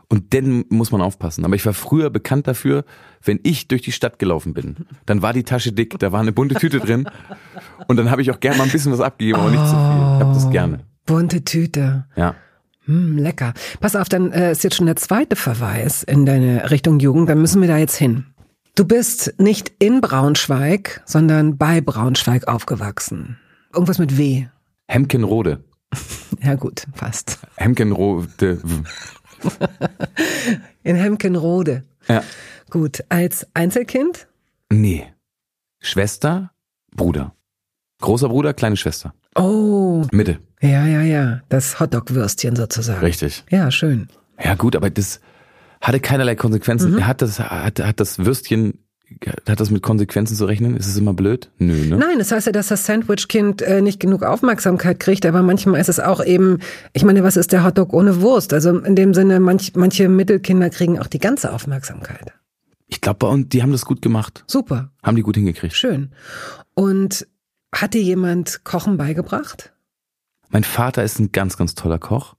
Und 0.09 0.33
dann 0.33 0.65
muss 0.71 0.91
man 0.91 1.03
aufpassen. 1.03 1.45
Aber 1.45 1.55
ich 1.55 1.67
war 1.67 1.75
früher 1.75 2.09
bekannt 2.09 2.49
dafür, 2.49 2.83
wenn 3.23 3.39
ich 3.43 3.69
durch 3.69 3.83
die 3.83 3.93
Stadt 3.93 4.19
gelaufen 4.19 4.55
bin, 4.55 4.87
dann 5.05 5.21
war 5.21 5.35
die 5.35 5.43
Tasche 5.43 5.73
dick, 5.73 5.99
da 5.99 6.13
war 6.13 6.21
eine 6.21 6.33
bunte 6.33 6.55
Tüte 6.55 6.81
drin. 6.81 7.11
Und 7.89 7.99
dann 7.99 8.11
habe 8.11 8.23
ich 8.23 8.31
auch 8.31 8.41
gerne 8.41 8.57
mal 8.57 8.65
ein 8.65 8.71
bisschen 8.71 8.91
was 8.91 9.03
abgegeben, 9.03 9.39
aber 9.39 9.51
nicht 9.51 9.67
zu 9.67 9.73
viel. 9.73 9.77
Ich 9.77 10.25
habe 10.25 10.33
das 10.33 10.51
gerne. 10.51 10.79
Bunte 11.05 11.45
Tüte. 11.45 12.07
Ja. 12.17 12.35
Hm, 12.87 13.19
lecker. 13.19 13.53
Pass 13.81 13.97
auf, 13.97 14.09
dann 14.09 14.33
äh, 14.33 14.53
ist 14.53 14.65
jetzt 14.65 14.77
schon 14.77 14.87
der 14.87 14.97
zweite 14.97 15.37
Verweis 15.37 16.05
in 16.05 16.25
deine 16.25 16.71
Richtung 16.71 17.01
Jugend. 17.01 17.29
Dann 17.29 17.43
müssen 17.43 17.61
wir 17.61 17.69
da 17.69 17.77
jetzt 17.77 17.97
hin. 17.97 18.25
Du 18.75 18.87
bist 18.87 19.35
nicht 19.37 19.73
in 19.79 20.01
Braunschweig, 20.01 21.03
sondern 21.05 21.59
bei 21.59 21.83
Braunschweig 21.83 22.49
aufgewachsen. 22.49 23.37
Irgendwas 23.75 23.99
mit 23.99 24.17
W. 24.17 24.47
Hemkenrode. 24.89 25.65
Ja 26.43 26.55
gut, 26.55 26.85
fast. 26.95 27.39
Hemkenrode. 27.57 28.61
In 30.83 30.97
Hemkenrode. 30.97 31.85
Ja. 32.09 32.23
Gut, 32.71 33.05
als 33.09 33.47
Einzelkind? 33.55 34.27
Nee. 34.71 35.07
Schwester, 35.81 36.51
Bruder. 36.95 37.35
Großer 38.01 38.29
Bruder, 38.29 38.55
kleine 38.55 38.77
Schwester. 38.77 39.15
Oh, 39.35 40.05
Mitte. 40.13 40.39
ja, 40.61 40.87
ja, 40.87 41.03
ja. 41.03 41.41
Das 41.49 41.79
Hotdog-Würstchen 41.81 42.57
sozusagen. 42.57 43.01
Richtig. 43.01 43.45
Ja, 43.51 43.71
schön. 43.71 44.09
Ja 44.43 44.55
gut, 44.55 44.77
aber 44.77 44.91
das 44.91 45.21
hatte 45.81 46.01
keinerlei 46.01 46.35
Konsequenzen. 46.37 46.99
Er 46.99 47.07
hat 47.07 47.23
das, 47.23 47.39
hat, 47.39 47.81
hat 47.81 48.01
das 48.01 48.19
Würstchen, 48.19 48.79
hat 49.49 49.61
das 49.61 49.71
mit 49.71 49.83
Konsequenzen 49.83 50.37
zu 50.37 50.47
rechnen? 50.47 50.77
Ist 50.77 50.87
es 50.89 50.97
immer 50.97 51.15
blöd? 51.15 51.51
Nö, 51.59 51.87
ne? 51.87 51.97
Nein, 51.97 52.19
das 52.19 52.33
heißt 52.33 52.47
ja, 52.47 52.53
dass 52.53 52.69
das 52.69 52.87
Sandwich-Kind 52.87 53.63
äh, 53.63 53.81
nicht 53.81 54.01
genug 54.01 54.23
Aufmerksamkeit 54.25 54.99
kriegt, 54.99 55.25
aber 55.25 55.43
manchmal 55.43 55.81
ist 55.81 55.89
es 55.89 56.01
auch 56.01 56.25
eben, 56.25 56.59
ich 56.93 57.05
meine, 57.05 57.23
was 57.23 57.37
ist 57.37 57.53
der 57.53 57.65
Hotdog 57.65 57.93
ohne 57.93 58.21
Wurst? 58.21 58.53
Also 58.53 58.79
in 58.79 58.97
dem 58.97 59.15
Sinne, 59.15 59.39
manch, 59.39 59.73
manche 59.77 60.09
Mittelkinder 60.09 60.71
kriegen 60.71 60.99
auch 60.99 61.07
die 61.07 61.21
ganze 61.21 61.53
Aufmerksamkeit. 61.53 62.33
Ich 62.89 63.01
glaube, 63.01 63.27
uns, 63.27 63.49
die 63.49 63.63
haben 63.63 63.73
das 63.73 63.85
gut 63.85 64.03
gemacht. 64.03 64.45
Super, 64.47 64.91
Haben 65.03 65.17
die 65.17 65.23
gut 65.23 65.37
hingekriegt. 65.37 65.75
schön. 65.75 66.13
Und 66.75 67.27
hat 67.75 67.95
dir 67.95 68.03
jemand 68.03 68.65
Kochen 68.65 68.97
beigebracht? 68.97 69.73
Mein 70.51 70.65
Vater 70.65 71.03
ist 71.05 71.19
ein 71.19 71.33
ganz, 71.33 71.57
ganz 71.57 71.75
toller 71.75 71.99
Koch. 71.99 72.35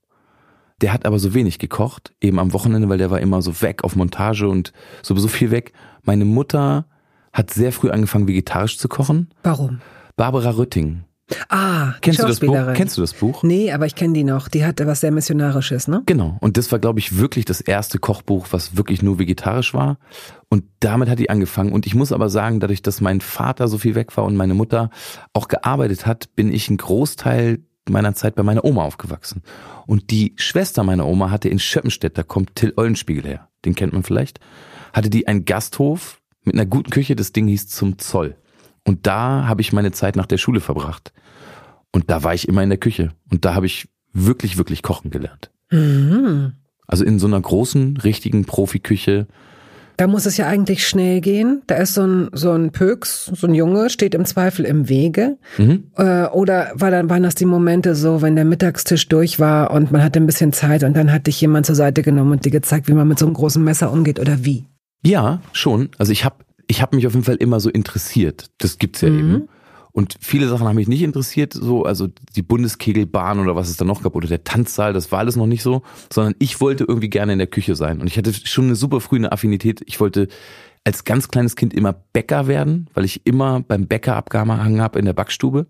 Der 0.81 0.93
hat 0.93 1.05
aber 1.05 1.17
so 1.17 1.33
wenig 1.33 1.57
gekocht, 1.59 2.13
eben 2.21 2.39
am 2.39 2.53
Wochenende, 2.53 2.87
weil 2.89 2.99
der 2.99 3.09
war 3.09 3.19
immer 3.19 3.41
so 3.41 3.61
weg 3.61 3.83
auf 3.83 3.95
Montage 3.95 4.47
und 4.47 4.73
sowieso 5.01 5.27
viel 5.27 5.49
weg. 5.49 5.73
Meine 6.03 6.25
Mutter 6.25 6.85
hat 7.33 7.51
sehr 7.51 7.71
früh 7.71 7.89
angefangen, 7.89 8.27
vegetarisch 8.27 8.77
zu 8.77 8.87
kochen. 8.87 9.29
Warum? 9.43 9.81
Barbara 10.15 10.51
Rütting. 10.51 11.03
Ah, 11.49 11.93
Kennst 11.99 12.21
du 12.23 12.27
das 12.27 12.39
Buch? 12.39 12.55
Kennst 12.73 12.95
du 12.97 13.01
das 13.01 13.13
Buch? 13.13 13.43
Nee, 13.43 13.73
aber 13.73 13.85
ich 13.85 13.95
kenne 13.95 14.13
die 14.13 14.23
noch. 14.23 14.47
Die 14.47 14.65
hatte 14.65 14.87
was 14.87 15.01
sehr 15.01 15.11
Missionarisches, 15.11 15.89
ne? 15.89 16.01
Genau. 16.05 16.37
Und 16.39 16.55
das 16.55 16.71
war, 16.71 16.79
glaube 16.79 16.99
ich, 16.99 17.17
wirklich 17.17 17.43
das 17.43 17.59
erste 17.59 17.99
Kochbuch, 17.99 18.47
was 18.51 18.77
wirklich 18.77 19.01
nur 19.01 19.19
vegetarisch 19.19 19.73
war. 19.73 19.97
Und 20.47 20.63
damit 20.79 21.09
hat 21.09 21.19
die 21.19 21.29
angefangen. 21.29 21.73
Und 21.73 21.85
ich 21.85 21.95
muss 21.95 22.13
aber 22.13 22.29
sagen, 22.29 22.61
dadurch, 22.61 22.81
dass 22.81 23.01
mein 23.01 23.19
Vater 23.19 23.67
so 23.67 23.77
viel 23.77 23.95
weg 23.95 24.15
war 24.15 24.23
und 24.23 24.37
meine 24.37 24.53
Mutter 24.53 24.89
auch 25.33 25.49
gearbeitet 25.49 26.05
hat, 26.05 26.33
bin 26.35 26.53
ich 26.53 26.69
einen 26.69 26.77
Großteil 26.77 27.59
meiner 27.89 28.13
Zeit 28.13 28.35
bei 28.35 28.43
meiner 28.43 28.63
Oma 28.63 28.83
aufgewachsen. 28.83 29.41
Und 29.85 30.11
die 30.11 30.33
Schwester 30.37 30.83
meiner 30.83 31.05
Oma 31.05 31.31
hatte 31.31 31.49
in 31.49 31.59
Schöppenstedt, 31.59 32.17
da 32.17 32.23
kommt 32.23 32.55
Till 32.55 32.73
Eulenspiegel 32.75 33.23
her, 33.23 33.49
den 33.65 33.75
kennt 33.75 33.93
man 33.93 34.03
vielleicht, 34.03 34.39
hatte 34.93 35.09
die 35.09 35.27
einen 35.27 35.45
Gasthof 35.45 36.21
mit 36.43 36.55
einer 36.55 36.65
guten 36.65 36.89
Küche, 36.89 37.15
das 37.15 37.33
Ding 37.33 37.47
hieß 37.47 37.67
zum 37.67 37.97
Zoll. 37.99 38.35
Und 38.85 39.05
da 39.05 39.47
habe 39.47 39.61
ich 39.61 39.73
meine 39.73 39.91
Zeit 39.91 40.15
nach 40.15 40.25
der 40.25 40.37
Schule 40.37 40.61
verbracht. 40.61 41.11
Und 41.91 42.09
da 42.09 42.23
war 42.23 42.33
ich 42.33 42.47
immer 42.47 42.63
in 42.63 42.69
der 42.69 42.77
Küche. 42.77 43.11
Und 43.29 43.43
da 43.43 43.53
habe 43.53 43.65
ich 43.65 43.89
wirklich, 44.13 44.57
wirklich 44.57 44.81
kochen 44.81 45.11
gelernt. 45.11 45.51
Mhm. 45.71 46.53
Also 46.87 47.03
in 47.03 47.19
so 47.19 47.27
einer 47.27 47.41
großen, 47.41 47.97
richtigen 47.97 48.45
Profiküche. 48.45 49.27
Da 49.97 50.05
muss 50.05 50.27
es 50.27 50.37
ja 50.37 50.47
eigentlich 50.47 50.87
schnell 50.87 51.21
gehen. 51.21 51.63
Da 51.65 51.75
ist 51.75 51.95
so 51.95 52.03
ein, 52.03 52.29
so 52.31 52.51
ein 52.51 52.71
Pöks, 52.71 53.25
so 53.25 53.47
ein 53.47 53.55
Junge, 53.55 53.89
steht 53.89 54.13
im 54.13 54.25
Zweifel 54.25 54.63
im 54.63 54.89
Wege. 54.89 55.37
Mhm. 55.57 55.85
Äh, 55.97 56.25
oder 56.27 56.71
war 56.75 56.91
dann, 56.91 57.09
waren 57.09 57.23
das 57.23 57.33
die 57.33 57.45
Momente 57.45 57.95
so, 57.95 58.21
wenn 58.21 58.35
der 58.35 58.45
Mittagstisch 58.45 59.07
durch 59.07 59.39
war 59.39 59.71
und 59.71 59.91
man 59.91 60.03
hatte 60.03 60.19
ein 60.19 60.27
bisschen 60.27 60.53
Zeit 60.53 60.83
und 60.83 60.95
dann 60.95 61.11
hat 61.11 61.25
dich 61.25 61.41
jemand 61.41 61.65
zur 61.65 61.75
Seite 61.75 62.03
genommen 62.03 62.31
und 62.31 62.45
dir 62.45 62.51
gezeigt, 62.51 62.87
wie 62.87 62.93
man 62.93 63.07
mit 63.07 63.17
so 63.17 63.25
einem 63.25 63.33
großen 63.33 63.63
Messer 63.63 63.91
umgeht 63.91 64.19
oder 64.19 64.45
wie? 64.45 64.65
Ja, 65.03 65.41
schon. 65.51 65.89
Also 65.97 66.11
ich 66.11 66.23
habe 66.23 66.45
ich 66.67 66.81
hab 66.81 66.93
mich 66.93 67.07
auf 67.07 67.13
jeden 67.13 67.25
Fall 67.25 67.37
immer 67.37 67.59
so 67.59 67.69
interessiert. 67.69 68.51
Das 68.59 68.77
gibt's 68.77 69.01
ja 69.01 69.07
eben. 69.07 69.49
Und 69.91 70.15
viele 70.19 70.47
Sachen 70.47 70.67
haben 70.67 70.75
mich 70.75 70.87
nicht 70.87 71.01
interessiert, 71.01 71.53
so, 71.53 71.83
also 71.83 72.07
die 72.35 72.41
Bundeskegelbahn 72.41 73.39
oder 73.39 73.55
was 73.55 73.69
es 73.69 73.77
da 73.77 73.85
noch 73.85 74.03
gab, 74.03 74.15
oder 74.15 74.27
der 74.27 74.43
Tanzsaal, 74.43 74.93
das 74.93 75.11
war 75.11 75.19
alles 75.19 75.35
noch 75.35 75.47
nicht 75.47 75.63
so, 75.63 75.81
sondern 76.11 76.35
ich 76.39 76.61
wollte 76.61 76.83
irgendwie 76.87 77.09
gerne 77.09 77.33
in 77.33 77.39
der 77.39 77.47
Küche 77.47 77.75
sein. 77.75 77.99
Und 78.01 78.07
ich 78.07 78.17
hatte 78.17 78.33
schon 78.33 78.65
eine 78.65 78.75
super 78.75 79.01
frühe 79.01 79.31
Affinität. 79.31 79.81
Ich 79.85 79.99
wollte 79.99 80.27
als 80.87 81.03
ganz 81.03 81.27
kleines 81.27 81.57
Kind 81.57 81.73
immer 81.73 81.93
Bäcker 82.13 82.47
werden, 82.47 82.89
weil 82.93 83.03
ich 83.03 83.25
immer 83.25 83.59
beim 83.59 83.87
Bäcker 83.87 84.15
abgehangen 84.15 84.81
habe 84.81 84.97
in 84.99 85.03
der 85.03 85.11
Backstube. 85.11 85.67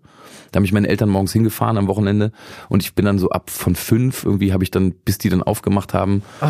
Da 0.52 0.56
haben 0.56 0.62
mich 0.62 0.72
meine 0.72 0.88
Eltern 0.88 1.08
morgens 1.08 1.32
hingefahren 1.32 1.76
am 1.76 1.88
Wochenende 1.88 2.30
und 2.68 2.84
ich 2.84 2.94
bin 2.94 3.04
dann 3.04 3.18
so 3.18 3.30
ab 3.30 3.50
von 3.50 3.74
fünf, 3.74 4.24
irgendwie 4.24 4.52
habe 4.52 4.62
ich 4.62 4.70
dann, 4.70 4.92
bis 4.92 5.18
die 5.18 5.28
dann 5.28 5.42
aufgemacht 5.42 5.92
haben, 5.92 6.22
Oh, 6.40 6.46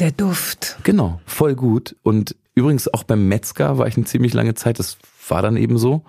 der 0.00 0.12
Duft. 0.12 0.78
Genau, 0.82 1.20
voll 1.26 1.54
gut. 1.54 1.94
Und 2.02 2.36
übrigens 2.54 2.92
auch 2.92 3.04
beim 3.04 3.28
Metzger 3.28 3.76
war 3.76 3.86
ich 3.86 3.98
eine 3.98 4.06
ziemlich 4.06 4.32
lange 4.32 4.54
Zeit, 4.54 4.78
das 4.78 4.96
war 5.28 5.42
dann 5.42 5.58
eben 5.58 5.76
so. 5.76 6.02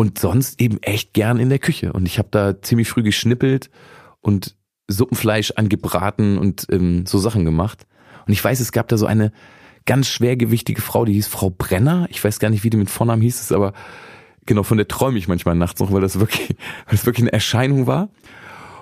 Und 0.00 0.20
sonst 0.20 0.60
eben 0.60 0.80
echt 0.82 1.12
gern 1.12 1.40
in 1.40 1.48
der 1.48 1.58
Küche. 1.58 1.92
Und 1.92 2.06
ich 2.06 2.18
habe 2.18 2.28
da 2.30 2.62
ziemlich 2.62 2.88
früh 2.88 3.02
geschnippelt 3.02 3.68
und 4.20 4.54
Suppenfleisch 4.86 5.50
angebraten 5.56 6.38
und 6.38 6.66
ähm, 6.70 7.04
so 7.04 7.18
Sachen 7.18 7.44
gemacht. 7.44 7.86
Und 8.26 8.32
ich 8.32 8.42
weiß, 8.42 8.60
es 8.60 8.70
gab 8.72 8.86
da 8.88 8.96
so 8.96 9.06
eine 9.06 9.32
ganz 9.86 10.08
schwergewichtige 10.08 10.80
Frau, 10.80 11.04
die 11.04 11.14
hieß 11.14 11.26
Frau 11.26 11.50
Brenner. 11.50 12.06
Ich 12.10 12.22
weiß 12.22 12.38
gar 12.38 12.48
nicht, 12.48 12.62
wie 12.62 12.70
die 12.70 12.76
mit 12.76 12.90
Vornamen 12.90 13.22
hieß 13.22 13.40
es, 13.40 13.52
aber 13.52 13.72
genau, 14.46 14.62
von 14.62 14.76
der 14.76 14.86
träume 14.86 15.18
ich 15.18 15.28
manchmal 15.28 15.56
nachts 15.56 15.80
noch, 15.80 15.92
weil 15.92 16.00
das 16.00 16.20
wirklich, 16.20 16.48
weil 16.50 16.92
das 16.92 17.04
wirklich 17.04 17.24
eine 17.24 17.32
Erscheinung 17.32 17.86
war. 17.86 18.08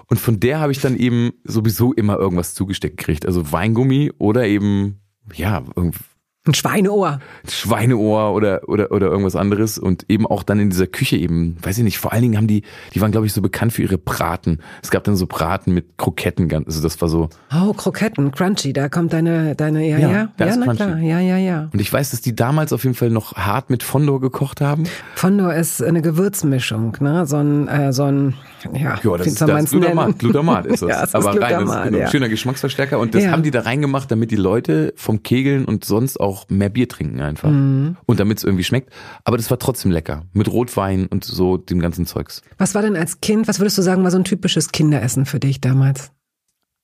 Und 0.08 0.20
von 0.20 0.38
der 0.38 0.60
habe 0.60 0.72
ich 0.72 0.80
dann 0.80 0.96
eben 0.96 1.32
sowieso 1.44 1.92
immer 1.92 2.18
irgendwas 2.18 2.54
zugesteckt 2.54 2.98
gekriegt. 2.98 3.26
Also 3.26 3.50
Weingummi 3.52 4.12
oder 4.18 4.46
eben, 4.46 5.00
ja, 5.34 5.64
irgendwie 5.74 5.98
Ein 6.46 6.54
Schweineohr. 6.54 7.18
Schweineohr 7.48 8.32
oder, 8.32 8.68
oder, 8.68 8.92
oder 8.92 9.06
irgendwas 9.08 9.34
anderes 9.34 9.78
und 9.78 10.04
eben 10.08 10.26
auch 10.26 10.42
dann 10.42 10.60
in 10.60 10.70
dieser 10.70 10.86
Küche 10.86 11.16
eben, 11.16 11.56
weiß 11.62 11.78
ich 11.78 11.84
nicht, 11.84 11.98
vor 11.98 12.12
allen 12.12 12.22
Dingen 12.22 12.36
haben 12.36 12.46
die, 12.46 12.62
die 12.94 13.00
waren 13.00 13.10
glaube 13.10 13.26
ich 13.26 13.32
so 13.32 13.42
bekannt 13.42 13.72
für 13.72 13.82
ihre 13.82 13.98
Braten. 13.98 14.60
Es 14.82 14.90
gab 14.90 15.04
dann 15.04 15.16
so 15.16 15.26
Braten 15.26 15.74
mit 15.74 15.98
Kroketten, 15.98 16.52
also 16.66 16.82
das 16.82 17.00
war 17.00 17.08
so. 17.08 17.28
Oh, 17.52 17.72
Kroketten, 17.72 18.30
crunchy, 18.30 18.72
da 18.72 18.88
kommt 18.88 19.12
deine, 19.12 19.56
deine, 19.56 19.88
ja, 19.88 19.98
Ja, 19.98 20.10
ja, 20.10 20.28
das 20.36 20.50
ja, 20.50 20.56
na 20.56 20.64
crunchy. 20.66 20.84
klar, 20.84 20.98
ja, 20.98 21.20
ja, 21.20 21.36
ja. 21.36 21.68
Und 21.72 21.80
ich 21.80 21.92
weiß, 21.92 22.10
dass 22.10 22.20
die 22.20 22.36
damals 22.36 22.72
auf 22.72 22.84
jeden 22.84 22.94
Fall 22.94 23.10
noch 23.10 23.34
hart 23.34 23.70
mit 23.70 23.82
Fondor 23.82 24.20
gekocht 24.20 24.60
haben. 24.60 24.84
Fondor 25.16 25.52
ist 25.54 25.82
eine 25.82 26.02
Gewürzmischung, 26.02 26.96
ne, 27.00 27.26
so 27.26 27.36
ein, 27.38 27.66
äh, 27.68 27.92
so 27.92 28.04
ein, 28.04 28.34
ja, 28.72 28.98
Ja, 29.02 29.16
das 29.16 29.26
ist, 29.26 29.40
das 29.40 29.64
ist 29.64 29.70
Glutamat. 29.70 30.18
Glutamat 30.18 30.66
ist 30.66 30.82
das. 30.82 30.88
ja, 30.88 31.02
es 31.02 31.08
ist 31.08 31.14
Aber 31.14 31.30
rein, 31.30 31.40
das 31.40 31.48
Glutamat, 31.48 31.86
ist 31.86 31.92
ein 31.94 32.00
ja. 32.00 32.10
schöner 32.10 32.28
Geschmacksverstärker. 32.28 32.98
Und 32.98 33.14
das 33.14 33.26
haben 33.26 33.42
die 33.42 33.50
da 33.50 33.60
reingemacht, 33.62 34.10
damit 34.10 34.30
die 34.30 34.36
Leute 34.36 34.92
vom 34.96 35.22
Kegeln 35.22 35.64
und 35.64 35.84
sonst 35.84 36.20
auch 36.20 36.35
mehr 36.48 36.68
Bier 36.68 36.88
trinken 36.88 37.20
einfach. 37.20 37.50
Mhm. 37.50 37.96
Und 38.06 38.20
damit 38.20 38.38
es 38.38 38.44
irgendwie 38.44 38.64
schmeckt. 38.64 38.92
Aber 39.24 39.36
das 39.36 39.50
war 39.50 39.58
trotzdem 39.58 39.90
lecker. 39.90 40.24
Mit 40.32 40.48
Rotwein 40.48 41.06
und 41.06 41.24
so 41.24 41.56
dem 41.56 41.80
ganzen 41.80 42.06
Zeugs. 42.06 42.42
Was 42.58 42.74
war 42.74 42.82
denn 42.82 42.96
als 42.96 43.20
Kind, 43.20 43.48
was 43.48 43.58
würdest 43.60 43.78
du 43.78 43.82
sagen, 43.82 44.04
war 44.04 44.10
so 44.10 44.18
ein 44.18 44.24
typisches 44.24 44.72
Kinderessen 44.72 45.26
für 45.26 45.40
dich 45.40 45.60
damals? 45.60 46.12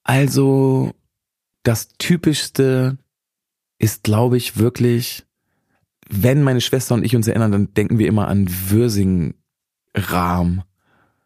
Also, 0.04 0.92
das 1.62 1.88
Typischste 1.98 2.98
ist, 3.78 4.02
glaube 4.02 4.36
ich, 4.36 4.56
wirklich, 4.56 5.24
wenn 6.08 6.42
meine 6.42 6.60
Schwester 6.60 6.94
und 6.94 7.04
ich 7.04 7.16
uns 7.16 7.28
erinnern, 7.28 7.52
dann 7.52 7.74
denken 7.74 7.98
wir 7.98 8.08
immer 8.08 8.28
an 8.28 8.48
Würsing-Rahm. 8.68 10.62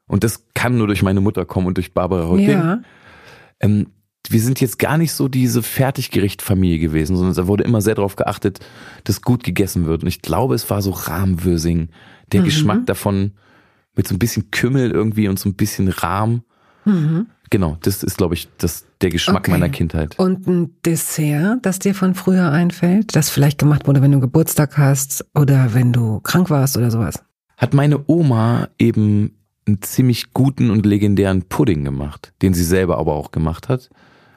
Und 0.07 0.25
das 0.25 0.45
kann 0.55 0.77
nur 0.79 0.87
durch 0.87 1.03
meine 1.03 1.21
Mutter 1.21 1.45
kommen 1.45 1.67
und 1.67 1.77
durch 1.77 1.93
Barbara 1.93 2.29
Rötting. 2.29 2.49
Ja. 2.49 2.83
Ähm, 3.61 3.89
wir 4.33 4.41
sind 4.41 4.61
jetzt 4.61 4.79
gar 4.79 4.99
nicht 4.99 5.13
so 5.13 5.29
diese 5.29 5.63
Fertiggerichtfamilie 5.63 6.79
gewesen, 6.79 7.17
sondern 7.17 7.35
da 7.35 7.47
wurde 7.47 7.65
immer 7.65 7.81
sehr 7.81 7.95
darauf 7.95 8.17
geachtet, 8.17 8.61
dass 9.05 9.23
gut 9.23 9.45
gegessen 9.45 9.87
wird. 9.87 10.03
Und 10.03 10.09
ich 10.09 10.23
glaube, 10.23 10.55
es 10.55 10.69
war 10.71 10.83
so 10.83 10.91
Rahmwürsing. 10.91 11.89
Der 12.33 12.41
Mhm. 12.41 12.45
Geschmack 12.45 12.87
davon 12.87 13.33
mit 13.95 14.07
so 14.09 14.15
ein 14.15 14.19
bisschen 14.19 14.51
Kümmel 14.51 14.91
irgendwie 14.91 15.29
und 15.29 15.39
so 15.39 15.49
ein 15.49 15.55
bisschen 15.55 15.89
Rahm. 15.89 16.43
Mhm. 16.85 17.27
Genau, 17.51 17.79
das 17.83 18.03
ist, 18.03 18.17
glaube 18.19 18.35
ich, 18.35 18.49
das, 18.59 18.85
der 19.01 19.11
Geschmack 19.11 19.39
Okay. 19.39 19.53
meiner 19.53 19.69
Kindheit. 19.69 20.19
Und 20.19 20.47
ein 20.49 20.75
Dessert, 20.85 21.65
das 21.65 21.79
dir 21.79 21.95
von 21.95 22.15
früher 22.15 22.51
einfällt, 22.51 23.15
das 23.15 23.31
vielleicht 23.31 23.59
gemacht 23.59 23.87
wurde, 23.87 24.03
wenn 24.03 24.11
du 24.13 24.21
Geburtstag 24.21 24.77
hast 24.77 25.25
oder 25.35 25.73
wenn 25.73 25.93
du 25.93 26.21
krank 26.21 26.51
warst 26.51 26.77
oder 26.77 26.91
sowas? 26.91 27.23
Hat 27.57 27.73
meine 27.73 28.03
Oma 28.09 28.69
eben 28.79 29.37
einen 29.67 29.81
ziemlich 29.83 30.33
guten 30.33 30.71
und 30.71 30.85
legendären 30.87 31.43
Pudding 31.43 31.85
gemacht, 31.85 32.33
den 32.43 32.53
sie 32.55 32.65
selber 32.65 32.99
aber 32.99 33.15
auch 33.15 33.31
gemacht 33.31 33.69
hat. 33.69 33.91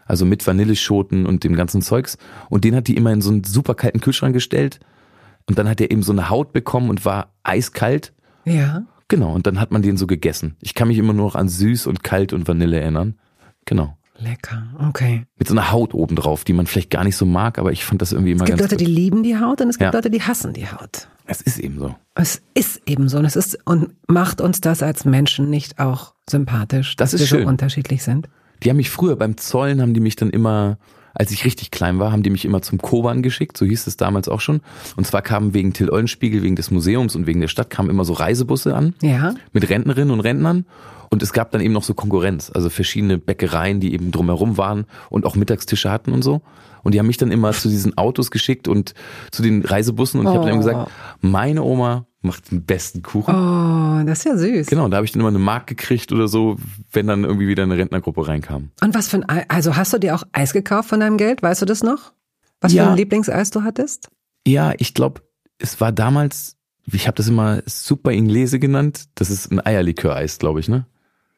Also 0.09 0.25
mit 0.25 0.45
Vanilleschoten 0.45 1.25
und 1.25 1.43
dem 1.43 1.55
ganzen 1.55 1.81
Zeugs. 1.81 2.17
Und 2.49 2.63
den 2.63 2.75
hat 2.75 2.87
die 2.87 2.95
immer 2.97 3.13
in 3.13 3.21
so 3.21 3.29
einen 3.31 3.43
super 3.43 3.75
kalten 3.75 4.01
Kühlschrank 4.01 4.33
gestellt. 4.33 4.79
Und 5.47 5.57
dann 5.59 5.69
hat 5.69 5.79
er 5.81 5.91
eben 5.91 6.03
so 6.03 6.11
eine 6.11 6.29
Haut 6.29 6.51
bekommen 6.51 6.89
und 6.89 7.05
war 7.05 7.33
eiskalt. 7.43 8.11
Ja. 8.43 8.83
Genau, 9.07 9.33
und 9.33 9.47
dann 9.47 9.59
hat 9.59 9.71
man 9.71 9.81
den 9.81 9.97
so 9.97 10.07
gegessen. 10.07 10.55
Ich 10.61 10.73
kann 10.75 10.87
mich 10.87 10.97
immer 10.97 11.13
nur 11.13 11.25
noch 11.27 11.35
an 11.35 11.47
süß 11.47 11.87
und 11.87 12.03
kalt 12.03 12.33
und 12.33 12.47
Vanille 12.47 12.79
erinnern. 12.79 13.15
Genau. 13.65 13.95
Lecker, 14.17 14.63
okay. 14.87 15.25
Mit 15.37 15.47
so 15.47 15.53
einer 15.53 15.71
Haut 15.71 15.93
oben 15.93 16.15
drauf, 16.15 16.43
die 16.43 16.53
man 16.53 16.67
vielleicht 16.67 16.89
gar 16.89 17.03
nicht 17.05 17.15
so 17.15 17.25
mag, 17.25 17.57
aber 17.57 17.71
ich 17.71 17.85
fand 17.85 18.01
das 18.01 18.11
irgendwie 18.11 18.31
immer 18.31 18.43
Es 18.43 18.47
gibt 18.47 18.59
ganz 18.59 18.71
Leute, 18.71 18.77
die 18.83 18.85
gut. 18.91 18.95
lieben 18.95 19.23
die 19.23 19.37
Haut 19.37 19.61
und 19.61 19.69
es 19.69 19.77
gibt 19.77 19.93
Ja. 19.93 19.97
Leute, 19.97 20.09
die 20.09 20.21
hassen 20.21 20.53
die 20.53 20.67
Haut. 20.67 21.07
Es 21.25 21.41
ist 21.41 21.57
eben 21.59 21.79
so. 21.79 21.95
Es 22.15 22.41
ist 22.53 22.81
eben 22.85 23.07
so 23.07 23.17
und 23.19 23.25
es 23.25 23.35
ist 23.37 23.57
und 23.65 23.91
macht 24.07 24.41
uns 24.41 24.59
das 24.59 24.83
als 24.83 25.05
Menschen 25.05 25.49
nicht 25.49 25.79
auch 25.79 26.13
sympathisch, 26.29 26.95
Das 26.97 27.11
dass 27.11 27.21
wir 27.21 27.27
schön. 27.27 27.43
so 27.43 27.47
unterschiedlich 27.47 28.03
sind. 28.03 28.27
Die 28.63 28.69
haben 28.69 28.77
mich 28.77 28.89
früher 28.89 29.15
beim 29.15 29.37
Zollen, 29.37 29.81
haben 29.81 29.93
die 29.93 29.99
mich 29.99 30.15
dann 30.15 30.29
immer 30.29 30.77
als 31.13 31.31
ich 31.31 31.43
richtig 31.43 31.71
klein 31.71 31.99
war, 31.99 32.11
haben 32.11 32.23
die 32.23 32.29
mich 32.29 32.45
immer 32.45 32.61
zum 32.61 32.77
Koban 32.77 33.21
geschickt, 33.21 33.57
so 33.57 33.65
hieß 33.65 33.87
es 33.87 33.97
damals 33.97 34.29
auch 34.29 34.39
schon. 34.39 34.61
Und 34.95 35.05
zwar 35.05 35.21
kamen 35.21 35.53
wegen 35.53 35.73
Till 35.73 35.89
Eulenspiegel, 35.89 36.43
wegen 36.43 36.55
des 36.55 36.71
Museums 36.71 37.15
und 37.15 37.27
wegen 37.27 37.41
der 37.41 37.47
Stadt, 37.47 37.69
kamen 37.69 37.89
immer 37.89 38.05
so 38.05 38.13
Reisebusse 38.13 38.75
an 38.75 38.93
Ja. 39.01 39.33
mit 39.51 39.69
Rentnerinnen 39.69 40.11
und 40.11 40.19
Rentnern. 40.21 40.65
Und 41.09 41.23
es 41.23 41.33
gab 41.33 41.51
dann 41.51 41.61
eben 41.61 41.73
noch 41.73 41.83
so 41.83 41.95
Konkurrenz, 41.95 42.51
also 42.53 42.69
verschiedene 42.69 43.17
Bäckereien, 43.17 43.79
die 43.79 43.93
eben 43.93 44.11
drumherum 44.11 44.57
waren 44.57 44.85
und 45.09 45.25
auch 45.25 45.35
Mittagstische 45.35 45.89
hatten 45.91 46.11
und 46.13 46.23
so. 46.23 46.41
Und 46.83 46.93
die 46.93 46.99
haben 46.99 47.07
mich 47.07 47.17
dann 47.17 47.31
immer 47.31 47.51
zu 47.53 47.69
diesen 47.69 47.97
Autos 47.97 48.31
geschickt 48.31 48.67
und 48.67 48.93
zu 49.31 49.41
den 49.43 49.63
Reisebussen 49.63 50.19
und 50.19 50.27
ich 50.27 50.33
habe 50.33 50.45
dann 50.45 50.53
immer 50.55 50.63
gesagt, 50.63 50.91
meine 51.21 51.63
Oma 51.63 52.05
macht 52.21 52.51
den 52.51 52.65
besten 52.65 53.01
Kuchen. 53.01 53.33
Oh, 53.33 54.03
das 54.05 54.19
ist 54.19 54.25
ja 54.25 54.37
süß. 54.37 54.67
Genau, 54.67 54.87
da 54.89 54.97
habe 54.97 55.05
ich 55.05 55.11
dann 55.13 55.21
immer 55.21 55.29
eine 55.29 55.39
Mark 55.39 55.67
gekriegt 55.67 56.11
oder 56.11 56.27
so, 56.27 56.57
wenn 56.91 57.07
dann 57.07 57.23
irgendwie 57.23 57.47
wieder 57.47 57.63
eine 57.63 57.77
Rentnergruppe 57.77 58.27
reinkam. 58.27 58.71
Und 58.81 58.93
was 58.93 59.07
für 59.07 59.17
ein 59.17 59.29
Ei, 59.29 59.45
also 59.47 59.75
hast 59.77 59.93
du 59.93 59.97
dir 59.99 60.15
auch 60.15 60.23
Eis 60.33 60.51
gekauft 60.53 60.89
von 60.89 60.99
deinem 60.99 61.17
Geld? 61.17 61.41
Weißt 61.41 61.61
du 61.61 61.65
das 61.65 61.81
noch? 61.83 62.11
Was 62.61 62.73
Ja. 62.73 62.83
für 62.85 62.89
ein 62.91 62.97
Lieblingseis 62.97 63.51
du 63.51 63.63
hattest? 63.63 64.09
Ja, 64.45 64.73
ich 64.77 64.93
glaube, 64.93 65.21
es 65.59 65.79
war 65.79 65.91
damals, 65.93 66.57
ich 66.91 67.07
habe 67.07 67.15
das 67.15 67.27
immer 67.29 67.61
Super 67.65 68.11
Inglese 68.11 68.59
genannt. 68.59 69.05
Das 69.15 69.29
ist 69.29 69.49
ein 69.51 69.65
Eierlikör-Eis, 69.65 70.39
glaube 70.39 70.59
ich, 70.59 70.67
ne? 70.67 70.85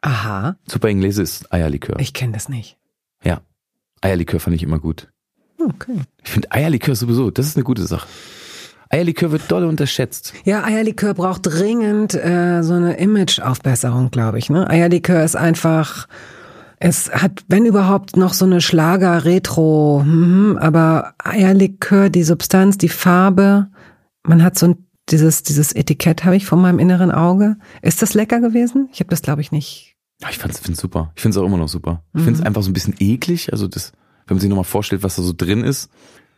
Aha, 0.01 0.55
Super 0.67 0.89
Inglese 0.89 1.21
ist 1.21 1.53
Eierlikör. 1.53 1.99
ich 1.99 2.13
kenne 2.13 2.33
das 2.33 2.49
nicht. 2.49 2.77
Ja, 3.23 3.41
Eierlikör 4.01 4.39
fand 4.39 4.55
ich 4.55 4.63
immer 4.63 4.79
gut. 4.79 5.11
Okay. 5.69 6.01
Ich 6.23 6.31
finde 6.31 6.51
Eierlikör 6.51 6.95
sowieso, 6.95 7.31
das 7.31 7.47
ist 7.47 7.57
eine 7.57 7.63
gute 7.63 7.85
Sache. 7.85 8.07
Eierlikör 8.89 9.31
wird 9.31 9.43
doll 9.49 9.63
unterschätzt. 9.63 10.33
Ja, 10.43 10.63
Eierlikör 10.65 11.13
braucht 11.13 11.41
dringend 11.43 12.13
äh, 12.13 12.61
so 12.61 12.73
eine 12.73 12.97
Imageaufbesserung, 12.97 14.11
glaube 14.11 14.37
ich. 14.37 14.49
Ne? 14.49 14.69
Eierlikör 14.69 15.23
ist 15.23 15.37
einfach, 15.37 16.07
es 16.77 17.09
hat, 17.09 17.43
wenn 17.47 17.65
überhaupt, 17.65 18.17
noch 18.17 18.33
so 18.33 18.43
eine 18.43 18.59
Schlager-Retro, 18.59 20.03
mhm, 20.05 20.57
aber 20.59 21.13
Eierlikör, 21.23 22.09
die 22.09 22.23
Substanz, 22.23 22.77
die 22.77 22.89
Farbe, 22.89 23.67
man 24.23 24.43
hat 24.43 24.57
so 24.57 24.67
ein, 24.67 24.85
dieses, 25.09 25.43
dieses 25.43 25.73
Etikett 25.73 26.25
habe 26.25 26.35
ich 26.35 26.45
vor 26.45 26.57
meinem 26.57 26.79
inneren 26.79 27.11
Auge. 27.11 27.55
Ist 27.81 28.01
das 28.01 28.13
lecker 28.13 28.39
gewesen? 28.41 28.89
Ich 28.91 28.99
habe 28.99 29.09
das, 29.09 29.21
glaube 29.21 29.41
ich, 29.41 29.51
nicht. 29.51 29.95
Ja, 30.21 30.29
Ich 30.29 30.37
fand's, 30.37 30.59
find's 30.59 30.81
super. 30.81 31.11
Ich 31.15 31.21
finde 31.21 31.37
es 31.37 31.41
auch 31.41 31.47
immer 31.47 31.57
noch 31.57 31.69
super. 31.69 32.03
Ich 32.13 32.23
finde 32.23 32.39
es 32.39 32.45
einfach 32.45 32.61
so 32.61 32.69
ein 32.69 32.73
bisschen 32.73 32.95
eklig. 32.99 33.51
Also 33.51 33.67
das, 33.67 33.93
wenn 34.27 34.35
man 34.35 34.39
sich 34.39 34.49
nochmal 34.49 34.63
vorstellt, 34.65 35.03
was 35.03 35.15
da 35.15 35.21
so 35.21 35.33
drin 35.35 35.63
ist. 35.63 35.89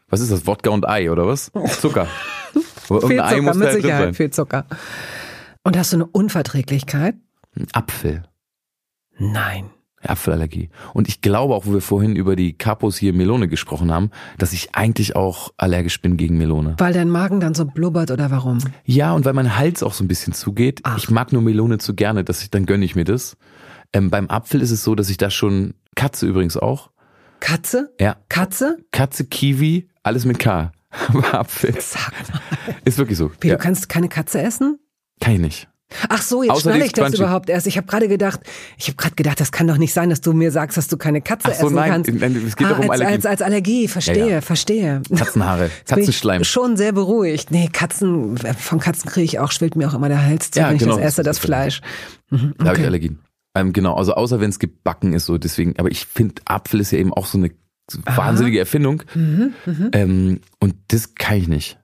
Was 0.09 0.19
ist 0.21 0.31
das? 0.31 0.45
Wodka 0.45 0.69
und 0.69 0.87
Ei, 0.87 1.09
oder 1.11 1.27
was? 1.27 1.51
Zucker. 1.79 2.07
Aber 2.89 3.07
Viel 3.07 3.19
Ei 3.19 3.29
Zucker, 3.29 3.41
muss 3.41 3.53
da 3.53 3.59
mit 3.59 3.65
ja 3.67 3.71
drin 3.71 3.81
Sicherheit, 3.81 4.03
sein. 4.05 4.13
viel 4.13 4.29
Zucker. 4.29 4.65
Und 5.63 5.77
hast 5.77 5.93
du 5.93 5.97
eine 5.97 6.05
Unverträglichkeit? 6.05 7.15
Ein 7.55 7.67
Apfel. 7.73 8.23
Nein. 9.17 9.69
Apfelallergie. 10.05 10.69
Und 10.93 11.07
ich 11.07 11.21
glaube 11.21 11.55
auch, 11.55 11.65
wo 11.65 11.73
wir 11.73 11.81
vorhin 11.81 12.15
über 12.15 12.35
die 12.35 12.53
Capos 12.57 12.97
hier 12.97 13.13
Melone 13.13 13.47
gesprochen 13.47 13.91
haben, 13.91 14.09
dass 14.37 14.51
ich 14.51 14.75
eigentlich 14.75 15.15
auch 15.15 15.53
allergisch 15.57 16.01
bin 16.01 16.17
gegen 16.17 16.37
Melone. 16.37 16.75
Weil 16.77 16.93
dein 16.93 17.09
Magen 17.09 17.39
dann 17.39 17.53
so 17.53 17.65
blubbert 17.65 18.11
oder 18.11 18.29
warum? 18.29 18.57
Ja, 18.83 19.13
und 19.13 19.23
weil 19.23 19.33
mein 19.33 19.57
Hals 19.57 19.81
auch 19.81 19.93
so 19.93 20.03
ein 20.03 20.07
bisschen 20.09 20.33
zugeht. 20.33 20.81
Ach. 20.83 20.97
Ich 20.97 21.09
mag 21.09 21.31
nur 21.31 21.41
Melone 21.41 21.77
zu 21.77 21.95
gerne, 21.95 22.23
dass 22.25 22.41
ich, 22.43 22.51
dann 22.51 22.65
gönne 22.65 22.83
ich 22.83 22.95
mir 22.95 23.05
das. 23.05 23.37
Ähm, 23.93 24.09
beim 24.09 24.29
Apfel 24.29 24.61
ist 24.61 24.71
es 24.71 24.83
so, 24.83 24.93
dass 24.95 25.09
ich 25.09 25.17
da 25.17 25.29
schon, 25.29 25.73
Katze 25.95 26.27
übrigens 26.27 26.57
auch. 26.57 26.89
Katze? 27.43 27.93
Ja, 27.99 28.15
Katze? 28.29 28.77
Katze, 28.91 29.25
Kiwi, 29.25 29.89
alles 30.01 30.23
mit 30.23 30.39
K. 30.39 30.71
Apfel. 31.33 31.75
Sag 31.81 32.11
mal. 32.31 32.39
Ist 32.85 32.97
wirklich 32.97 33.17
so. 33.17 33.31
Wie, 33.41 33.49
Ja, 33.49 33.55
du 33.57 33.61
kannst 33.61 33.89
keine 33.89 34.07
Katze 34.07 34.41
essen? 34.41 34.79
kann 35.19 35.33
ich 35.33 35.39
nicht. 35.39 35.67
Ach 36.09 36.21
so, 36.21 36.41
jetzt 36.41 36.51
Außer 36.53 36.61
schnalle 36.71 36.85
ich 36.85 36.93
das 36.93 37.03
Crunchy. 37.09 37.17
überhaupt 37.21 37.49
erst. 37.49 37.67
Ich 37.67 37.75
habe 37.77 37.85
gerade 37.85 38.07
gedacht, 38.07 38.39
ich 38.77 38.87
habe 38.87 38.95
gerade 38.95 39.15
gedacht, 39.15 39.39
das 39.39 39.51
kann 39.51 39.67
doch 39.67 39.77
nicht 39.77 39.93
sein, 39.93 40.09
dass 40.09 40.21
du 40.21 40.31
mir 40.33 40.51
sagst, 40.51 40.75
dass 40.77 40.87
du 40.87 40.97
keine 40.97 41.21
Katze 41.21 41.49
Ach 41.51 41.53
so, 41.55 41.65
essen 41.67 41.75
nein, 41.75 41.91
kannst. 41.91 42.11
nein, 42.13 42.43
es 42.47 42.55
geht 42.55 42.67
doch 42.69 42.79
um 42.79 42.89
als, 42.89 43.01
Allergien. 43.01 43.15
als, 43.17 43.25
als 43.25 43.41
Allergie, 43.43 43.87
verstehe, 43.87 44.17
Ja, 44.17 44.27
ja. 44.27 44.41
verstehe. 44.41 45.01
Katzenhaare, 45.15 45.63
Jetzt 45.79 45.85
bin 45.89 45.97
Katzenschleim. 45.97 46.41
Ich 46.41 46.47
schon 46.49 46.77
sehr 46.77 46.93
beruhigt. 46.93 47.51
Nee, 47.51 47.69
Katzen, 47.71 48.37
von 48.37 48.79
Katzen 48.79 49.09
kriege 49.11 49.25
ich 49.25 49.39
auch, 49.39 49.51
schwillt 49.51 49.75
mir 49.75 49.87
auch 49.89 49.93
immer 49.93 50.07
der 50.09 50.25
Hals 50.25 50.49
zu, 50.51 50.59
Ja, 50.61 50.69
wenn 50.69 50.77
genau, 50.79 50.93
ich 50.97 51.03
das 51.03 51.13
esse, 51.13 51.23
das 51.23 51.37
das 51.37 51.45
Fleisch. 51.45 51.81
Mhm, 52.31 52.55
Da 52.57 52.65
habe 52.65 52.73
ich 52.75 52.79
okay. 52.79 52.87
Allergien. 52.87 53.19
Ähm, 53.55 53.71
genau, 53.73 53.95
also 53.95 54.13
außer 54.15 54.39
wenn 54.39 54.49
es 54.49 54.59
gebacken 54.59 55.13
ist, 55.13 55.25
so 55.25 55.37
deswegen. 55.37 55.77
Aber 55.77 55.91
ich 55.91 56.05
finde, 56.05 56.41
Apfel 56.45 56.79
ist 56.79 56.91
ja 56.91 56.97
eben 56.99 57.13
auch 57.13 57.25
so 57.27 57.37
eine 57.37 57.51
wahnsinnige 58.05 58.59
Erfindung. 58.59 59.03
Mhm, 59.13 59.53
Ähm, 59.91 60.39
und 60.59 60.75
das 60.87 61.15
kann 61.15 61.37
ich 61.37 61.47
nicht. 61.47 61.79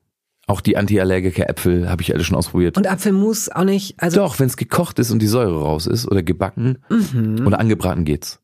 Auch 0.48 0.62
die 0.62 0.78
Antiallergiker-Äpfel 0.78 1.88
habe 1.90 2.02
ich 2.02 2.12
alle 2.14 2.24
schon 2.24 2.36
ausprobiert. 2.36 2.76
Und 2.78 2.88
Apfelmus 2.88 3.50
auch 3.50 3.66
nicht, 3.66 4.02
also 4.02 4.22
Doch, 4.22 4.40
wenn 4.40 4.48
es 4.48 4.58
gekocht 4.58 4.98
ist 4.98 5.12
und 5.12 5.20
die 5.22 5.28
Säure 5.28 5.62
raus 5.62 5.86
ist 5.86 6.08
oder 6.10 6.24
gebacken 6.24 6.80
Mhm. 6.90 7.46
oder 7.46 7.60
angebraten 7.60 8.04
geht's. 8.06 8.40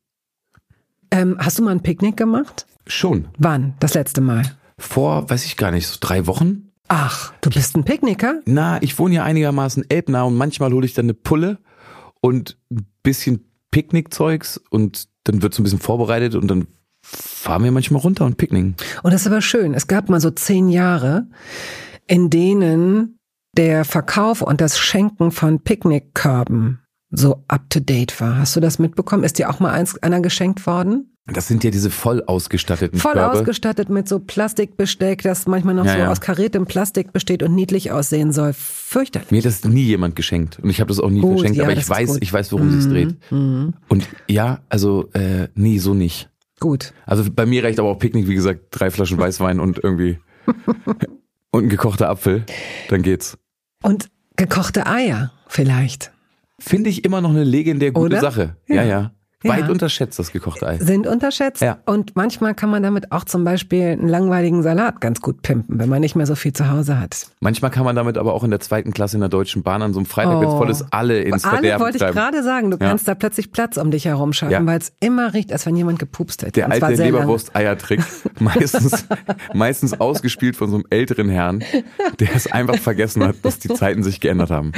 ähm, 1.10 1.36
hast 1.38 1.58
du 1.58 1.62
mal 1.64 1.70
ein 1.72 1.82
Picknick 1.82 2.16
gemacht? 2.16 2.66
Schon. 2.86 3.28
Wann? 3.38 3.74
Das 3.80 3.94
letzte 3.94 4.20
Mal? 4.20 4.42
Vor, 4.78 5.28
weiß 5.28 5.44
ich 5.46 5.56
gar 5.56 5.70
nicht, 5.72 5.86
so 5.88 5.96
drei 6.00 6.26
Wochen? 6.26 6.70
Ach, 6.88 7.32
du 7.40 7.50
bist 7.50 7.76
ein 7.76 7.84
Picknicker? 7.84 8.40
Na, 8.44 8.80
ich 8.82 8.96
wohne 9.00 9.16
ja 9.16 9.24
einigermaßen 9.24 9.84
elbnah 9.88 10.22
und 10.22 10.36
manchmal 10.36 10.72
hole 10.72 10.86
ich 10.86 10.94
dann 10.94 11.06
eine 11.06 11.14
Pulle 11.14 11.58
und 12.26 12.58
ein 12.70 12.86
bisschen 13.02 13.44
Picknickzeugs 13.70 14.60
und 14.70 15.08
dann 15.24 15.42
wird 15.42 15.54
so 15.54 15.62
ein 15.62 15.64
bisschen 15.64 15.78
vorbereitet 15.78 16.34
und 16.34 16.48
dann 16.48 16.66
fahren 17.02 17.62
wir 17.62 17.70
manchmal 17.70 18.00
runter 18.00 18.24
und 18.24 18.36
picknicken. 18.36 18.74
Und 19.02 19.12
das 19.12 19.22
ist 19.22 19.26
aber 19.28 19.40
schön. 19.40 19.74
Es 19.74 19.86
gab 19.86 20.08
mal 20.08 20.20
so 20.20 20.30
zehn 20.30 20.68
Jahre, 20.68 21.28
in 22.06 22.30
denen 22.30 23.18
der 23.56 23.84
Verkauf 23.84 24.42
und 24.42 24.60
das 24.60 24.78
Schenken 24.78 25.30
von 25.30 25.60
Picknickkörben 25.60 26.80
so 27.10 27.44
up 27.48 27.70
to 27.70 27.80
date 27.80 28.20
war. 28.20 28.38
Hast 28.38 28.56
du 28.56 28.60
das 28.60 28.78
mitbekommen? 28.78 29.22
Ist 29.22 29.38
dir 29.38 29.48
auch 29.48 29.60
mal 29.60 29.70
eins, 29.70 29.96
einer 30.02 30.20
geschenkt 30.20 30.66
worden? 30.66 31.15
Das 31.32 31.48
sind 31.48 31.64
ja 31.64 31.70
diese 31.72 31.90
voll 31.90 32.22
ausgestatteten 32.24 33.00
Voll 33.00 33.14
Körbe. 33.14 33.32
ausgestattet 33.40 33.88
mit 33.88 34.08
so 34.08 34.20
Plastikbesteck, 34.20 35.22
das 35.22 35.46
manchmal 35.46 35.74
noch 35.74 35.84
Ja, 35.84 35.92
so 35.92 35.98
ja. 35.98 36.10
aus 36.12 36.20
kariertem 36.20 36.66
Plastik 36.66 37.12
besteht 37.12 37.42
und 37.42 37.54
niedlich 37.54 37.90
aussehen 37.90 38.32
soll. 38.32 38.52
Fürchterlich. 38.52 39.32
Mir 39.32 39.38
hat 39.38 39.46
das 39.46 39.64
nie 39.64 39.82
jemand 39.82 40.14
geschenkt 40.14 40.60
und 40.62 40.70
ich 40.70 40.80
habe 40.80 40.88
das 40.88 41.00
auch 41.00 41.10
nie 41.10 41.20
Gut, 41.20 41.32
verschenkt, 41.38 41.56
ja, 41.56 41.64
aber 41.64 41.72
ich 41.72 41.88
weiß, 41.88 42.10
gut. 42.10 42.18
ich 42.22 42.32
weiß, 42.32 42.52
worum 42.52 42.70
sich's 42.70 42.88
dreht. 42.88 43.16
Mhm. 43.32 43.74
Und 43.88 44.06
ja, 44.28 44.60
also 44.68 45.08
äh, 45.14 45.48
nee, 45.56 45.78
so 45.78 45.94
nicht. 45.94 46.28
Gut. 46.60 46.92
Also 47.06 47.24
bei 47.30 47.44
mir 47.44 47.64
reicht 47.64 47.80
aber 47.80 47.88
auch 47.88 47.98
Picknick, 47.98 48.28
wie 48.28 48.34
gesagt, 48.36 48.60
drei 48.70 48.90
Flaschen 48.90 49.18
Weißwein 49.18 49.58
und 49.58 49.82
irgendwie 49.82 50.18
und 51.50 51.64
ein 51.64 51.68
gekochter 51.68 52.08
Apfel, 52.08 52.44
dann 52.88 53.02
geht's. 53.02 53.36
Und 53.82 54.10
gekochte 54.36 54.86
Eier 54.86 55.32
vielleicht. 55.48 56.12
Finde 56.58 56.88
ich 56.88 57.04
immer 57.04 57.20
noch 57.20 57.30
eine 57.30 57.44
legendär 57.44 57.90
gute 57.90 58.06
Oder? 58.06 58.20
Sache. 58.20 58.56
Ja. 58.68 58.84
Ja, 58.84 59.12
ja. 59.46 59.54
Weit 59.56 59.68
unterschätzt 59.70 60.18
das 60.18 60.32
gekochte 60.32 60.66
Ei. 60.66 60.78
Sind 60.78 61.06
unterschätzt 61.06 61.62
Ja. 61.62 61.78
und 61.86 62.16
manchmal 62.16 62.54
kann 62.54 62.70
man 62.70 62.82
damit 62.82 63.12
auch 63.12 63.24
zum 63.24 63.44
Beispiel 63.44 63.82
einen 63.88 64.08
langweiligen 64.08 64.62
Salat 64.62 65.00
ganz 65.00 65.20
gut 65.20 65.42
pimpen, 65.42 65.78
wenn 65.78 65.88
man 65.88 66.00
nicht 66.00 66.16
mehr 66.16 66.26
so 66.26 66.34
viel 66.34 66.52
zu 66.52 66.70
Hause 66.70 67.00
hat. 67.00 67.28
Manchmal 67.40 67.70
kann 67.70 67.84
man 67.84 67.96
damit 67.96 68.18
aber 68.18 68.34
auch 68.34 68.44
in 68.44 68.50
der 68.50 68.60
zweiten 68.60 68.92
Klasse 68.92 69.16
in 69.16 69.20
der 69.20 69.28
Deutschen 69.28 69.62
Bahn 69.62 69.82
an 69.82 69.92
so 69.92 69.98
einem 70.00 70.06
Freitag, 70.06 70.40
wenn 70.40 70.48
es 70.48 70.54
Oh. 70.54 70.58
voll 70.58 70.70
ist, 70.70 70.84
alle 70.90 71.20
ins 71.22 71.44
Alle 71.44 71.54
Verderben 71.58 71.80
wollte 71.84 71.96
ich 71.96 72.02
treiben. 72.02 72.14
gerade 72.16 72.42
sagen, 72.42 72.70
du 72.70 72.76
Ja. 72.80 72.88
kannst 72.88 73.06
da 73.08 73.14
plötzlich 73.14 73.52
Platz 73.52 73.76
um 73.76 73.90
dich 73.90 74.04
herum 74.06 74.32
schaffen, 74.32 74.52
Ja. 74.52 74.66
weil 74.66 74.78
es 74.78 74.92
immer 75.00 75.34
riecht, 75.34 75.52
als 75.52 75.66
wenn 75.66 75.76
jemand 75.76 75.98
gepupst 75.98 76.42
hätte. 76.42 76.52
Der 76.52 76.70
alte. 76.70 76.86
Leberwurst-Eier-Trick. 77.02 78.00
Meistens, 78.38 79.06
meistens 79.54 80.00
ausgespielt 80.00 80.56
von 80.56 80.68
so 80.70 80.76
einem 80.76 80.84
älteren 80.90 81.28
Herrn, 81.28 81.62
der 82.20 82.34
es 82.34 82.50
einfach 82.50 82.76
vergessen 82.76 83.22
hat, 83.24 83.36
dass 83.42 83.58
die 83.58 83.68
Zeiten 83.68 84.02
sich 84.02 84.20
geändert 84.20 84.50
haben. 84.50 84.72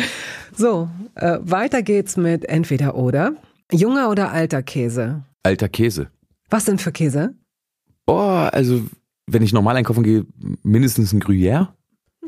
So, 0.57 0.89
äh, 1.15 1.39
weiter 1.43 1.83
geht's 1.83 2.17
mit 2.17 2.49
entweder 2.49 2.95
oder. 2.97 3.33
Junger 3.73 4.11
oder 4.11 4.33
alter 4.33 4.63
Käse? 4.63 5.25
Alter 5.43 5.69
Käse. 5.69 6.11
Was 6.51 6.65
denn 6.65 6.79
für 6.79 6.93
Käse? 6.93 7.35
Boah, 8.07 8.51
also 8.53 8.83
wenn 9.27 9.43
ich 9.43 9.53
normal 9.53 9.77
einkaufen 9.77 10.03
gehe, 10.03 10.27
mindestens 10.63 11.13
ein 11.13 11.21
Gruyère. 11.21 11.69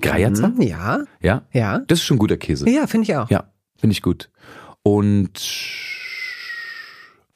Greierzer? 0.02 0.48
Hm, 0.48 0.62
ja, 0.62 1.04
Ja, 1.20 1.42
ja. 1.52 1.78
das 1.80 1.98
ist 2.00 2.04
schon 2.04 2.18
guter 2.18 2.36
Käse. 2.36 2.68
Ja, 2.68 2.86
finde 2.86 3.04
ich 3.04 3.16
auch. 3.16 3.30
Ja, 3.30 3.52
finde 3.78 3.92
ich 3.92 4.02
gut. 4.02 4.30
Und 4.82 5.40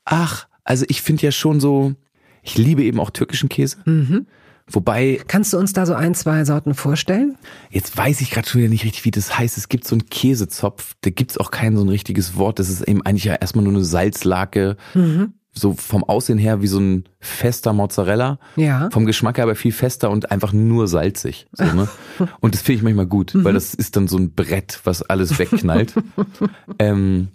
ach, 0.04 0.48
also 0.64 0.84
ich 0.88 1.02
finde 1.02 1.22
ja 1.22 1.32
schon 1.32 1.60
so, 1.60 1.94
ich 2.42 2.56
liebe 2.58 2.82
eben 2.82 3.00
auch 3.00 3.10
türkischen 3.10 3.48
Käse. 3.48 3.78
Mhm. 3.84 4.26
Wobei, 4.70 5.20
Kannst 5.28 5.52
du 5.52 5.58
uns 5.58 5.72
da 5.74 5.84
so 5.84 5.94
ein, 5.94 6.14
zwei 6.14 6.44
Sorten 6.44 6.74
vorstellen? 6.74 7.36
jetzt 7.70 7.96
weiß 7.96 8.20
ich 8.22 8.30
gerade 8.30 8.48
schon 8.48 8.60
wieder 8.62 8.70
nicht 8.70 8.84
richtig, 8.84 9.04
wie 9.04 9.10
das 9.10 9.38
heißt. 9.38 9.58
Es 9.58 9.68
gibt 9.68 9.86
so 9.86 9.94
einen 9.94 10.06
Käsezopf, 10.06 10.94
da 11.02 11.10
gibt's 11.10 11.36
auch 11.38 11.50
kein 11.50 11.76
so 11.76 11.82
ein 11.84 11.88
richtiges 11.90 12.36
Wort. 12.36 12.58
Das 12.58 12.70
ist 12.70 12.80
eben 12.82 13.02
eigentlich 13.02 13.24
ja 13.24 13.34
erstmal 13.34 13.64
nur 13.64 13.74
eine 13.74 13.84
Salzlake. 13.84 14.76
Mhm. 14.94 15.34
So 15.56 15.74
vom 15.74 16.02
Aussehen 16.02 16.38
her 16.38 16.62
wie 16.62 16.66
so 16.66 16.80
ein 16.80 17.04
fester 17.20 17.72
Mozzarella. 17.72 18.40
Ja. 18.56 18.88
Vom 18.90 19.06
Geschmack 19.06 19.36
her 19.36 19.44
aber 19.44 19.54
viel 19.54 19.70
fester 19.70 20.10
und 20.10 20.32
einfach 20.32 20.52
nur 20.52 20.88
salzig. 20.88 21.46
So, 21.52 21.64
ne? 21.64 21.86
Und 22.40 22.54
das 22.54 22.62
finde 22.62 22.78
ich 22.78 22.82
manchmal 22.82 23.06
gut, 23.06 23.34
weil 23.36 23.52
Mhm. 23.52 23.56
das 23.56 23.72
ist 23.74 23.94
dann 23.96 24.08
so 24.08 24.16
ein 24.16 24.32
Brett, 24.34 24.80
was 24.82 25.02
alles 25.02 25.38
wegknallt. 25.38 25.94
ähm, 26.80 27.28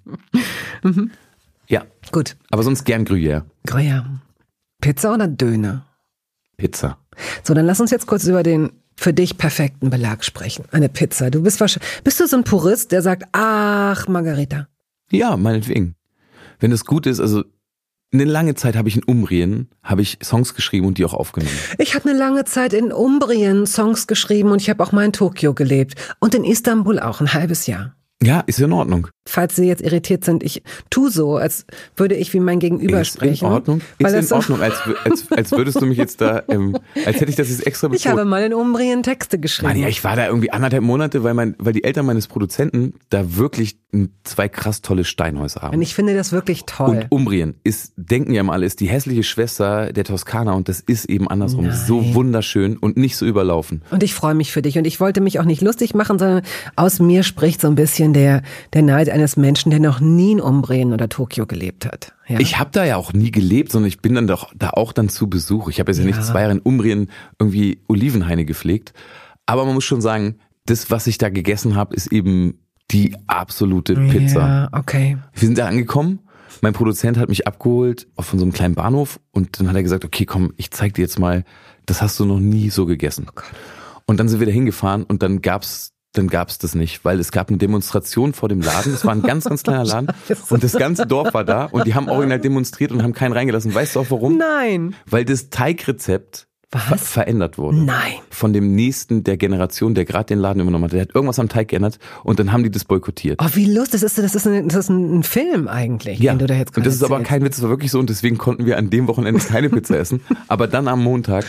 Mhm. 0.84 1.12
Ja, 1.68 1.84
Gut. 2.12 2.36
aber 2.50 2.64
sonst 2.64 2.84
gern 2.84 3.06
Gruyère. 3.06 3.44
Gruyère. 3.68 4.04
Pizza 4.82 5.14
oder 5.14 5.28
Döner? 5.28 5.86
Pizza. 6.60 6.98
So, 7.44 7.54
dann 7.56 7.66
lass 7.66 7.80
uns 7.80 7.90
jetzt 7.90 8.06
kurz 8.06 8.26
über 8.26 8.44
den 8.44 8.72
für 8.96 9.14
dich 9.14 9.38
perfekten 9.38 9.90
Belag 9.90 10.24
sprechen. 10.24 10.66
Eine 10.72 10.90
Pizza. 10.90 11.32
Du 11.32 11.42
bist 11.42 11.60
wahrscheinlich, 11.60 11.90
bist 12.04 12.20
du 12.20 12.28
so 12.28 12.38
ein 12.38 12.44
Purist, 12.44 12.92
der 12.92 13.02
sagt, 13.02 13.24
ach, 13.32 14.08
Margarita. 14.08 14.68
Ja, 15.10 15.38
meinetwegen. 15.38 15.96
Wenn 16.60 16.72
es 16.72 16.86
gut 16.86 17.08
ist, 17.08 17.20
also 17.20 17.44
eine 18.12 18.26
lange 18.26 18.56
Zeit 18.56 18.76
habe 18.76 18.90
ich 18.90 18.98
in 18.98 19.04
Umbrien, 19.04 19.70
habe 19.84 20.02
ich 20.02 20.18
Songs 20.22 20.54
geschrieben 20.54 20.88
und 20.88 20.98
die 20.98 21.06
auch 21.06 21.14
aufgenommen. 21.14 21.56
Ich 21.78 21.96
habe 21.96 22.10
eine 22.10 22.18
lange 22.18 22.44
Zeit 22.44 22.74
in 22.74 22.92
Umbrien 22.92 23.66
Songs 23.66 24.08
geschrieben 24.08 24.52
und 24.52 24.62
ich 24.62 24.70
habe 24.70 24.84
auch 24.84 24.92
mal 24.92 25.06
in 25.06 25.14
Tokio 25.14 25.54
gelebt 25.54 25.96
und 26.20 26.36
in 26.36 26.44
Istanbul 26.44 27.00
auch 27.00 27.22
ein 27.22 27.34
halbes 27.34 27.68
Jahr. 27.68 27.96
Ja, 28.22 28.42
ist 28.42 28.60
in 28.60 28.74
Ordnung. 28.74 29.08
Falls 29.30 29.56
Sie 29.56 29.68
jetzt 29.68 29.82
irritiert 29.82 30.26
sind, 30.26 30.44
ich 30.44 30.64
tu 30.90 31.10
so, 31.10 31.38
als 31.38 31.66
würde 31.96 32.16
ich 32.16 32.34
wie 32.34 32.40
mein 32.40 32.60
Gegenüber 32.60 33.02
ist 33.02 33.14
sprechen. 33.14 33.46
in 33.46 33.52
Ordnung. 33.52 33.82
Ist 33.98 34.14
in 34.32 34.36
Ordnung, 34.36 34.62
als, 34.62 34.76
als, 35.04 35.32
als 35.32 35.52
würdest 35.52 35.82
du 35.82 35.86
mich 35.86 35.98
jetzt 35.98 36.20
da, 36.22 36.44
ähm, 36.50 36.78
als 37.06 37.20
hätte 37.20 37.30
ich 37.30 37.36
das 37.36 37.50
jetzt 37.50 37.66
extra 37.68 37.90
Ich 37.94 38.08
habe 38.08 38.18
betont. 38.18 38.30
mal 38.30 38.44
in 38.44 38.54
Umbrien 38.54 39.04
Texte 39.04 39.40
geschrieben. 39.40 39.70
Mann, 39.74 39.80
ja, 39.80 39.88
ich 39.88 40.04
war 40.04 40.16
da 40.16 40.28
irgendwie 40.28 40.52
anderthalb 40.52 40.84
Monate, 40.84 41.24
weil 41.24 41.34
mein, 41.34 41.56
weil 41.60 41.74
die 41.74 41.84
Eltern 41.84 42.06
meines 42.06 42.28
Produzenten 42.28 42.94
da 43.10 43.36
wirklich 43.38 43.78
zwei 44.24 44.48
krass 44.48 44.82
tolle 44.82 45.04
Steinhäuser 45.04 45.62
haben. 45.62 45.76
und 45.76 45.82
ich 45.82 45.96
finde 45.96 46.16
das 46.16 46.32
wirklich 46.32 46.66
toll. 46.66 46.90
Und 46.90 47.06
Umbrien 47.10 47.56
ist, 47.64 47.94
denken 47.98 48.34
ja 48.34 48.44
mal, 48.44 48.54
alle, 48.54 48.66
ist 48.66 48.80
die 48.80 48.88
hässliche 48.88 49.24
Schwester 49.24 49.92
der 49.92 50.04
Toskana 50.04 50.54
und 50.54 50.70
das 50.70 50.80
ist 50.80 51.06
eben 51.06 51.28
andersrum. 51.28 51.66
Nein. 51.66 51.78
So 51.88 52.14
wunderschön 52.14 52.78
und 52.78 52.98
nicht 52.98 53.18
so 53.18 53.26
überlaufen. 53.26 53.82
Und 53.90 54.04
ich 54.04 54.14
freue 54.14 54.36
mich 54.36 54.52
für 54.52 54.62
dich. 54.62 54.78
Und 54.78 54.86
ich 54.86 55.00
wollte 55.00 55.22
mich 55.22 55.40
auch 55.40 55.46
nicht 55.46 55.62
lustig 55.62 55.94
machen, 55.96 56.20
sondern 56.20 56.44
aus 56.76 57.00
mir 57.00 57.24
spricht 57.24 57.62
so 57.62 57.68
ein 57.68 57.76
bisschen 57.76 58.14
der, 58.14 58.44
der 58.74 58.84
Neid 58.84 59.10
eines 59.20 59.38
Menschen, 59.38 59.70
der 59.70 59.80
noch 59.80 60.00
nie 60.00 60.34
in 60.34 60.42
Umbrien 60.42 60.94
oder 60.94 61.10
Tokio 61.10 61.46
gelebt 61.46 61.86
hat. 61.86 62.14
Ja? 62.28 62.40
Ich 62.40 62.58
habe 62.58 62.72
da 62.72 62.86
ja 62.86 62.96
auch 62.96 63.14
nie 63.14 63.32
gelebt, 63.32 63.72
sondern 63.72 63.88
ich 63.88 64.00
bin 64.00 64.16
dann 64.16 64.28
doch 64.28 64.52
da 64.56 64.72
auch 64.72 64.94
dann 64.94 65.10
zu 65.10 65.30
Besuch. 65.30 65.70
Ich 65.70 65.80
habe 65.80 65.92
jetzt 65.92 66.00
ja 66.00 66.06
nicht 66.06 66.24
zwei 66.24 66.42
Jahre 66.42 66.54
in 66.54 66.60
Umbrien 66.60 67.10
irgendwie 67.38 67.82
Olivenhaine 67.88 68.46
gepflegt. 68.46 68.94
Aber 69.46 69.66
man 69.66 69.76
muss 69.76 69.84
schon 69.84 70.02
sagen, 70.02 70.36
das, 70.66 70.92
was 70.92 71.08
ich 71.08 71.18
da 71.18 71.30
gegessen 71.30 71.76
habe, 71.76 71.96
ist 71.96 72.12
eben 72.12 72.60
die 72.92 73.16
absolute 73.28 73.96
Pizza. 73.96 74.40
Ja, 74.40 74.70
okay. 74.72 75.18
Wir 75.34 75.48
sind 75.48 75.58
da 75.58 75.68
angekommen. 75.68 76.20
Mein 76.62 76.74
Produzent 76.74 77.18
hat 77.18 77.30
mich 77.30 77.48
abgeholt 77.48 78.08
von 78.20 78.40
so 78.40 78.46
einem 78.46 78.52
kleinen 78.52 78.76
Bahnhof 78.76 79.20
und 79.32 79.60
dann 79.60 79.70
hat 79.70 79.76
er 79.76 79.84
gesagt, 79.84 80.04
okay, 80.04 80.26
komm, 80.26 80.54
ich 80.58 80.72
zeig 80.72 80.96
dir 80.96 81.02
jetzt 81.02 81.20
mal, 81.20 81.46
das 81.86 82.02
hast 82.02 82.20
du 82.20 82.26
noch 82.26 82.40
nie 82.40 82.70
so 82.70 82.86
gegessen. 82.86 83.28
Und 84.06 84.20
dann 84.20 84.28
sind 84.28 84.40
wir 84.40 84.48
da 84.48 84.54
hingefahren 84.54 85.04
und 85.04 85.22
dann 85.22 85.42
gab's 85.42 85.94
dann 86.14 86.28
gab's 86.28 86.58
das 86.58 86.74
nicht, 86.76 87.06
weil 87.06 87.20
es 87.20 87.32
gab 87.32 87.50
eine 87.50 87.58
Demonstration 87.58 88.34
vor 88.34 88.50
dem 88.50 88.62
Laden. 88.62 88.94
Es 88.94 89.06
war 89.06 89.14
ein 89.14 89.22
ganz, 89.22 89.46
ganz 89.46 89.64
kleiner 89.64 89.86
Laden 89.86 90.08
und 90.50 90.64
das 90.64 90.74
ganze 90.74 91.06
Dorf 91.06 91.34
war 91.34 91.44
da 91.44 91.66
und 91.66 91.86
die 91.86 91.94
haben 91.94 92.10
original 92.10 92.40
demonstriert 92.40 92.92
und 92.92 93.04
haben 93.04 93.14
keinen 93.14 93.34
reingelassen. 93.34 93.74
Weißt 93.74 93.96
du 93.96 94.00
auch 94.02 94.10
warum? 94.10 94.38
Nein. 94.38 94.96
Weil 95.06 95.26
das 95.26 95.50
Teigrezept 95.50 96.48
ver 96.72 96.98
verändert 96.98 97.58
wurde. 97.58 97.78
Nein. 97.78 98.20
Von 98.30 98.54
dem 98.54 98.76
nächsten 98.76 99.24
der 99.24 99.38
Generation, 99.38 99.96
der 99.96 100.06
gerade 100.06 100.26
den 100.26 100.40
Laden 100.40 100.62
übernommen 100.62 100.86
hat. 100.86 100.94
Der 100.94 101.02
hat 101.02 101.16
irgendwas 101.16 101.40
am 101.40 101.50
Teig 101.50 101.70
geändert 101.70 101.98
und 102.24 102.40
dann 102.40 102.52
haben 102.52 102.64
die 102.64 102.70
das 102.70 102.86
boykottiert. 102.86 103.40
Oh, 103.44 103.50
wie 103.54 103.66
lustig. 103.66 104.02
Das 104.02 104.18
ist, 104.18 104.24
das 104.24 104.36
ist, 104.36 104.48
ein, 104.48 104.68
das 104.68 104.78
ist 104.78 104.90
ein 104.90 105.24
Film 105.24 105.68
eigentlich, 105.68 106.20
Ja, 106.20 106.34
den 106.34 106.40
du 106.40 106.48
da 106.48 106.54
jetzt 106.56 106.78
und 106.78 106.86
das 106.86 106.94
ist 106.94 107.04
aber 107.04 107.22
kein 107.22 107.44
Witz, 107.44 107.56
das 107.56 107.64
war 107.64 107.70
wirklich 107.70 107.92
so 107.92 108.00
und 108.00 108.10
deswegen 108.10 108.38
konnten 108.38 108.66
wir 108.66 108.78
an 108.78 108.90
dem 108.90 109.08
Wochenende 109.08 109.42
keine 109.42 109.70
Pizza 109.70 109.98
essen, 109.98 110.22
aber 110.48 110.68
dann 110.68 110.88
am 110.88 111.04
Montag 111.04 111.46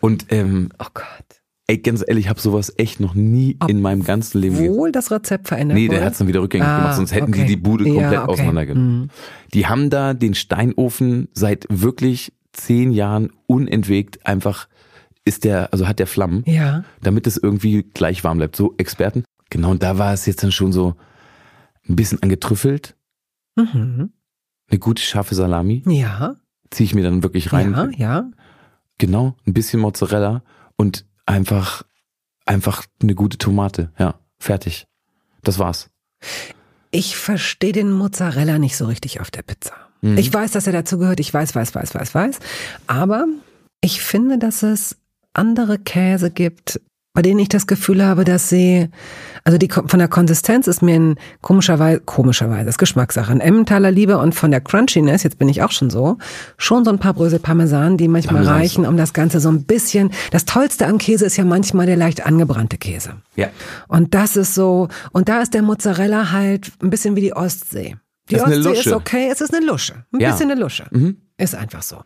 und 0.00 0.26
ähm, 0.30 0.70
Oh 0.78 0.86
Gott. 0.92 1.37
Ey, 1.68 1.78
ganz 1.78 2.02
ehrlich, 2.06 2.24
ich 2.24 2.28
habe 2.30 2.40
sowas 2.40 2.72
echt 2.78 2.98
noch 2.98 3.14
nie 3.14 3.56
in 3.68 3.80
meinem 3.80 4.02
ganzen 4.02 4.40
Leben 4.40 4.56
gegessen. 4.56 4.76
Wohl 4.76 4.90
das 4.90 5.10
Rezept 5.12 5.48
verändert 5.48 5.76
Nee, 5.76 5.86
der 5.88 5.98
wurde? 5.98 6.06
hat's 6.06 6.18
dann 6.18 6.26
wieder 6.26 6.40
rückgängig 6.42 6.66
Ah, 6.66 6.78
gemacht, 6.78 6.96
sonst 6.96 7.12
hätten 7.14 7.28
okay. 7.32 7.42
die 7.42 7.48
die 7.48 7.56
Bude 7.56 7.86
Ja, 7.86 7.92
komplett 7.94 8.12
okay. 8.14 8.22
Mhm. 8.24 8.28
auseinandergenommen. 8.30 9.10
Die 9.54 9.66
haben 9.66 9.90
da 9.90 10.14
den 10.14 10.34
Steinofen 10.34 11.28
seit 11.34 11.66
wirklich 11.70 12.32
zehn 12.52 12.90
Jahren 12.90 13.30
unentwegt 13.46 14.26
einfach 14.26 14.68
ist 15.24 15.44
der, 15.44 15.72
also 15.74 15.86
hat 15.86 15.98
der 15.98 16.06
Flammen, 16.06 16.42
Ja. 16.46 16.84
damit 17.02 17.26
es 17.26 17.36
irgendwie 17.36 17.82
gleich 17.82 18.24
warm 18.24 18.38
bleibt. 18.38 18.56
So 18.56 18.74
Experten. 18.78 19.24
Genau, 19.50 19.70
und 19.70 19.82
da 19.82 19.98
war 19.98 20.14
es 20.14 20.24
jetzt 20.24 20.42
dann 20.42 20.52
schon 20.52 20.72
so 20.72 20.94
ein 21.86 21.96
bisschen 21.96 22.22
angetrüffelt, 22.22 22.96
Mhm. 23.56 24.10
eine 24.70 24.78
gute 24.78 25.02
scharfe 25.02 25.34
Salami, 25.34 25.82
Ja. 25.86 26.36
ziehe 26.70 26.86
ich 26.86 26.94
mir 26.94 27.02
dann 27.02 27.22
wirklich 27.22 27.52
rein. 27.52 27.72
Ja, 27.72 27.88
ja. 27.96 28.30
Genau, 28.96 29.36
ein 29.46 29.52
bisschen 29.52 29.80
Mozzarella 29.80 30.42
und 30.76 31.04
einfach, 31.28 31.82
einfach 32.46 32.84
eine 33.02 33.14
gute 33.14 33.38
Tomate. 33.38 33.92
Ja, 33.98 34.18
fertig. 34.38 34.86
Das 35.42 35.58
war's. 35.58 35.90
Ich 36.90 37.16
verstehe 37.16 37.72
den 37.72 37.92
Mozzarella 37.92 38.58
nicht 38.58 38.76
so 38.76 38.86
richtig 38.86 39.20
auf 39.20 39.30
der 39.30 39.42
Pizza. 39.42 39.74
Mhm. 40.00 40.18
Ich 40.18 40.32
weiß, 40.32 40.52
dass 40.52 40.66
er 40.66 40.72
dazu 40.72 40.98
gehört. 40.98 41.20
Ich 41.20 41.32
weiß, 41.32 41.54
weiß, 41.54 41.74
weiß, 41.74 41.94
weiß, 41.94 42.14
weiß. 42.14 42.38
Aber 42.86 43.26
ich 43.80 44.00
finde, 44.00 44.38
dass 44.38 44.62
es 44.62 44.96
andere 45.34 45.78
Käse 45.78 46.30
gibt, 46.30 46.80
bei 47.14 47.22
denen 47.22 47.40
ich 47.40 47.48
das 47.48 47.66
Gefühl 47.66 48.04
habe, 48.04 48.24
dass 48.24 48.48
sie, 48.48 48.88
also 49.42 49.58
die 49.58 49.68
von 49.68 49.98
der 49.98 50.08
Konsistenz 50.08 50.66
ist 50.68 50.82
mir 50.82 50.94
ein 51.00 51.14
komischerweise, 51.40 52.00
komischerweise, 52.00 52.66
das 52.66 52.74
ist 52.74 52.78
Geschmackssache, 52.78 53.32
ein 53.32 53.40
Emmentaler 53.40 53.90
Liebe 53.90 54.18
und 54.18 54.34
von 54.34 54.50
der 54.50 54.60
Crunchiness, 54.60 55.22
jetzt 55.24 55.38
bin 55.38 55.48
ich 55.48 55.62
auch 55.62 55.72
schon 55.72 55.90
so, 55.90 56.18
schon 56.58 56.84
so 56.84 56.90
ein 56.90 56.98
paar 56.98 57.14
Brösel 57.14 57.38
Parmesan, 57.40 57.96
die 57.96 58.06
manchmal 58.08 58.44
Parmesan. 58.44 58.54
reichen, 58.54 58.86
um 58.86 58.96
das 58.96 59.12
Ganze 59.14 59.40
so 59.40 59.48
ein 59.48 59.64
bisschen, 59.64 60.10
das 60.30 60.44
Tollste 60.44 60.86
am 60.86 60.98
Käse 60.98 61.26
ist 61.26 61.36
ja 61.36 61.44
manchmal 61.44 61.86
der 61.86 61.96
leicht 61.96 62.24
angebrannte 62.24 62.78
Käse. 62.78 63.14
Ja. 63.36 63.48
Und 63.88 64.14
das 64.14 64.36
ist 64.36 64.54
so, 64.54 64.88
und 65.12 65.28
da 65.28 65.40
ist 65.42 65.54
der 65.54 65.62
Mozzarella 65.62 66.30
halt 66.30 66.70
ein 66.82 66.90
bisschen 66.90 67.16
wie 67.16 67.22
die 67.22 67.32
Ostsee. 67.32 67.96
Die 68.30 68.34
ist 68.36 68.42
Ostsee 68.42 68.72
ist 68.72 68.92
okay, 68.92 69.28
es 69.32 69.40
ist 69.40 69.54
eine 69.54 69.64
Lusche. 69.64 70.04
Ein 70.12 70.20
Ja. 70.20 70.28
Mhm. 70.28 70.32
bisschen 70.32 70.50
eine 70.50 70.60
Lusche. 70.60 70.84
Ist 71.40 71.54
einfach 71.54 71.82
so. 71.82 72.02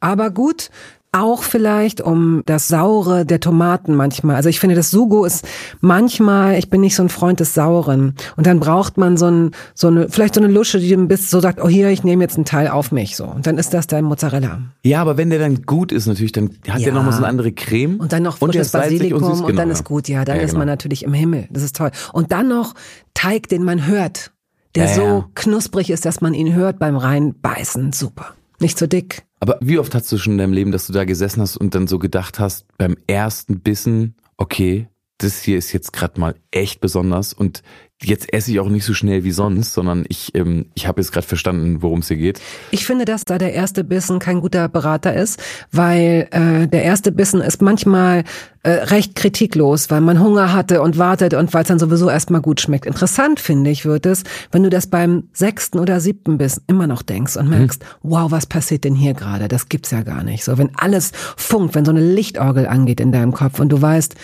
Aber 0.00 0.30
gut, 0.30 0.70
auch 1.16 1.42
vielleicht 1.42 2.00
um 2.00 2.42
das 2.46 2.68
Saure 2.68 3.24
der 3.24 3.40
Tomaten 3.40 3.94
manchmal. 3.94 4.36
Also 4.36 4.48
ich 4.48 4.60
finde, 4.60 4.76
das 4.76 4.90
Sugo 4.90 5.24
ist 5.24 5.46
manchmal, 5.80 6.58
ich 6.58 6.70
bin 6.70 6.80
nicht 6.80 6.94
so 6.94 7.02
ein 7.02 7.08
Freund 7.08 7.40
des 7.40 7.54
Sauren. 7.54 8.14
Und 8.36 8.46
dann 8.46 8.60
braucht 8.60 8.96
man 8.98 9.16
so, 9.16 9.26
ein, 9.26 9.50
so 9.74 9.88
eine, 9.88 10.08
vielleicht 10.08 10.34
so 10.34 10.40
eine 10.40 10.52
Lusche, 10.52 10.78
die 10.78 10.92
ein 10.92 11.08
bisschen 11.08 11.28
so 11.28 11.40
sagt, 11.40 11.60
oh 11.62 11.68
hier, 11.68 11.88
ich 11.90 12.04
nehme 12.04 12.22
jetzt 12.24 12.36
einen 12.36 12.44
Teil 12.44 12.68
auf 12.68 12.92
mich. 12.92 13.16
So. 13.16 13.24
Und 13.24 13.46
dann 13.46 13.58
ist 13.58 13.72
das 13.74 13.86
dein 13.86 14.04
Mozzarella. 14.04 14.60
Ja, 14.84 15.00
aber 15.00 15.16
wenn 15.16 15.30
der 15.30 15.38
dann 15.38 15.62
gut 15.62 15.92
ist 15.92 16.06
natürlich, 16.06 16.32
dann 16.32 16.50
hat 16.68 16.80
Ja. 16.80 16.86
der 16.86 16.92
nochmal 16.94 17.12
so 17.12 17.18
eine 17.18 17.28
andere 17.28 17.52
Creme. 17.52 17.96
Und 17.98 18.12
dann 18.12 18.22
noch 18.22 18.38
frisches 18.38 18.70
Basilikum 18.72 19.22
und, 19.22 19.30
süß, 19.36 19.46
genau, 19.46 19.56
dann 19.56 19.68
ja. 19.68 19.74
ist 19.74 19.84
gut, 19.84 20.08
ja, 20.08 20.24
dann 20.24 20.36
Ja, 20.36 20.42
ist 20.42 20.52
man 20.52 20.60
genau. 20.62 20.72
natürlich 20.72 21.02
im 21.04 21.12
Himmel. 21.14 21.48
Das 21.50 21.62
ist 21.62 21.76
toll. 21.76 21.90
Und 22.12 22.32
dann 22.32 22.48
noch 22.48 22.74
Teig, 23.14 23.48
den 23.48 23.62
man 23.64 23.86
hört, 23.86 24.32
der 24.74 24.84
Ja, 24.86 24.94
so 24.94 25.24
knusprig 25.34 25.90
ist, 25.90 26.04
dass 26.04 26.20
man 26.20 26.34
ihn 26.34 26.54
hört 26.54 26.78
beim 26.78 26.96
reinbeißen. 26.96 27.92
Super. 27.92 28.34
Nicht 28.60 28.78
so 28.78 28.86
dick. 28.86 29.24
Aber 29.40 29.58
wie 29.60 29.78
oft 29.78 29.94
hast 29.94 30.10
du 30.10 30.18
schon 30.18 30.32
in 30.32 30.38
deinem 30.38 30.52
Leben, 30.52 30.72
dass 30.72 30.86
du 30.86 30.92
da 30.92 31.04
gesessen 31.04 31.42
hast 31.42 31.56
und 31.56 31.74
dann 31.74 31.86
so 31.86 31.98
gedacht 31.98 32.38
hast, 32.38 32.66
beim 32.78 32.96
ersten 33.06 33.60
Bissen, 33.60 34.14
okay, 34.36 34.88
das 35.18 35.42
hier 35.42 35.58
ist 35.58 35.72
jetzt 35.72 35.92
gerade 35.92 36.20
mal 36.20 36.34
echt 36.50 36.80
besonders 36.80 37.32
und 37.32 37.62
jetzt 38.02 38.32
esse 38.32 38.50
ich 38.50 38.60
auch 38.60 38.68
nicht 38.68 38.84
so 38.84 38.92
schnell 38.92 39.24
wie 39.24 39.30
sonst, 39.30 39.72
sondern 39.72 40.04
ich, 40.08 40.34
ähm, 40.34 40.66
ich 40.74 40.86
habe 40.86 41.00
jetzt 41.00 41.12
gerade 41.12 41.26
verstanden, 41.26 41.80
worum 41.80 42.00
es 42.00 42.08
hier 42.08 42.18
geht. 42.18 42.40
Ich 42.70 42.84
finde, 42.84 43.06
dass 43.06 43.24
da 43.24 43.38
der 43.38 43.54
erste 43.54 43.84
Bissen 43.84 44.18
kein 44.18 44.40
guter 44.42 44.68
Berater 44.68 45.14
ist, 45.14 45.42
weil 45.72 46.28
äh, 46.30 46.68
der 46.68 46.82
erste 46.82 47.10
Bissen 47.10 47.40
ist 47.40 47.62
manchmal 47.62 48.24
äh, 48.64 48.70
recht 48.70 49.14
kritiklos, 49.14 49.90
weil 49.90 50.02
man 50.02 50.20
Hunger 50.20 50.52
hatte 50.52 50.82
und 50.82 50.98
wartet 50.98 51.32
und 51.32 51.54
weil 51.54 51.62
es 51.62 51.68
dann 51.68 51.78
sowieso 51.78 52.10
erstmal 52.10 52.42
gut 52.42 52.60
schmeckt. 52.60 52.84
Interessant 52.84 53.40
finde 53.40 53.70
ich 53.70 53.86
wird 53.86 54.04
es, 54.04 54.24
wenn 54.52 54.62
du 54.62 54.68
das 54.68 54.88
beim 54.88 55.28
sechsten 55.32 55.78
oder 55.78 55.98
siebten 56.00 56.36
Bissen 56.36 56.64
immer 56.66 56.86
noch 56.86 57.00
denkst 57.02 57.36
und 57.36 57.48
merkst, 57.48 57.82
wow, 58.02 58.30
was 58.30 58.44
passiert 58.44 58.84
denn 58.84 58.94
hier 58.94 59.14
gerade? 59.14 59.48
Das 59.48 59.70
gibt's 59.70 59.90
ja 59.90 60.02
gar 60.02 60.22
nicht. 60.22 60.44
So, 60.44 60.58
wenn 60.58 60.76
alles 60.76 61.12
funkt, 61.36 61.74
wenn 61.74 61.86
so 61.86 61.92
eine 61.92 62.00
Lichtorgel 62.00 62.66
angeht 62.66 63.00
in 63.00 63.10
deinem 63.10 63.32
Kopf 63.32 63.58
und 63.58 63.70
du 63.70 63.80
weißt, 63.80 64.16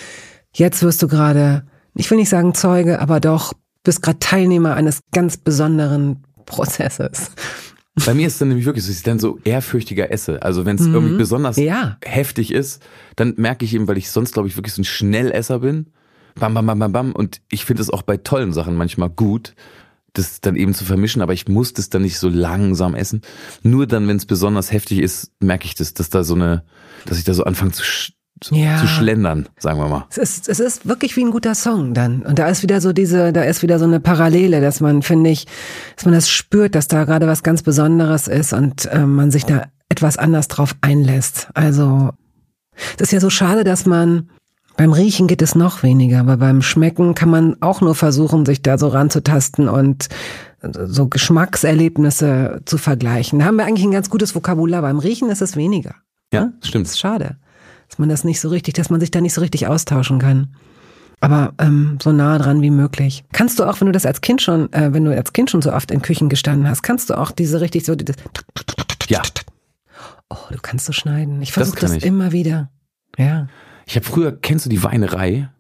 jetzt 0.53 0.83
wirst 0.83 1.03
du 1.03 1.09
gerade, 1.09 1.65
ich 1.95 2.11
will 2.11 2.19
nicht 2.19 2.29
sagen 2.29 2.53
Zeuge, 2.53 3.01
aber 3.01 3.19
doch 3.19 3.55
bist 3.83 4.03
gerade 4.03 4.19
Teilnehmer 4.19 4.75
eines 4.75 5.01
ganz 5.13 5.37
besonderen 5.37 6.23
Prozesses. 6.47 7.31
Bei 8.07 8.15
mir 8.15 8.27
ist 8.27 8.35
es 8.35 8.39
dann 8.39 8.49
nämlich 8.49 8.65
wirklich 8.65 8.85
so, 8.87 8.91
ich 8.91 9.03
dann 9.03 9.19
so 9.19 9.39
ehrfürchtiger 9.45 10.11
esse. 10.11 10.43
Also 10.43 10.65
wenn 10.65 10.77
es 10.77 10.87
irgendwie 10.87 11.17
besonders 11.17 11.59
Mhm. 11.59 11.65
Ja. 11.65 11.99
heftig 12.05 12.51
ist, 12.53 12.83
dann 13.17 13.35
merke 13.37 13.65
ich 13.67 13.75
eben, 13.75 13.87
weil 13.87 13.99
ich 13.99 14.11
sonst, 14.11 14.33
glaube 14.33 14.49
ich, 14.49 14.57
wirklich 14.57 14.73
so 14.73 14.81
ein 14.81 14.87
Schnellesser 14.87 15.59
bin. 15.59 15.89
Bam, 16.35 16.55
bam, 16.55 16.65
bam, 16.65 16.79
bam, 16.79 16.93
bam. 16.93 17.13
Und 17.13 17.43
ich 17.51 17.67
finde 17.67 17.83
es 17.83 17.91
auch 17.91 18.01
bei 18.03 18.17
tollen 18.17 18.55
Sachen 18.55 18.77
manchmal 18.77 19.11
gut, 19.11 19.55
das 20.15 20.41
dann 20.41 20.57
eben 20.57 20.73
zu 20.73 20.85
vermischen, 20.87 21.21
aber 21.21 21.35
ich 21.35 21.49
muss 21.49 21.75
das 21.75 21.91
dann 21.91 22.03
nicht 22.03 22.19
so 22.19 22.31
langsam 22.31 22.95
essen. 22.95 23.21
Nur 23.63 23.87
dann, 23.87 24.09
wenn 24.09 24.17
es 24.17 24.25
besonders 24.27 24.73
heftig 24.73 24.99
ist, 25.01 25.31
merke 25.41 25.67
ich 25.67 25.75
das, 25.75 25.93
dass 25.93 26.09
da 26.09 26.25
so 26.25 26.35
eine, 26.35 26.65
dass 27.05 27.19
ich 27.19 27.25
da 27.25 27.35
so 27.35 27.45
anfange 27.45 27.73
zu, 27.73 27.83
zu, 28.43 28.55
Ja. 28.55 28.79
zu 28.79 28.87
schlendern, 28.87 29.49
sagen 29.59 29.79
wir 29.79 29.89
mal. 29.89 30.07
Es 30.11 30.19
ist, 30.19 30.49
es 30.49 30.61
ist 30.61 30.87
wirklich 30.87 31.17
wie 31.17 31.25
ein 31.25 31.31
guter 31.31 31.55
Song 31.55 31.95
dann. 31.95 32.23
Und 32.23 32.39
da 32.39 32.49
ist 32.49 32.63
wieder 32.63 32.81
so 32.81 32.93
diese, 32.93 33.33
da 33.33 33.43
ist 33.43 33.63
wieder 33.63 33.79
so 33.79 33.85
eine 33.87 34.01
Parallele, 34.01 34.61
dass 34.61 34.81
man, 34.81 35.03
finde 35.03 35.31
ich, 35.31 35.47
dass 35.97 36.05
man 36.05 36.15
das 36.15 36.29
spürt, 36.31 36.75
dass 36.75 36.89
da 36.89 37.05
gerade 37.05 37.27
was 37.27 37.43
ganz 37.43 37.63
Besonderes 37.63 38.29
ist 38.29 38.53
und 38.53 38.87
äh, 38.87 39.01
man 39.07 39.31
sich 39.31 39.45
da 39.45 39.65
etwas 39.89 40.17
anders 40.19 40.49
drauf 40.49 40.75
einlässt. 40.81 41.49
Also, 41.55 42.11
es 42.97 43.03
ist 43.03 43.13
ja 43.13 43.21
so 43.21 43.31
schade, 43.31 43.65
dass 43.65 43.85
man, 43.87 44.31
beim 44.77 44.93
Riechen 44.95 45.27
geht 45.27 45.43
es 45.43 45.55
noch 45.55 45.83
weniger, 45.83 46.21
aber 46.21 46.39
beim 46.39 46.63
Schmecken 46.63 47.15
kann 47.15 47.29
man 47.29 47.57
auch 47.61 47.83
nur 47.83 47.95
versuchen, 47.95 48.47
sich 48.47 48.63
da 48.63 48.79
so 48.79 48.89
ranzutasten 48.89 49.69
und 49.69 50.09
so 50.87 51.09
Geschmackserlebnisse 51.09 52.63
zu 52.65 52.79
vergleichen. 52.79 53.39
Da 53.41 53.45
haben 53.47 53.57
wir 53.57 53.65
eigentlich 53.65 53.85
ein 53.85 53.91
ganz 53.93 54.11
gutes 54.11 54.35
Vokabular. 54.35 54.83
Beim 54.83 54.99
Riechen 54.99 55.29
ist 55.31 55.43
es 55.43 55.57
weniger. 55.57 55.95
Ja, 56.33 56.53
Das 56.61 56.69
stimmt. 56.69 56.87
ist 56.87 56.99
schade, 56.99 57.37
dass 57.93 57.99
man 57.99 58.09
das 58.09 58.25
nicht 58.25 58.41
so 58.41 58.49
richtig, 58.49 58.73
dass 58.73 58.89
man 58.89 59.01
sich 59.01 59.11
da 59.11 59.21
nicht 59.21 59.35
so 59.35 59.43
richtig 59.43 59.67
austauschen 59.67 60.19
kann. 60.19 60.55
Aber 61.21 61.53
ähm, 61.59 61.99
so 62.03 62.11
nah 62.11 62.39
dran 62.39 62.63
wie 62.63 62.71
möglich. 62.71 63.23
Kannst 63.33 63.59
du 63.59 63.65
auch, 63.65 63.79
wenn 63.83 63.87
du 63.87 63.93
das 63.93 64.07
als 64.07 64.23
Kind 64.23 64.41
schon, 64.41 64.73
äh, 64.73 64.95
wenn 64.95 65.05
du 65.05 65.15
als 65.15 65.35
Kind 65.35 65.51
schon 65.51 65.61
so 65.61 65.71
oft 65.75 65.91
in 65.91 66.01
Küchen 66.01 66.31
gestanden 66.31 66.67
hast, 66.67 66.81
kannst 66.83 67.11
du 67.11 67.19
auch 67.19 67.31
diese 67.33 67.61
richtig 67.61 67.85
so 67.85 67.95
dieses 67.95 68.17
Ja. 69.09 69.21
Oh, 70.31 70.37
du 70.51 70.57
kannst 70.63 70.87
so 70.87 70.93
schneiden. 70.95 71.43
Ich 71.43 71.51
Das 71.51 71.69
versuche 71.69 71.81
das, 71.81 71.93
ich. 71.93 72.05
immer 72.05 72.33
wieder. 72.33 72.71
Ja. 73.19 73.49
Ich 73.85 73.95
habe 73.97 74.07
früher, 74.07 74.33
kennst 74.41 74.65
du 74.65 74.71
die 74.71 74.83
Weinerei? 74.83 75.51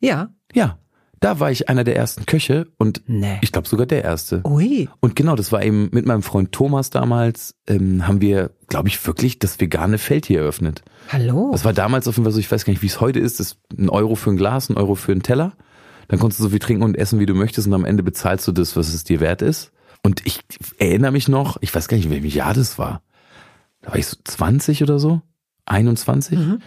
Ja. 0.00 0.28
Ja. 0.54 0.78
Da 1.22 1.40
war 1.40 1.50
ich 1.50 1.68
einer 1.68 1.84
der 1.84 1.96
ersten 1.96 2.26
Köche 2.26 2.66
und 2.78 3.02
Nee. 3.06 3.38
ich 3.40 3.52
glaube 3.52 3.68
sogar 3.68 3.86
der 3.86 4.02
erste. 4.04 4.42
Ui. 4.44 4.88
Und 5.00 5.16
genau, 5.16 5.36
das 5.36 5.52
war 5.52 5.62
eben 5.64 5.88
mit 5.92 6.04
meinem 6.04 6.22
Freund 6.22 6.52
Thomas 6.52 6.90
damals, 6.90 7.54
ähm, 7.68 8.06
haben 8.06 8.20
wir, 8.20 8.50
glaube 8.66 8.88
ich, 8.88 9.06
wirklich 9.06 9.38
das 9.38 9.60
vegane 9.60 9.98
Feld 9.98 10.26
hier 10.26 10.40
eröffnet. 10.40 10.82
Hallo. 11.08 11.50
Das 11.52 11.64
war 11.64 11.72
damals 11.72 12.08
auf 12.08 12.16
jeden 12.16 12.24
Fall 12.24 12.32
so, 12.32 12.40
ich 12.40 12.50
weiß 12.50 12.64
gar 12.64 12.72
nicht, 12.72 12.82
wie 12.82 12.86
es 12.88 13.00
heute 13.00 13.20
ist, 13.20 13.40
das 13.40 13.46
ist 13.52 13.58
ein 13.78 13.88
Euro 13.88 14.16
für 14.16 14.30
ein 14.30 14.36
Glas, 14.36 14.68
ein 14.68 14.76
Euro 14.76 14.94
für 14.96 15.12
einen 15.12 15.22
Teller. 15.22 15.52
Dann 16.08 16.18
konntest 16.18 16.40
du 16.40 16.44
so 16.44 16.50
viel 16.50 16.58
trinken 16.58 16.82
und 16.82 16.96
essen, 16.98 17.20
wie 17.20 17.26
du 17.26 17.34
möchtest 17.34 17.66
und 17.68 17.74
am 17.74 17.84
Ende 17.84 18.02
bezahlst 18.02 18.46
du 18.48 18.52
das, 18.52 18.76
was 18.76 18.92
es 18.92 19.04
dir 19.04 19.20
wert 19.20 19.40
ist. 19.42 19.70
Und 20.02 20.26
ich 20.26 20.40
erinnere 20.78 21.12
mich 21.12 21.28
noch, 21.28 21.56
ich 21.60 21.72
weiß 21.74 21.86
gar 21.86 21.96
nicht, 21.96 22.06
in 22.06 22.12
welchem 22.12 22.26
Jahr 22.26 22.52
das 22.52 22.78
war. 22.78 23.00
Da 23.80 23.90
war 23.90 23.96
ich 23.96 24.06
so 24.08 24.16
20 24.24 24.82
oder 24.82 24.98
so, 24.98 25.22
21, 25.66 26.38
Mhm. 26.38 26.58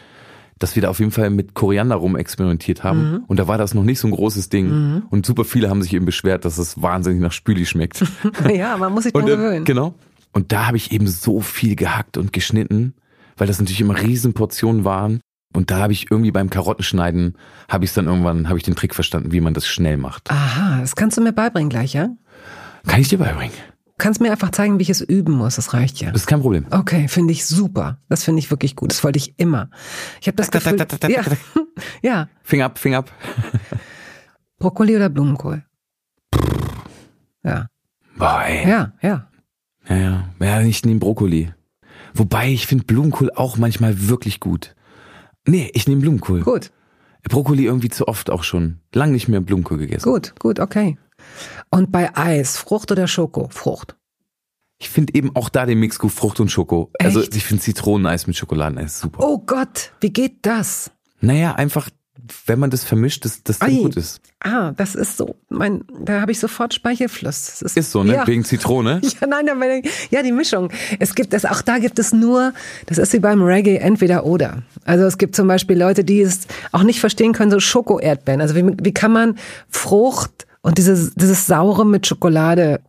Dass 0.59 0.75
wir 0.75 0.81
da 0.81 0.89
auf 0.89 0.99
jeden 0.99 1.11
Fall 1.11 1.29
mit 1.29 1.53
Koriander 1.53 1.95
rum 1.95 2.15
experimentiert 2.15 2.83
haben. 2.83 3.11
Mhm. 3.11 3.23
Und 3.27 3.39
da 3.39 3.47
war 3.47 3.57
das 3.57 3.73
noch 3.73 3.83
nicht 3.83 3.99
so 3.99 4.07
ein 4.07 4.11
großes 4.11 4.49
Ding. 4.49 5.03
Und 5.09 5.25
super 5.25 5.43
viele 5.43 5.69
haben 5.69 5.81
sich 5.81 5.93
eben 5.93 6.05
beschwert, 6.05 6.45
dass 6.45 6.57
es 6.57 6.81
wahnsinnig 6.81 7.21
nach 7.21 7.33
Spüli 7.33 7.65
schmeckt. 7.65 8.03
ja, 8.53 8.77
man 8.77 8.93
muss 8.93 9.03
sich 9.03 9.13
dran 9.13 9.23
ähm, 9.23 9.29
gewöhnen. 9.29 9.65
genau. 9.65 9.95
Und 10.31 10.51
da 10.51 10.67
habe 10.67 10.77
ich 10.77 10.91
eben 10.91 11.07
so 11.07 11.39
viel 11.41 11.75
gehackt 11.75 12.17
und 12.17 12.33
geschnitten, 12.33 12.93
weil 13.37 13.47
das 13.47 13.59
natürlich 13.59 13.81
immer 13.81 14.01
Riesenportionen 14.01 14.83
waren. 14.83 15.21
Und 15.53 15.71
da 15.71 15.77
habe 15.77 15.93
ich 15.93 16.11
irgendwie 16.11 16.31
beim 16.31 16.49
Karottenschneiden, 16.49 17.37
habe 17.69 17.85
ich 17.85 17.93
dann 17.93 18.07
irgendwann, 18.07 18.49
habe 18.49 18.57
ich 18.57 18.63
den 18.65 18.75
Trick 18.75 18.93
verstanden, 18.93 19.31
wie 19.31 19.39
man 19.39 19.53
das 19.53 19.65
schnell 19.65 19.95
macht. 19.95 20.29
Aha, 20.29 20.81
das 20.81 20.95
kannst 20.95 21.17
du 21.17 21.21
mir 21.21 21.31
beibringen 21.31 21.69
gleich, 21.69 21.93
ja? 21.93 22.09
Kann 22.85 22.99
ich 22.99 23.07
dir 23.07 23.17
beibringen. 23.17 23.55
Du 23.97 24.03
kannst 24.03 24.19
mir 24.19 24.29
einfach 24.31 24.51
zeigen, 24.51 24.77
wie 24.77 24.83
ich 24.83 24.89
es 24.89 24.99
üben 24.99 25.33
muss. 25.33 25.55
Das 25.55 25.73
reicht 25.73 26.01
ja. 26.01 26.11
Das 26.11 26.21
ist 26.21 26.27
kein 26.27 26.41
Problem. 26.41 26.65
Okay, 26.69 27.07
finde 27.07 27.31
ich 27.31 27.45
super. 27.45 27.99
Das 28.09 28.25
finde 28.25 28.39
ich 28.39 28.51
wirklich 28.51 28.75
gut. 28.75 28.91
Das 28.91 29.03
wollte 29.05 29.17
ich 29.17 29.39
immer. 29.39 29.69
Ich 30.19 30.27
habe 30.27 30.35
das 30.35 30.49
tak, 30.49 30.63
Gefühl, 30.63 30.77
tak, 30.79 30.99
tak, 30.99 31.09
ja, 31.09 31.23
ja. 32.01 32.29
Finger 32.43 32.65
ab, 32.65 32.77
Finger 32.77 32.97
ab. 32.99 33.11
Brokkoli 34.59 34.95
oder 34.97 35.07
Blumenkohl? 35.09 35.63
Ja, 37.43 37.67
Boah, 38.17 38.43
ey. 38.45 38.67
ja, 38.69 38.93
ja. 39.01 39.29
Ja, 39.87 39.95
ja. 39.95 40.29
Ja, 40.39 40.61
ich 40.61 40.83
nehme 40.83 40.99
Brokkoli. 40.99 41.53
Wobei, 42.13 42.49
ich 42.49 42.67
finde 42.67 42.85
Blumenkohl 42.85 43.31
auch 43.35 43.57
manchmal 43.57 44.09
wirklich 44.09 44.39
gut. 44.39 44.75
Nee, 45.47 45.69
ich 45.73 45.87
nehme 45.87 46.01
Blumenkohl. 46.01 46.41
Gut, 46.41 46.71
Brokkoli 47.29 47.65
irgendwie 47.65 47.89
zu 47.89 48.07
oft 48.07 48.29
auch 48.29 48.43
schon. 48.43 48.79
Lang 48.93 49.11
nicht 49.11 49.27
mehr 49.27 49.41
Blumenkohl 49.41 49.77
gegessen. 49.77 50.03
gut, 50.09 50.33
gut, 50.39 50.59
okay. 50.59 50.97
Und 51.69 51.91
bei 51.91 52.15
Eis, 52.15 52.57
Frucht 52.57 52.91
oder 52.91 53.07
Schoko? 53.07 53.49
Frucht. 53.51 53.95
Ich 54.77 54.89
finde 54.89 55.13
eben 55.15 55.35
auch 55.35 55.49
da 55.49 55.65
den 55.65 55.79
Mix 55.79 55.99
gut 55.99 56.11
Frucht 56.11 56.39
und 56.39 56.49
Schoko. 56.51 56.91
Also 56.99 57.21
Echt? 57.21 57.35
ich 57.35 57.45
finde 57.45 57.63
Zitroneneis 57.63 58.27
mit 58.27 58.35
Schokoladeneis 58.35 58.99
super. 58.99 59.23
Oh 59.23 59.39
Gott, 59.39 59.91
wie 60.01 60.11
geht 60.11 60.45
das? 60.45 60.91
Naja, 61.21 61.53
einfach, 61.53 61.89
wenn 62.45 62.59
man 62.59 62.69
das 62.69 62.83
vermischt, 62.83 63.23
dass 63.23 63.41
das 63.41 63.59
dann 63.59 63.69
Ei. 63.69 63.77
gut 63.77 63.95
ist. 63.95 64.21
Ah, 64.41 64.73
das 64.73 64.95
ist 64.95 65.17
so, 65.17 65.37
mein, 65.49 65.85
da 66.01 66.21
habe 66.21 66.31
ich 66.31 66.39
sofort 66.39 66.73
Speichelfluss. 66.73 67.45
Das 67.45 67.61
ist, 67.61 67.77
Ist 67.77 67.91
so, 67.91 68.03
ne? 68.03 68.15
Ja. 68.15 68.27
Wegen 68.27 68.43
Zitrone. 68.43 69.01
Ja, 69.21 69.27
nein, 69.27 69.49
aber 69.49 69.81
ja, 70.09 70.21
die 70.21 70.33
Mischung. 70.33 70.71
Es 70.99 71.15
gibt 71.15 71.33
es, 71.33 71.45
auch 71.45 71.61
da 71.61 71.77
gibt 71.77 71.97
es 71.97 72.11
nur, 72.11 72.53
das 72.85 72.97
ist 72.97 73.13
wie 73.13 73.19
beim 73.19 73.41
Reggae, 73.41 73.77
entweder 73.77 74.25
oder. 74.25 74.63
Also 74.83 75.05
es 75.05 75.17
gibt 75.17 75.35
zum 75.35 75.47
Beispiel 75.47 75.77
Leute, 75.79 76.03
die 76.03 76.21
es 76.21 76.47
auch 76.73 76.83
nicht 76.83 76.99
verstehen 76.99 77.31
können, 77.31 77.49
so 77.49 77.59
Schoko-Erdbeeren. 77.61 78.41
Also 78.41 78.55
wie, 78.55 78.75
wie 78.81 78.93
kann 78.93 79.13
man 79.13 79.37
Frucht 79.69 80.45
und 80.65 80.77
dieses, 80.77 81.13
dieses 81.15 81.45
Saure 81.47 81.85
mit 81.85 82.05
Schokolade, 82.07 82.81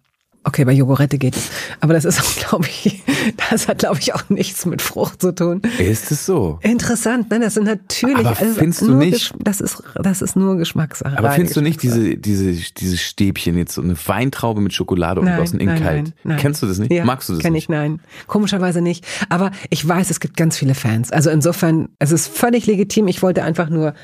okay, 0.44 0.64
bei 0.64 0.72
Jogurette 0.72 1.18
geht 1.18 1.34
es, 1.36 1.50
aber 1.80 1.92
das 1.92 2.04
ist 2.04 2.36
glaube 2.38 2.66
ich, 2.66 3.02
das 3.50 3.66
hat, 3.68 3.78
glaube 3.78 3.98
ich, 3.98 4.14
auch 4.14 4.28
nichts 4.30 4.64
mit 4.64 4.80
Frucht 4.80 5.20
zu 5.20 5.34
tun. 5.34 5.60
Ist 5.78 6.10
es 6.12 6.24
so? 6.24 6.58
Interessant, 6.62 7.30
ne? 7.30 7.40
Das 7.40 7.54
sind 7.54 7.64
natürlich, 7.64 8.16
Aber 8.16 8.38
also 8.38 8.54
findest 8.54 8.80
du 8.82 8.94
nicht- 8.94 9.34
das 9.40 9.60
ist, 9.60 9.82
das 9.96 10.22
ist 10.22 10.36
nur 10.36 10.56
Geschmackssache. 10.56 11.18
Aber 11.18 11.32
findest 11.32 11.56
du 11.56 11.60
nicht 11.60 11.82
diese, 11.82 12.16
diese, 12.16 12.52
diese 12.52 12.96
Stäbchen 12.96 13.58
jetzt, 13.58 13.74
so 13.74 13.82
eine 13.82 13.94
Weintraube 14.06 14.60
mit 14.60 14.72
Schokolade 14.72 15.20
und 15.20 15.28
außen 15.28 15.58
in 15.58 15.66
nein, 15.66 15.82
kalt? 15.82 16.02
nein, 16.04 16.14
nein. 16.24 16.38
Kennst 16.38 16.62
du 16.62 16.66
das 16.66 16.78
nicht? 16.78 16.92
Ja, 16.92 17.04
Magst 17.04 17.28
du 17.28 17.32
das 17.34 17.42
kenn 17.42 17.52
nicht? 17.52 17.64
ich, 17.64 17.68
nein. 17.68 18.00
Komischerweise 18.28 18.80
nicht. 18.80 19.04
Aber 19.28 19.50
ich 19.70 19.86
weiß, 19.86 20.10
es 20.10 20.20
gibt 20.20 20.36
ganz 20.36 20.56
viele 20.56 20.74
Fans. 20.74 21.10
Also 21.10 21.28
insofern, 21.30 21.88
es 21.98 22.12
ist 22.12 22.28
völlig 22.28 22.66
legitim. 22.66 23.08
Ich 23.08 23.20
wollte 23.22 23.42
einfach 23.42 23.68
nur 23.68 23.94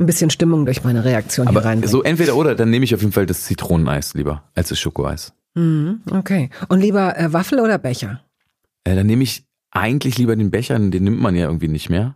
ein 0.00 0.06
bisschen 0.06 0.30
Stimmung 0.30 0.64
durch 0.64 0.84
meine 0.84 1.04
Reaktion 1.04 1.48
hier 1.48 1.56
Aber 1.56 1.64
reinbringen. 1.66 1.90
so 1.90 2.02
entweder 2.02 2.36
oder, 2.36 2.54
dann 2.54 2.70
nehme 2.70 2.84
ich 2.84 2.94
auf 2.94 3.00
jeden 3.00 3.12
Fall 3.12 3.26
das 3.26 3.44
Zitroneneis 3.44 4.14
lieber 4.14 4.44
als 4.54 4.68
das 4.70 4.78
Schokoeis. 4.78 5.32
Okay. 6.10 6.50
Und 6.68 6.80
lieber 6.80 7.18
äh, 7.18 7.32
Waffel 7.32 7.58
oder 7.60 7.78
Becher? 7.78 8.20
Äh, 8.84 8.94
dann 8.94 9.06
nehme 9.06 9.24
ich 9.24 9.44
eigentlich 9.72 10.16
lieber 10.16 10.36
den 10.36 10.50
Becher, 10.52 10.78
den 10.78 11.02
nimmt 11.04 11.20
man 11.20 11.34
ja 11.34 11.46
irgendwie 11.46 11.68
nicht 11.68 11.90
mehr. 11.90 12.14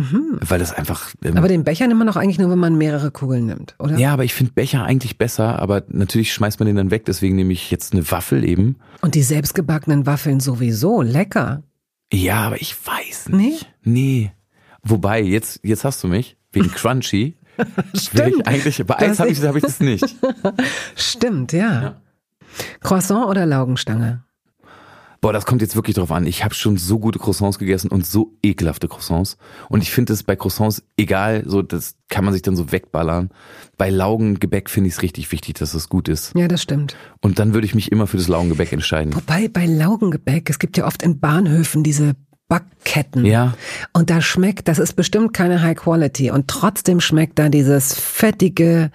Weil 0.00 0.60
das 0.60 0.72
einfach. 0.72 1.12
Ähm, 1.24 1.32
Mhm. 1.32 1.38
Aber 1.38 1.48
den 1.48 1.64
Becher 1.64 1.86
nimmt 1.88 1.98
man 1.98 2.06
doch 2.06 2.14
eigentlich 2.16 2.38
nur, 2.38 2.48
wenn 2.50 2.58
man 2.58 2.78
mehrere 2.78 3.10
Kugeln 3.10 3.46
nimmt, 3.46 3.74
oder? 3.80 3.98
ja, 3.98 4.12
aber 4.12 4.22
ich 4.24 4.32
finde 4.32 4.52
Becher 4.52 4.84
eigentlich 4.84 5.18
besser, 5.18 5.58
aber 5.58 5.82
natürlich 5.88 6.32
schmeißt 6.32 6.60
man 6.60 6.66
den 6.68 6.76
dann 6.76 6.92
weg, 6.92 7.04
deswegen 7.04 7.34
nehme 7.34 7.52
ich 7.52 7.70
jetzt 7.72 7.92
eine 7.92 8.08
Waffel 8.10 8.44
eben. 8.44 8.76
Und 9.00 9.16
die 9.16 9.22
selbstgebackenen 9.24 10.06
Waffeln 10.06 10.38
sowieso. 10.38 11.02
Lecker. 11.02 11.64
Ja, 12.12 12.42
aber 12.46 12.60
ich 12.62 12.74
weiß 12.86 13.30
nicht. 13.30 13.68
Nee. 13.82 14.30
Wobei, 14.84 15.20
jetzt, 15.20 15.60
jetzt 15.64 15.84
hast 15.84 16.02
du 16.04 16.08
mich, 16.08 16.37
wegen 16.52 16.70
Crunchy. 16.70 17.36
Stimmt. 17.94 18.36
ich 18.36 18.46
eigentlich, 18.46 18.86
bei 18.86 18.98
Eis 18.98 19.18
habe 19.18 19.30
ich, 19.30 19.42
hab 19.42 19.56
ich 19.56 19.62
das 19.62 19.80
nicht. 19.80 20.16
Stimmt, 20.94 21.52
ja. 21.52 21.82
Ja. 21.82 22.00
Croissant 22.80 23.26
oder 23.26 23.46
Laugenstange? 23.46 24.22
Boah, 25.20 25.32
das 25.32 25.46
kommt 25.46 25.62
jetzt 25.62 25.74
wirklich 25.74 25.96
drauf 25.96 26.12
an. 26.12 26.26
Ich 26.26 26.44
habe 26.44 26.54
schon 26.54 26.76
so 26.76 27.00
gute 27.00 27.18
Croissants 27.18 27.58
gegessen 27.58 27.90
und 27.90 28.06
so 28.06 28.36
ekelhafte 28.40 28.86
Croissants. 28.86 29.36
Und 29.68 29.82
ich 29.82 29.90
finde 29.90 30.12
es 30.12 30.22
bei 30.22 30.36
Croissants 30.36 30.84
egal, 30.96 31.42
so 31.44 31.60
das 31.60 31.96
kann 32.08 32.24
man 32.24 32.32
sich 32.32 32.42
dann 32.42 32.54
so 32.54 32.70
wegballern. 32.70 33.30
Bei 33.76 33.90
Laugengebäck 33.90 34.70
finde 34.70 34.88
ich 34.88 34.94
es 34.94 35.02
richtig 35.02 35.32
wichtig, 35.32 35.54
dass 35.54 35.74
es 35.74 35.88
gut 35.88 36.08
ist. 36.08 36.34
Ja, 36.36 36.46
das 36.46 36.62
stimmt. 36.62 36.96
Und 37.20 37.40
dann 37.40 37.52
würde 37.52 37.66
ich 37.66 37.74
mich 37.74 37.90
immer 37.90 38.06
für 38.06 38.16
das 38.16 38.28
Laugengebäck 38.28 38.72
entscheiden. 38.72 39.12
Wobei 39.14 39.48
bei 39.48 39.66
Laugengebäck, 39.66 40.48
es 40.50 40.60
gibt 40.60 40.76
ja 40.76 40.86
oft 40.86 41.02
in 41.02 41.18
Bahnhöfen 41.18 41.82
diese 41.82 42.14
Backketten. 42.48 43.24
Ja. 43.26 43.54
Und 43.92 44.10
da 44.10 44.20
schmeckt, 44.20 44.68
das 44.68 44.78
ist 44.78 44.94
bestimmt 44.94 45.32
keine 45.34 45.62
High 45.62 45.76
Quality. 45.76 46.30
Und 46.30 46.48
trotzdem 46.48 47.00
schmeckt 47.00 47.38
da 47.38 47.48
dieses 47.48 47.94
fettige, 47.94 48.90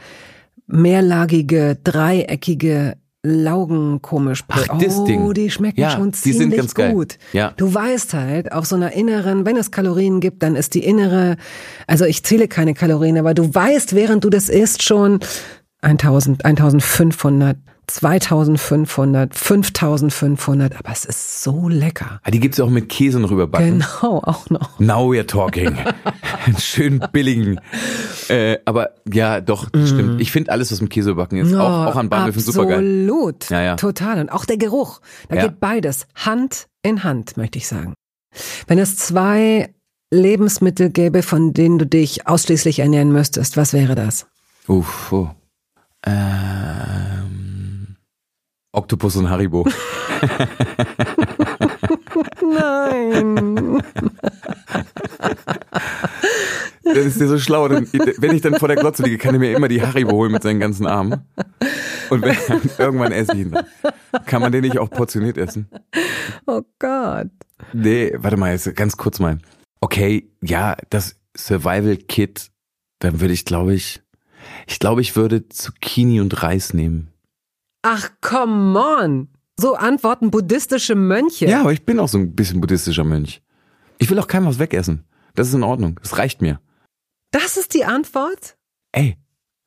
mehrlagige, 0.67 1.77
dreieckige 1.83 2.95
Laugen 3.25 4.01
komisch. 4.01 4.43
Ach, 4.49 4.67
oh, 4.73 4.77
das 4.83 5.01
Ding. 5.05 5.33
die 5.33 5.49
schmecken 5.49 5.79
Ja, 5.79 5.91
schon 5.91 6.11
die 6.11 6.17
ziemlich 6.17 6.37
sind 6.39 6.57
ganz 6.57 6.75
geil. 6.75 6.91
gut. 6.91 7.17
Ja. 7.31 7.53
Du 7.55 7.73
weißt 7.73 8.13
halt, 8.15 8.51
auf 8.51 8.65
so 8.65 8.75
einer 8.75 8.91
inneren, 8.91 9.45
wenn 9.45 9.55
es 9.55 9.71
Kalorien 9.71 10.19
gibt, 10.19 10.43
dann 10.43 10.57
ist 10.57 10.73
die 10.73 10.83
innere, 10.83 11.37
also 11.87 12.03
ich 12.03 12.23
zähle 12.25 12.49
keine 12.49 12.73
Kalorien, 12.73 13.17
aber 13.17 13.33
du 13.33 13.53
weißt, 13.55 13.95
während 13.95 14.25
du 14.25 14.29
das 14.29 14.49
isst, 14.49 14.83
schon 14.83 15.19
1000, 15.81 16.43
1500, 16.43 17.55
2500, 17.87 19.35
5500, 19.35 20.75
aber 20.77 20.91
es 20.91 21.05
ist 21.05 21.43
so 21.43 21.67
lecker. 21.69 22.19
Ah, 22.23 22.31
die 22.31 22.39
gibt's 22.39 22.57
ja 22.57 22.65
auch 22.65 22.69
mit 22.69 22.89
Käse 22.89 23.19
noch 23.19 23.31
überbacken. 23.31 23.79
Genau, 24.01 24.19
auch 24.23 24.49
noch. 24.49 24.79
Now 24.79 25.11
we're 25.11 25.27
talking. 25.27 25.77
Einen 26.45 26.57
schönen 26.57 27.03
billigen. 27.11 27.59
Äh, 28.29 28.57
aber 28.65 28.91
ja, 29.11 29.41
doch, 29.41 29.69
das 29.69 29.89
stimmt. 29.89 30.21
Ich 30.21 30.31
finde 30.31 30.51
alles, 30.51 30.71
was 30.71 30.81
mit 30.81 30.89
Käse 30.89 31.11
überbacken 31.11 31.37
ist, 31.39 31.53
auch, 31.53 31.87
auch 31.87 31.95
an 31.95 32.09
Bahnhöfen 32.09 32.41
super 32.41 32.65
geil. 32.65 32.81
Mm. 32.81 33.03
Absolut. 33.09 33.49
Ja, 33.49 33.61
ja. 33.61 33.75
Total. 33.75 34.19
Und 34.19 34.29
auch 34.31 34.45
der 34.45 34.57
Geruch. 34.57 34.99
Da 35.29 35.35
Ja. 35.35 35.43
geht 35.47 35.59
beides 35.59 36.07
Hand 36.15 36.67
in 36.81 37.03
Hand, 37.03 37.37
möchte 37.37 37.57
ich 37.57 37.67
sagen. 37.67 37.93
Wenn 38.67 38.79
es 38.79 38.97
zwei 38.97 39.73
Lebensmittel 40.11 40.89
gäbe, 40.89 41.23
von 41.23 41.53
denen 41.53 41.79
du 41.79 41.85
dich 41.85 42.27
ausschließlich 42.27 42.79
ernähren 42.79 43.11
müsstest, 43.11 43.57
was 43.57 43.73
wäre 43.73 43.95
das? 43.95 44.27
Uff, 44.67 45.11
oh. 45.11 45.29
Ähm, 46.05 47.95
Oktopus 48.71 49.15
und 49.15 49.29
Haribo. 49.29 49.65
Nein. 52.41 53.81
Das 56.83 57.05
ist 57.05 57.19
ja 57.19 57.27
so 57.27 57.39
schlau. 57.39 57.67
Dann, 57.67 57.87
wenn 57.91 58.35
ich 58.35 58.41
dann 58.41 58.55
vor 58.55 58.67
der 58.67 58.77
Glotze 58.77 59.03
liege, 59.03 59.17
kann 59.17 59.33
ich 59.35 59.39
mir 59.39 59.55
immer 59.55 59.67
die 59.67 59.81
Haribo 59.81 60.11
holen 60.11 60.31
mit 60.31 60.43
seinen 60.43 60.59
ganzen 60.59 60.85
Armen. 60.85 61.25
Und 62.09 62.21
wenn, 62.21 62.35
irgendwann 62.77 63.11
esse 63.11 63.33
ich 63.33 63.39
ihn 63.39 63.51
dann. 63.51 63.65
Kann 64.25 64.41
man 64.41 64.51
den 64.51 64.61
nicht 64.61 64.77
auch 64.77 64.89
portioniert 64.89 65.37
essen? 65.37 65.69
oh 66.45 66.61
Gott. 66.79 67.31
Nee, 67.73 68.13
warte 68.17 68.37
mal, 68.37 68.51
jetzt 68.51 68.75
ganz 68.75 68.97
kurz 68.97 69.19
mal. 69.19 69.39
Okay, 69.81 70.31
ja, 70.41 70.77
das 70.89 71.15
Survival 71.35 71.97
Kit, 71.97 72.51
dann 72.99 73.21
würde 73.21 73.33
ich, 73.33 73.45
glaube 73.45 73.73
ich, 73.73 74.02
ich 74.67 74.79
glaube, 74.79 75.01
ich 75.01 75.15
würde 75.15 75.47
Zucchini 75.49 76.21
und 76.21 76.43
Reis 76.43 76.73
nehmen. 76.73 77.09
Ach, 77.81 78.09
come 78.21 78.79
on. 78.79 79.27
So 79.59 79.75
antworten 79.75 80.31
buddhistische 80.31 80.95
Mönche. 80.95 81.45
Ja, 81.47 81.61
aber 81.61 81.73
ich 81.73 81.85
bin 81.85 81.99
auch 81.99 82.07
so 82.07 82.17
ein 82.17 82.33
bisschen 82.35 82.61
buddhistischer 82.61 83.03
Mönch. 83.03 83.41
Ich 83.99 84.09
will 84.09 84.17
auch 84.19 84.27
keinem 84.27 84.47
was 84.47 84.59
wegessen. 84.59 85.03
Das 85.35 85.47
ist 85.47 85.53
in 85.53 85.63
Ordnung. 85.63 85.99
Das 86.01 86.17
reicht 86.17 86.41
mir. 86.41 86.59
Das 87.31 87.57
ist 87.57 87.73
die 87.73 87.85
Antwort? 87.85 88.57
Ey, 88.91 89.17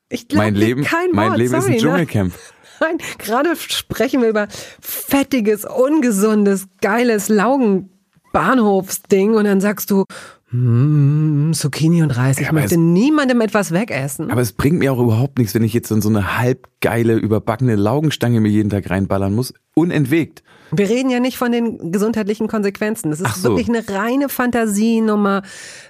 Ich 0.09 0.29
glaube 0.29 0.45
mein 0.47 0.55
Leben, 0.55 0.85
kein 0.85 1.11
mein 1.13 1.31
Wort. 1.31 1.39
Leben 1.39 1.51
Sorry, 1.51 1.63
ist 1.63 1.67
ein 1.67 1.73
ne? 1.73 1.79
Dschungelcamp. 1.81 2.35
Nein, 2.81 2.99
gerade 3.19 3.57
sprechen 3.57 4.21
wir 4.23 4.29
über 4.29 4.47
fettiges, 4.81 5.65
ungesundes, 5.65 6.69
geiles 6.81 7.29
Laugenbahnhofsding 7.29 9.35
und 9.35 9.45
dann 9.45 9.61
sagst 9.61 9.91
du, 9.91 10.05
mm, 10.51 11.53
Zucchini 11.53 12.03
und 12.03 12.11
Reis. 12.11 12.39
Ich 12.39 12.47
Ja, 12.47 12.53
möchte 12.53 12.75
aber 12.75 12.83
niemandem 12.85 13.41
etwas 13.41 13.73
wegessen. 13.73 14.31
Aber 14.31 14.41
es 14.41 14.53
bringt 14.53 14.79
mir 14.79 14.93
auch 14.93 14.99
überhaupt 14.99 15.39
nichts, 15.39 15.55
wenn 15.55 15.63
ich 15.63 15.73
jetzt 15.75 15.91
in 15.91 16.01
so 16.03 16.09
eine 16.09 16.39
halbgeile, 16.39 17.15
überbackene 17.17 17.77
Laugenstange 17.77 18.41
mir 18.41 18.51
jeden 18.51 18.71
Tag 18.71 18.91
reinballern 18.91 19.35
muss. 19.35 19.53
Unentwegt. 19.75 20.43
Wir 20.73 20.89
reden 20.89 21.11
ja 21.11 21.21
nicht 21.21 21.37
von 21.39 21.53
den 21.53 21.93
gesundheitlichen 21.93 22.49
Konsequenzen. 22.49 23.11
Das 23.11 23.21
ist 23.21 23.43
so. 23.43 23.51
wirklich 23.51 23.69
eine 23.69 23.89
reine 23.89 24.29
Fantasienummer, 24.29 25.43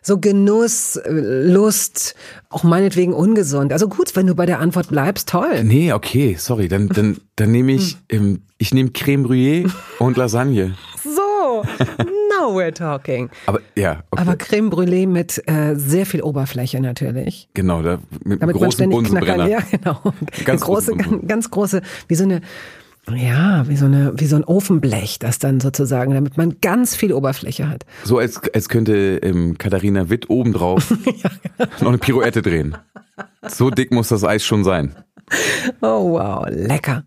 so 0.02 0.18
Genuss, 0.18 0.96
äh, 0.96 1.10
Lust, 1.10 2.14
auch 2.50 2.62
meinetwegen 2.62 3.14
ungesund. 3.14 3.72
Also 3.72 3.88
gut, 3.88 4.14
wenn 4.16 4.26
du 4.26 4.34
bei 4.34 4.44
der 4.44 4.60
Antwort 4.60 4.88
bleibst, 4.88 5.30
toll. 5.30 5.64
Nee, 5.64 5.92
okay, 5.92 6.36
sorry. 6.38 6.68
Dann, 6.68 6.88
dann, 6.88 7.16
dann 7.36 7.50
nehme 7.52 7.72
ich, 7.72 7.96
ähm, 8.10 8.42
ich 8.58 8.74
nehme 8.74 8.90
Creme 8.90 9.24
Brûlée 9.24 9.70
und 9.98 10.16
Lasagne. 10.16 10.74
Now 12.38 12.52
we're 12.52 12.72
talking. 12.72 13.30
Aber 13.46 13.60
ja, 13.74 14.02
okay. 14.10 14.22
Aber 14.22 14.36
Creme 14.36 14.70
Brûlée 14.70 15.06
mit 15.06 15.42
äh, 15.46 15.74
sehr 15.74 16.06
viel 16.06 16.22
Oberfläche 16.22 16.80
natürlich. 16.80 17.48
genau, 17.54 17.82
da, 17.82 17.98
mit 18.24 18.42
Damit 18.42 18.56
man 18.56 18.64
großen. 18.64 18.90
Bunsenbrenner. 18.90 19.48
Ja, 19.48 19.60
genau. 19.70 20.00
Ganz 20.44 20.62
große, 20.62 20.96
ganz, 20.96 21.26
ganz 21.26 21.50
große, 21.50 21.82
wie 22.08 22.14
so 22.14 22.24
eine, 22.24 22.40
ja, 23.14 23.68
wie 23.68 23.76
so 23.76 23.86
eine, 23.86 24.12
wie 24.16 24.26
so 24.26 24.36
ein 24.36 24.44
Ofenblech, 24.44 25.18
das 25.18 25.38
dann 25.38 25.60
sozusagen, 25.60 26.12
damit 26.14 26.36
man 26.36 26.56
ganz 26.60 26.96
viel 26.96 27.12
Oberfläche 27.12 27.68
hat. 27.68 27.86
So 28.04 28.18
als, 28.18 28.40
als 28.52 28.68
könnte 28.68 29.18
ähm, 29.22 29.58
Katharina 29.58 30.10
Witt 30.10 30.28
obendrauf 30.28 30.88
genau. 31.04 31.70
noch 31.80 31.88
eine 31.88 31.98
Pirouette 31.98 32.42
drehen. 32.42 32.76
So 33.48 33.70
dick 33.70 33.92
muss 33.92 34.08
das 34.08 34.24
Eis 34.24 34.44
schon 34.44 34.64
sein. 34.64 34.96
Oh 35.80 36.12
wow, 36.12 36.46
lecker. 36.48 37.04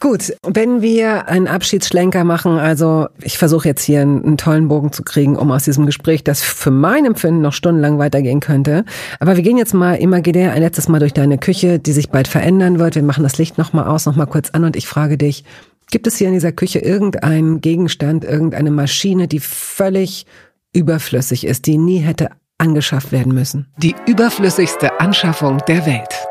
Gut, 0.00 0.34
wenn 0.46 0.82
wir 0.82 1.28
einen 1.28 1.48
Abschiedsschlenker 1.48 2.24
machen, 2.24 2.58
also 2.58 3.08
ich 3.22 3.38
versuche 3.38 3.68
jetzt 3.68 3.82
hier 3.82 4.02
einen, 4.02 4.36
tollen 4.36 4.68
Bogen 4.68 4.92
zu 4.92 5.02
kriegen, 5.02 5.36
um 5.36 5.50
aus 5.50 5.64
diesem 5.64 5.86
Gespräch, 5.86 6.22
das 6.22 6.42
für 6.42 6.70
mein 6.70 7.06
Empfinden 7.06 7.40
noch 7.40 7.54
stundenlang 7.54 7.98
weitergehen 7.98 8.40
könnte. 8.40 8.84
Aber 9.18 9.36
wir 9.36 9.42
gehen 9.42 9.56
jetzt 9.56 9.72
mal 9.72 9.94
imaginär 9.94 10.52
ein 10.52 10.60
letztes 10.60 10.88
Mal 10.88 10.98
durch 10.98 11.14
deine 11.14 11.38
Küche, 11.38 11.78
die 11.78 11.92
sich 11.92 12.10
bald 12.10 12.28
verändern 12.28 12.78
wird. 12.78 12.96
Wir 12.96 13.02
machen 13.02 13.22
das 13.22 13.38
Licht 13.38 13.56
nochmal 13.56 13.86
aus, 13.86 14.04
nochmal 14.04 14.26
kurz 14.26 14.50
an 14.50 14.64
und 14.64 14.76
ich 14.76 14.86
frage 14.86 15.16
dich, 15.16 15.44
gibt 15.90 16.06
es 16.06 16.16
hier 16.16 16.28
in 16.28 16.34
dieser 16.34 16.52
Küche 16.52 16.80
irgendeinen 16.80 17.62
Gegenstand, 17.62 18.24
irgendeine 18.24 18.70
Maschine, 18.70 19.26
die 19.26 19.40
völlig 19.40 20.26
überflüssig 20.74 21.46
ist, 21.46 21.66
die 21.66 21.78
nie 21.78 21.98
hätte 21.98 22.28
angeschafft 22.58 23.10
werden 23.10 23.32
müssen? 23.32 23.68
Die 23.78 23.94
überflüssigste 24.06 25.00
Anschaffung 25.00 25.62
der 25.66 25.86
Welt. 25.86 26.26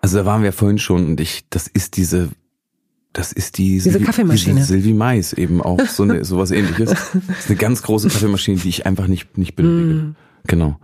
Also 0.00 0.18
da 0.18 0.24
waren 0.26 0.42
wir 0.42 0.52
vorhin 0.52 0.78
schon 0.78 1.06
und 1.06 1.20
ich, 1.20 1.44
das 1.50 1.66
ist 1.66 1.96
diese, 1.96 2.28
das 3.12 3.32
ist 3.32 3.58
die 3.58 3.74
Diese 3.80 4.00
Kaffeemaschine. 4.00 4.56
Diese 4.56 4.66
Sylvie 4.68 4.94
Mais 4.94 5.32
eben 5.32 5.60
auch 5.62 5.80
so 5.86 6.02
eine, 6.04 6.24
sowas 6.24 6.50
ähnliches. 6.50 6.90
Das 6.90 7.14
ist 7.40 7.48
eine 7.48 7.56
ganz 7.56 7.82
große 7.82 8.08
Kaffeemaschine, 8.08 8.58
die 8.58 8.68
ich 8.68 8.86
einfach 8.86 9.06
nicht, 9.08 9.36
nicht 9.38 9.56
benötige. 9.56 9.94
Mm. 10.00 10.16
Genau. 10.46 10.78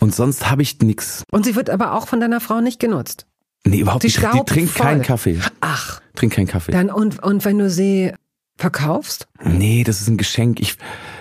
Und 0.00 0.14
sonst 0.14 0.50
habe 0.50 0.62
ich 0.62 0.78
nix. 0.80 1.24
Und 1.30 1.44
sie 1.44 1.56
wird 1.56 1.68
aber 1.70 1.92
auch 1.94 2.08
von 2.08 2.20
deiner 2.20 2.40
Frau 2.40 2.60
nicht 2.60 2.80
genutzt. 2.80 3.26
Nee, 3.66 3.80
überhaupt 3.80 4.02
Die 4.02 4.08
nicht. 4.08 4.18
Die 4.18 4.44
trinkt 4.44 4.70
voll. 4.72 4.86
keinen 4.86 5.02
Kaffee. 5.02 5.38
Ach, 5.60 6.00
Trinkt 6.14 6.36
keinen 6.36 6.46
Kaffee. 6.46 6.72
dann 6.72 6.90
und, 6.90 7.22
und 7.22 7.44
wenn 7.44 7.58
du 7.58 7.68
sie 7.70 8.12
verkaufst 8.56 9.26
Nee, 9.44 9.82
das 9.84 10.00
ist 10.00 10.08
ein 10.08 10.16
Geschenk. 10.16 10.60
Ich, 10.60 10.76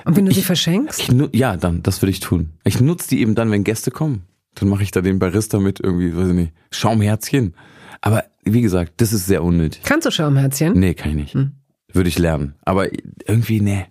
und 0.06 0.16
wenn 0.16 0.26
du 0.26 0.32
sie 0.32 0.40
Ich- 0.42 0.46
verschenkst? 0.46 1.00
ich 1.00 1.10
ja, 1.40 1.58
dann, 1.58 1.82
das 1.84 2.02
würde 2.02 2.12
ich 2.12 2.20
tun. 2.20 2.52
Ich 2.64 2.80
nutze 2.80 3.10
die 3.10 3.22
eben 3.22 3.34
dann, 3.36 3.50
wenn 3.52 3.64
Gäste 3.64 3.92
kommen. 3.92 4.24
Dann 4.56 4.70
mache 4.70 4.84
ich 4.84 4.92
da 4.92 5.02
den 5.02 5.20
Barista 5.20 5.60
mit 5.60 5.80
irgendwie, 5.80 6.16
weiß 6.16 6.30
ich 6.30 6.34
nicht, 6.34 6.54
Schaumherzchen. 6.72 7.56
Aber 8.02 8.26
wie 8.44 8.62
gesagt, 8.62 8.94
das 8.98 9.14
ist 9.14 9.26
sehr 9.26 9.44
unnötig. 9.44 9.82
Kannst 9.84 10.06
du 10.06 10.12
Schaumherzchen? 10.12 10.74
Nee, 10.74 10.94
kann 10.94 11.12
ich 11.12 11.16
nicht. 11.16 11.34
Hm. 11.34 11.54
Würde 11.92 12.10
ich 12.10 12.20
lernen. 12.20 12.56
Aber 12.64 12.88
irgendwie, 13.26 13.62
nee. 13.62 13.86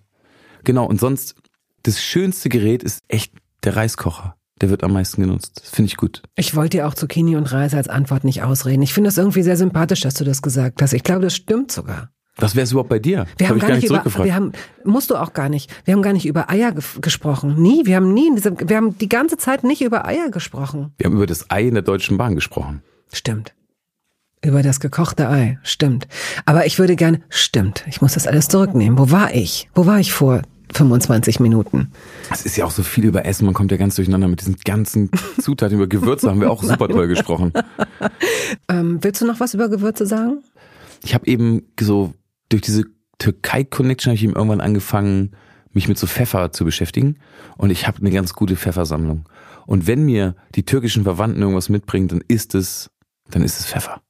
Genau, 0.65 0.87
und 0.87 1.01
sonst, 1.01 1.35
das 1.83 2.01
schönste 2.03 2.49
Gerät 2.49 2.83
ist 2.83 3.01
echt 3.09 3.33
der 3.65 3.77
Reiskocher. 3.77 4.37
Der 4.61 4.71
wird 4.71 4.85
am 4.85 4.93
meisten 4.93 5.23
genutzt. 5.23 5.61
Das 5.61 5.71
finde 5.71 5.89
ich 5.89 5.97
gut. 5.97 6.23
Ich 6.37 6.55
wollte 6.55 6.77
dir 6.77 6.87
auch 6.87 6.95
Zucchini 6.95 7.37
und 7.37 7.51
Reis 7.51 7.75
als 7.75 7.89
Antwort 7.89 8.23
nicht 8.23 8.43
ausreden. 8.43 8.83
Ich 8.83 8.95
finde 8.95 9.09
es 9.09 9.19
irgendwie 9.19 9.43
sehr 9.43 9.57
sympathisch, 9.57 10.03
dass 10.03 10.15
du 10.15 10.25
das 10.25 10.43
gesagt 10.43 10.83
hast. 10.83 10.93
Ich 10.93 11.03
glaube, 11.03 11.23
das 11.23 11.35
stimmt 11.35 11.73
sogar. 11.73 12.11
Was 12.43 12.57
wäre 12.57 12.64
es 12.64 12.72
überhaupt 12.72 12.90
bei 12.90 12.99
dir? 12.99 13.26
Wir 13.38 13.49
haben 13.49 13.61
Hab 13.61 13.68
gar 13.68 13.76
nicht 13.76 13.84
über, 13.84 13.95
zurückgefragt. 13.95 14.24
wir 14.26 14.34
haben, 14.34 14.53
musst 14.84 15.11
du 15.11 15.16
auch 15.16 15.32
gar 15.32 15.49
nicht. 15.49 15.70
Wir 15.84 15.95
haben 15.95 16.03
gar 16.03 16.12
nicht 16.12 16.26
über 16.26 16.51
Eier 16.51 16.72
ge 16.72 16.82
gesprochen. 17.01 17.61
Nie. 17.62 17.86
Wir 17.86 17.97
haben 17.97 18.12
nie, 18.12 18.28
in 18.28 18.36
diesem, 18.36 18.57
wir 18.68 18.76
haben 18.76 18.99
die 18.99 19.09
ganze 19.09 19.36
Zeit 19.36 19.64
nicht 19.64 19.82
über 19.82 20.07
Eier 20.07 20.30
gesprochen. 20.30 20.93
wir 20.99 21.07
haben 21.07 21.14
über 21.14 21.26
das 21.26 21.51
Ei 21.51 21.62
in 21.68 21.74
der 21.74 21.82
Deutschen 21.82 22.18
Bahn 22.18 22.34
gesprochen. 22.34 22.82
Stimmt. 23.12 23.55
Über 24.45 24.62
das 24.62 24.80
gekochte 24.80 25.28
Ei. 25.28 25.59
Stimmt. 25.62 26.09
Aber 26.47 26.66
ich 26.66 26.78
würde 26.78 26.97
gerne, 26.97 27.20
stimmt. 27.28 27.84
Ich 27.88 28.01
muss 28.03 28.14
das 28.14 28.26
alles 28.26 28.49
zurücknehmen. 28.49 28.99
Wo 28.99 29.11
war 29.12 29.34
ich? 29.34 29.68
Wo 29.74 29.86
war 29.86 30.01
ich 30.01 30.12
vor 30.12 30.43
25 30.72 31.38
Minuten? 31.38 31.93
Es 32.30 32.45
ist 32.45 32.57
ja 32.57 32.64
auch 32.64 32.70
so 32.72 32.82
viel 32.82 33.05
über 33.05 33.24
Essen, 33.24 33.45
man 33.45 33.55
kommt 33.55 33.70
ja 33.70 33.76
ganz 33.76 33.95
durcheinander 33.95 34.26
mit 34.26 34.40
diesen 34.40 34.57
ganzen 34.64 35.11
Zutaten. 35.40 35.76
Über 35.76 35.86
Gewürze 35.86 36.28
haben 36.28 36.40
wir 36.40 36.51
auch 36.51 36.62
super 36.62 36.88
toll 36.88 37.09
gesprochen. 37.09 37.53
Ähm, 38.68 38.99
willst 39.03 39.20
du 39.20 39.26
noch 39.26 39.40
was 39.40 39.55
über 39.55 39.68
Gewürze 39.68 40.07
sagen? 40.07 40.43
Ich 41.05 41.14
habe 41.14 41.26
eben 41.26 41.62
so 41.80 42.12
durch 42.53 42.62
diese 42.62 42.84
Türkei-Connection 43.18 44.11
habe 44.11 44.16
ich 44.16 44.24
eben 44.24 44.34
irgendwann 44.34 44.61
angefangen, 44.61 45.32
mich 45.72 45.88
mit 45.88 45.96
so 45.98 46.07
Pfeffer 46.07 46.53
zu 46.53 46.64
beschäftigen. 46.64 47.16
Und 47.57 47.70
ich 47.70 47.86
habe 47.86 47.98
eine 47.98 48.11
ganz 48.11 48.34
gute 48.34 48.57
Pfeffersammlung. 48.57 49.28
Und 49.66 49.86
wenn 49.86 50.05
mir 50.05 50.34
die 50.55 50.64
türkischen 50.64 51.05
Verwandten 51.05 51.40
irgendwas 51.40 51.68
mitbringen, 51.68 52.09
dann 52.09 52.22
ist 52.28 52.55
es, 52.55 52.90
dann 53.30 53.42
ist 53.42 53.61
es 53.61 53.66
Pfeffer. 53.66 54.03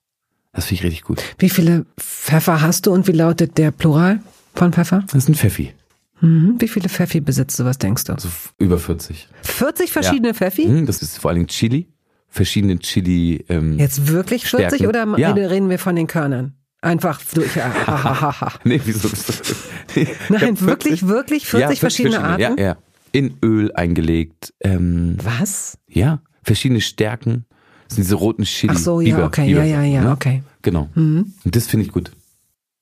Das 0.53 0.67
finde 0.67 0.81
ich 0.81 0.85
richtig 0.87 1.03
gut. 1.05 1.23
Wie 1.39 1.49
viele 1.51 1.87
Pfeffer 2.01 2.61
hast 2.61 2.87
du 2.87 2.93
und 2.93 3.07
wie 3.07 3.13
lautet 3.13 3.59
der 3.59 3.71
Plural 3.71 4.21
von 4.55 4.73
Pfeffer? 4.73 5.03
Das 5.07 5.15
ist 5.15 5.29
ein 5.29 5.35
Pfeffi. 5.35 5.73
Mhm. 6.21 6.57
Wie 6.59 6.69
viele 6.69 6.89
Pfeffi 6.89 7.21
besitzt 7.21 7.59
du? 7.59 7.65
Was 7.65 7.79
denkst 7.79 8.05
du? 8.05 8.13
Also 8.15 8.29
über 8.59 8.79
40. 8.79 9.29
40 9.43 9.93
verschiedene 9.93 10.35
Pfeffi? 10.35 10.65
Hm, 10.65 10.87
Das 10.87 11.01
ist 11.03 11.19
vor 11.19 11.31
allen 11.31 11.39
Dingen 11.39 11.49
Chili. 11.49 11.89
Verschiedene 12.29 12.79
Chili. 12.79 13.45
Ähm, 13.49 13.79
Jetzt 13.79 14.09
wirklich 14.09 14.47
40 14.47 14.79
Stärken. 14.79 14.87
oder 14.87 15.19
Ja. 15.19 15.33
reden 15.33 15.69
wir 15.69 15.79
von 15.79 15.97
den 15.97 16.07
Körnern? 16.07 16.55
Einfach 16.83 17.23
durch. 17.33 17.57
Ha. 17.57 18.53
Nee, 18.65 18.81
wieso? 18.85 19.09
Nein, 20.29 20.41
hab 20.41 20.59
40 20.59 20.67
wirklich, 20.67 21.07
wirklich 21.07 21.47
40 21.47 21.71
ja, 21.71 21.77
verschiedene 21.77 22.25
Arten? 22.25 22.41
Ja, 22.43 22.55
ja. 22.57 22.77
In 23.13 23.39
Öl 23.43 23.73
eingelegt. 23.73 24.53
Ähm, 24.61 25.17
Was? 25.23 25.79
ja, 25.89 26.23
verschiedene 26.43 26.81
Stärken. 26.81 27.47
Das 27.87 27.97
sind 27.97 28.05
diese 28.05 28.17
roten 28.17 28.45
Chili. 28.45 28.73
Ach 28.75 28.79
so, 28.79 29.01
ja, 29.01 29.15
Biber, 29.15 29.27
okay, 29.27 29.47
Biber, 29.47 29.63
ja, 29.63 29.83
ja, 29.83 29.85
ja, 29.85 30.03
ne? 30.03 30.11
okay. 30.11 30.43
Genau. 30.63 30.89
Mhm. 30.95 31.33
Und 31.45 31.57
das 31.57 31.69
finde 31.69 31.87
ich 31.87 31.93
gut. 31.93 32.11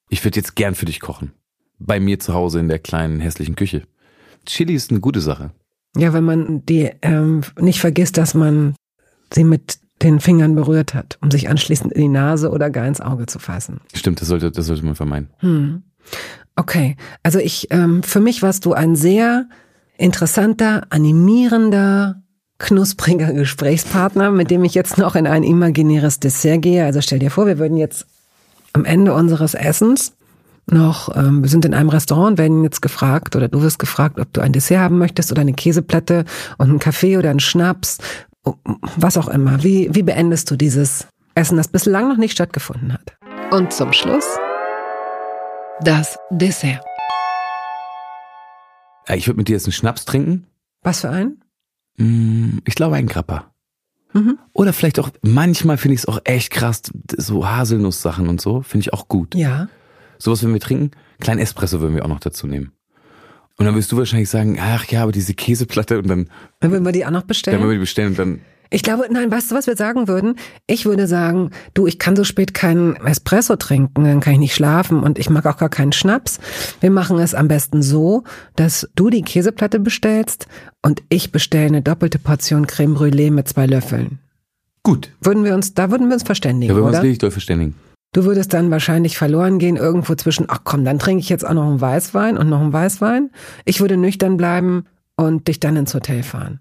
Ich 0.09 0.25
würde 0.25 0.37
jetzt 0.37 0.57
gern 0.57 0.75
für 0.75 0.87
dich 0.87 1.01
kochen. 1.01 1.33
Bei 1.79 2.01
mir 2.01 2.19
zu 2.21 2.33
Hause 2.33 2.61
in 2.61 2.69
der 2.69 2.79
kleinen 2.79 3.21
hässlichen 3.21 3.55
Küche. 3.55 3.83
Chili 4.47 4.75
ist 4.75 4.91
eine 4.91 5.01
gute 5.01 5.21
Sache. 5.21 5.51
Ja, 5.97 6.13
wenn 6.13 6.25
man 6.25 6.65
die 6.65 6.91
ähm, 7.03 7.43
nicht 7.59 7.81
vergisst, 7.81 8.17
dass 8.17 8.35
man 8.35 8.75
sie 9.33 9.45
mit 9.45 9.79
den 10.03 10.21
Fingern 10.21 10.55
berührt 10.55 10.95
hat, 10.95 11.19
um 11.21 11.31
sich 11.31 11.49
anschließend 11.49 11.93
in 11.93 12.01
die 12.01 12.09
Nase 12.09 12.51
oder 12.51 12.71
gar 12.71 12.87
ins 12.87 13.01
Auge 13.01 13.27
zu 13.27 13.39
fassen. 13.39 13.81
Stimmt, 13.95 14.21
das 14.21 14.29
sollte, 14.29 14.51
das 14.51 14.67
sollte 14.67 14.85
man 14.85 14.95
vermeiden. 14.95 15.29
Hm. 15.39 15.83
Okay, 16.57 16.97
also 17.23 17.39
ich, 17.39 17.69
ähm, 17.71 18.03
für 18.03 18.21
mich 18.21 18.43
warst 18.43 18.65
du 18.65 18.73
ein 18.73 18.97
sehr 18.97 19.47
interessanter, 19.97 20.87
animierender, 20.91 22.23
knuspriger 22.59 23.33
Gesprächspartner, 23.35 24.31
mit 24.31 24.51
dem 24.51 24.65
ich 24.65 24.75
jetzt 24.75 24.99
noch 24.99 25.17
in 25.17 25.27
ein 25.27 25.43
imaginäres 25.43 26.21
Dessert 26.21 26.63
gehe. 26.63 26.85
Also 26.85 27.01
stell 27.01 27.19
dir 27.19 27.31
vor, 27.31 27.47
wir 27.47 27.59
würden 27.59 27.77
jetzt 27.77 28.07
am 28.73 28.85
Ende 28.85 29.15
unseres 29.15 29.55
Essens 29.55 30.15
noch, 30.67 31.15
ähm, 31.17 31.43
wir 31.43 31.49
sind 31.49 31.65
in 31.65 31.75
einem 31.75 31.89
Restaurant, 31.89 32.39
werden 32.39 32.63
jetzt 32.63 32.81
gefragt 32.81 33.35
oder 33.35 33.49
du 33.49 33.63
wirst 33.63 33.79
gefragt, 33.79 34.21
ob 34.21 34.33
du 34.33 34.41
ein 34.41 34.53
Dessert 34.53 34.79
haben 34.79 34.99
möchtest 34.99 35.33
oder 35.33 35.41
eine 35.41 35.53
Käseplatte 35.53 36.25
und 36.59 36.71
einen 36.71 36.79
Kaffee 36.79 37.17
oder 37.17 37.31
einen 37.31 37.41
Schnaps, 37.41 37.99
was 38.97 39.17
auch 39.17 39.29
immer. 39.29 39.63
Wie, 39.63 39.89
wie 39.95 40.03
beendest 40.03 40.51
du 40.51 40.57
dieses 40.57 41.07
Essen, 41.35 41.57
das 41.57 41.69
bislang 41.69 42.09
noch 42.09 42.17
nicht 42.17 42.33
stattgefunden 42.33 42.93
hat? 42.93 43.17
Und 43.51 43.73
zum 43.73 43.93
Schluss 43.93 44.25
das 45.83 46.19
Dessert. 46.31 46.85
Ich 49.09 49.27
würde 49.27 49.39
mit 49.39 49.49
dir 49.49 49.53
jetzt 49.53 49.67
einen 49.67 49.73
Schnaps 49.73 50.05
trinken. 50.05 50.47
Was 50.83 51.01
für 51.01 51.11
ein? 51.11 51.41
Mm, 51.97 52.59
Ich 52.65 52.75
glaube 52.75 52.97
ein 52.97 53.07
Grappa. 53.07 53.53
Mhm. 54.13 54.39
Oder 54.53 54.73
vielleicht 54.73 54.99
auch, 54.99 55.11
manchmal 55.23 55.77
finde 55.79 55.95
ich 55.95 56.01
es 56.01 56.07
auch 56.07 56.21
echt 56.25 56.51
krass, 56.51 56.83
so 57.17 57.47
Haselnusssachen 57.49 58.29
und 58.29 58.41
so, 58.41 58.63
finde 58.63 58.83
ich 58.83 58.93
auch 58.93 59.09
gut. 59.09 59.35
Ja. 59.35 59.69
Sowas, 60.19 60.43
wenn 60.45 60.53
wir 60.53 60.61
trinken, 60.61 60.91
kleinen 61.21 61.41
Espresso 61.41 61.81
würden 61.81 61.95
wir 61.95 62.05
auch 62.05 62.09
noch 62.09 62.21
dazu 62.21 62.47
nehmen. 62.47 62.73
Und 63.61 63.67
dann 63.67 63.75
wirst 63.75 63.93
du 63.93 63.99
wahrscheinlich 63.99 64.31
sagen, 64.31 64.59
ach 64.59 64.87
ja, 64.87 65.03
aber 65.03 65.13
diese 65.13 65.35
Käseplatte 65.35 65.99
und 65.99 66.09
dann, 66.09 66.29
Dann 66.61 66.71
würden 66.71 66.83
wir 66.85 66.93
die 66.93 67.05
auch 67.05 67.11
noch 67.11 67.21
dann 67.21 67.27
bestellen. 67.29 67.59
würden 67.59 67.69
wir 67.69 67.75
die 67.75 67.81
bestellen 67.81 68.09
und 68.09 68.19
dann, 68.19 68.41
Ich 68.71 68.83
glaube, 68.83 69.05
nein, 69.11 69.31
weißt 69.31 69.51
du, 69.51 69.55
was 69.55 69.67
wir 69.67 69.77
sagen 69.77 70.09
würden? 70.09 70.37
Ich 70.67 70.87
würde 70.87 71.07
sagen, 71.07 71.51
du, 71.75 71.87
ich 71.87 71.99
kann 71.99 72.17
so 72.17 72.25
spät 72.25 72.55
keinen 72.55 72.97
Espresso 72.97 73.57
trinken, 73.57 74.05
dann 74.05 74.21
kann 74.21 74.33
ich 74.33 74.39
nicht 74.39 74.55
schlafen 74.55 75.03
und 75.03 75.19
ich 75.19 75.29
mag 75.29 75.45
auch 75.45 75.59
gar 75.59 75.69
keinen 75.69 75.93
Schnaps. 75.93 76.41
Wir 76.81 76.91
machen 76.91 77.19
es 77.19 77.35
am 77.35 77.49
besten 77.49 77.83
so, 77.83 78.25
dass 78.57 78.89
du 78.97 79.11
die 79.11 79.21
Käseplatte 79.21 79.79
bestellst 79.79 80.47
und 80.81 81.03
ich 81.11 81.31
bestelle 81.31 81.67
eine 81.67 81.83
doppelte 81.83 82.19
Portion 82.19 82.67
Creme 82.67 82.97
Brûlée 82.97 83.31
mit 83.31 83.47
zwei 83.47 83.67
Löffeln. 83.67 84.21
Gut. 84.83 85.11
Würden 85.21 85.45
wir 85.45 85.53
uns, 85.55 85.75
da 85.75 85.91
würden 85.91 86.09
wir 86.09 86.15
uns 86.15 86.23
verständigen, 86.23 86.71
Da 86.71 86.77
würden 86.77 86.93
wir 86.93 86.97
uns 86.97 87.05
richtig 87.05 87.19
doll 87.19 87.31
verständigen. 87.31 87.75
Du 88.13 88.25
würdest 88.25 88.53
dann 88.53 88.71
wahrscheinlich 88.73 89.17
verloren 89.17 89.59
gehen 89.61 89.77
irgendwo 89.77 90.15
zwischen, 90.17 90.47
ach 90.49 90.61
komm, 90.65 90.85
dann 90.85 90.99
trinke 90.99 91.21
ich 91.21 91.29
jetzt 91.29 91.47
auch 91.47 91.55
noch 91.55 91.67
einen 91.67 91.81
Weißwein 91.81 92.37
und 92.37 92.49
noch 92.49 92.61
einen 92.61 92.73
Weißwein. 92.73 93.31
Ich 93.65 93.81
würde 93.81 93.97
nüchtern 93.97 94.37
bleiben 94.37 94.87
und 95.17 95.47
dich 95.47 95.61
dann 95.61 95.77
ins 95.77 95.95
Hotel 95.95 96.25
fahren. 96.25 96.61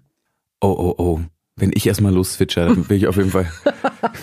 Oh, 0.60 0.68
oh, 0.68 0.94
oh. 0.96 1.20
Wenn 1.60 1.70
ich 1.74 1.86
erstmal 1.86 2.12
loszwitscher, 2.12 2.66
dann 2.66 2.84
bin 2.84 2.96
ich 2.96 3.06
auf 3.06 3.16
jeden 3.16 3.30
Fall 3.30 3.46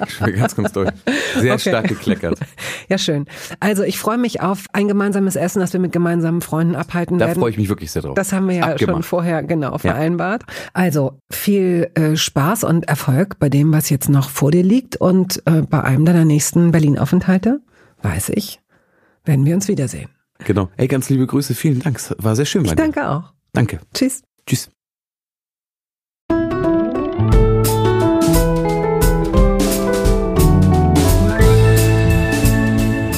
ich 0.07 0.19
bin 0.25 0.35
ganz, 0.35 0.55
ganz 0.55 0.71
doll. 0.73 0.91
Sehr 1.39 1.53
Okay. 1.53 1.69
stark 1.69 1.87
gekleckert. 1.87 2.39
Ja, 2.89 2.97
schön. 2.97 3.25
Also 3.59 3.83
ich 3.83 3.99
freue 3.99 4.17
mich 4.17 4.39
auf 4.39 4.63
ein 4.71 4.87
gemeinsames 4.87 5.35
Essen, 5.35 5.59
das 5.59 5.73
wir 5.73 5.79
mit 5.81 5.91
gemeinsamen 5.91 6.39
Freunden 6.41 6.73
abhalten 6.75 7.17
Da 7.19 7.27
werden. 7.27 7.39
freue 7.39 7.51
ich 7.51 7.57
mich 7.57 7.67
wirklich 7.67 7.91
sehr 7.91 8.01
drauf. 8.01 8.15
Das 8.15 8.31
haben 8.31 8.47
wir 8.47 8.55
ja 8.55 8.63
schon 8.63 8.71
Abgemacht. 8.71 9.05
vorher 9.05 9.43
genau 9.43 9.77
vereinbart. 9.77 10.43
Also 10.73 11.19
viel 11.29 11.91
äh, 11.95 12.15
Spaß 12.15 12.63
und 12.63 12.87
Erfolg 12.87 13.39
bei 13.39 13.49
dem, 13.49 13.73
was 13.73 13.89
jetzt 13.89 14.07
noch 14.09 14.29
vor 14.29 14.51
dir 14.51 14.63
liegt. 14.63 14.95
Und 14.95 15.41
äh, 15.45 15.63
bei 15.63 15.83
einem 15.83 16.05
deiner 16.05 16.23
nächsten 16.23 16.71
Berlin-Aufenthalte, 16.71 17.59
weiß 18.03 18.29
ich, 18.29 18.61
werden 19.25 19.45
wir 19.45 19.53
uns 19.55 19.67
wiedersehen. 19.67 20.07
Genau. 20.45 20.69
Ey, 20.77 20.87
ganz 20.87 21.09
liebe 21.09 21.27
Grüße. 21.27 21.53
Vielen 21.55 21.79
Dank. 21.81 21.97
Es 21.97 22.15
War 22.19 22.35
sehr 22.37 22.45
schön 22.45 22.63
Ich 22.63 22.69
dir. 22.71 22.75
danke 22.77 23.09
auch. 23.09 23.33
Danke. 23.51 23.79
Tschüss. 23.93 24.21
Tschüss. 24.45 24.69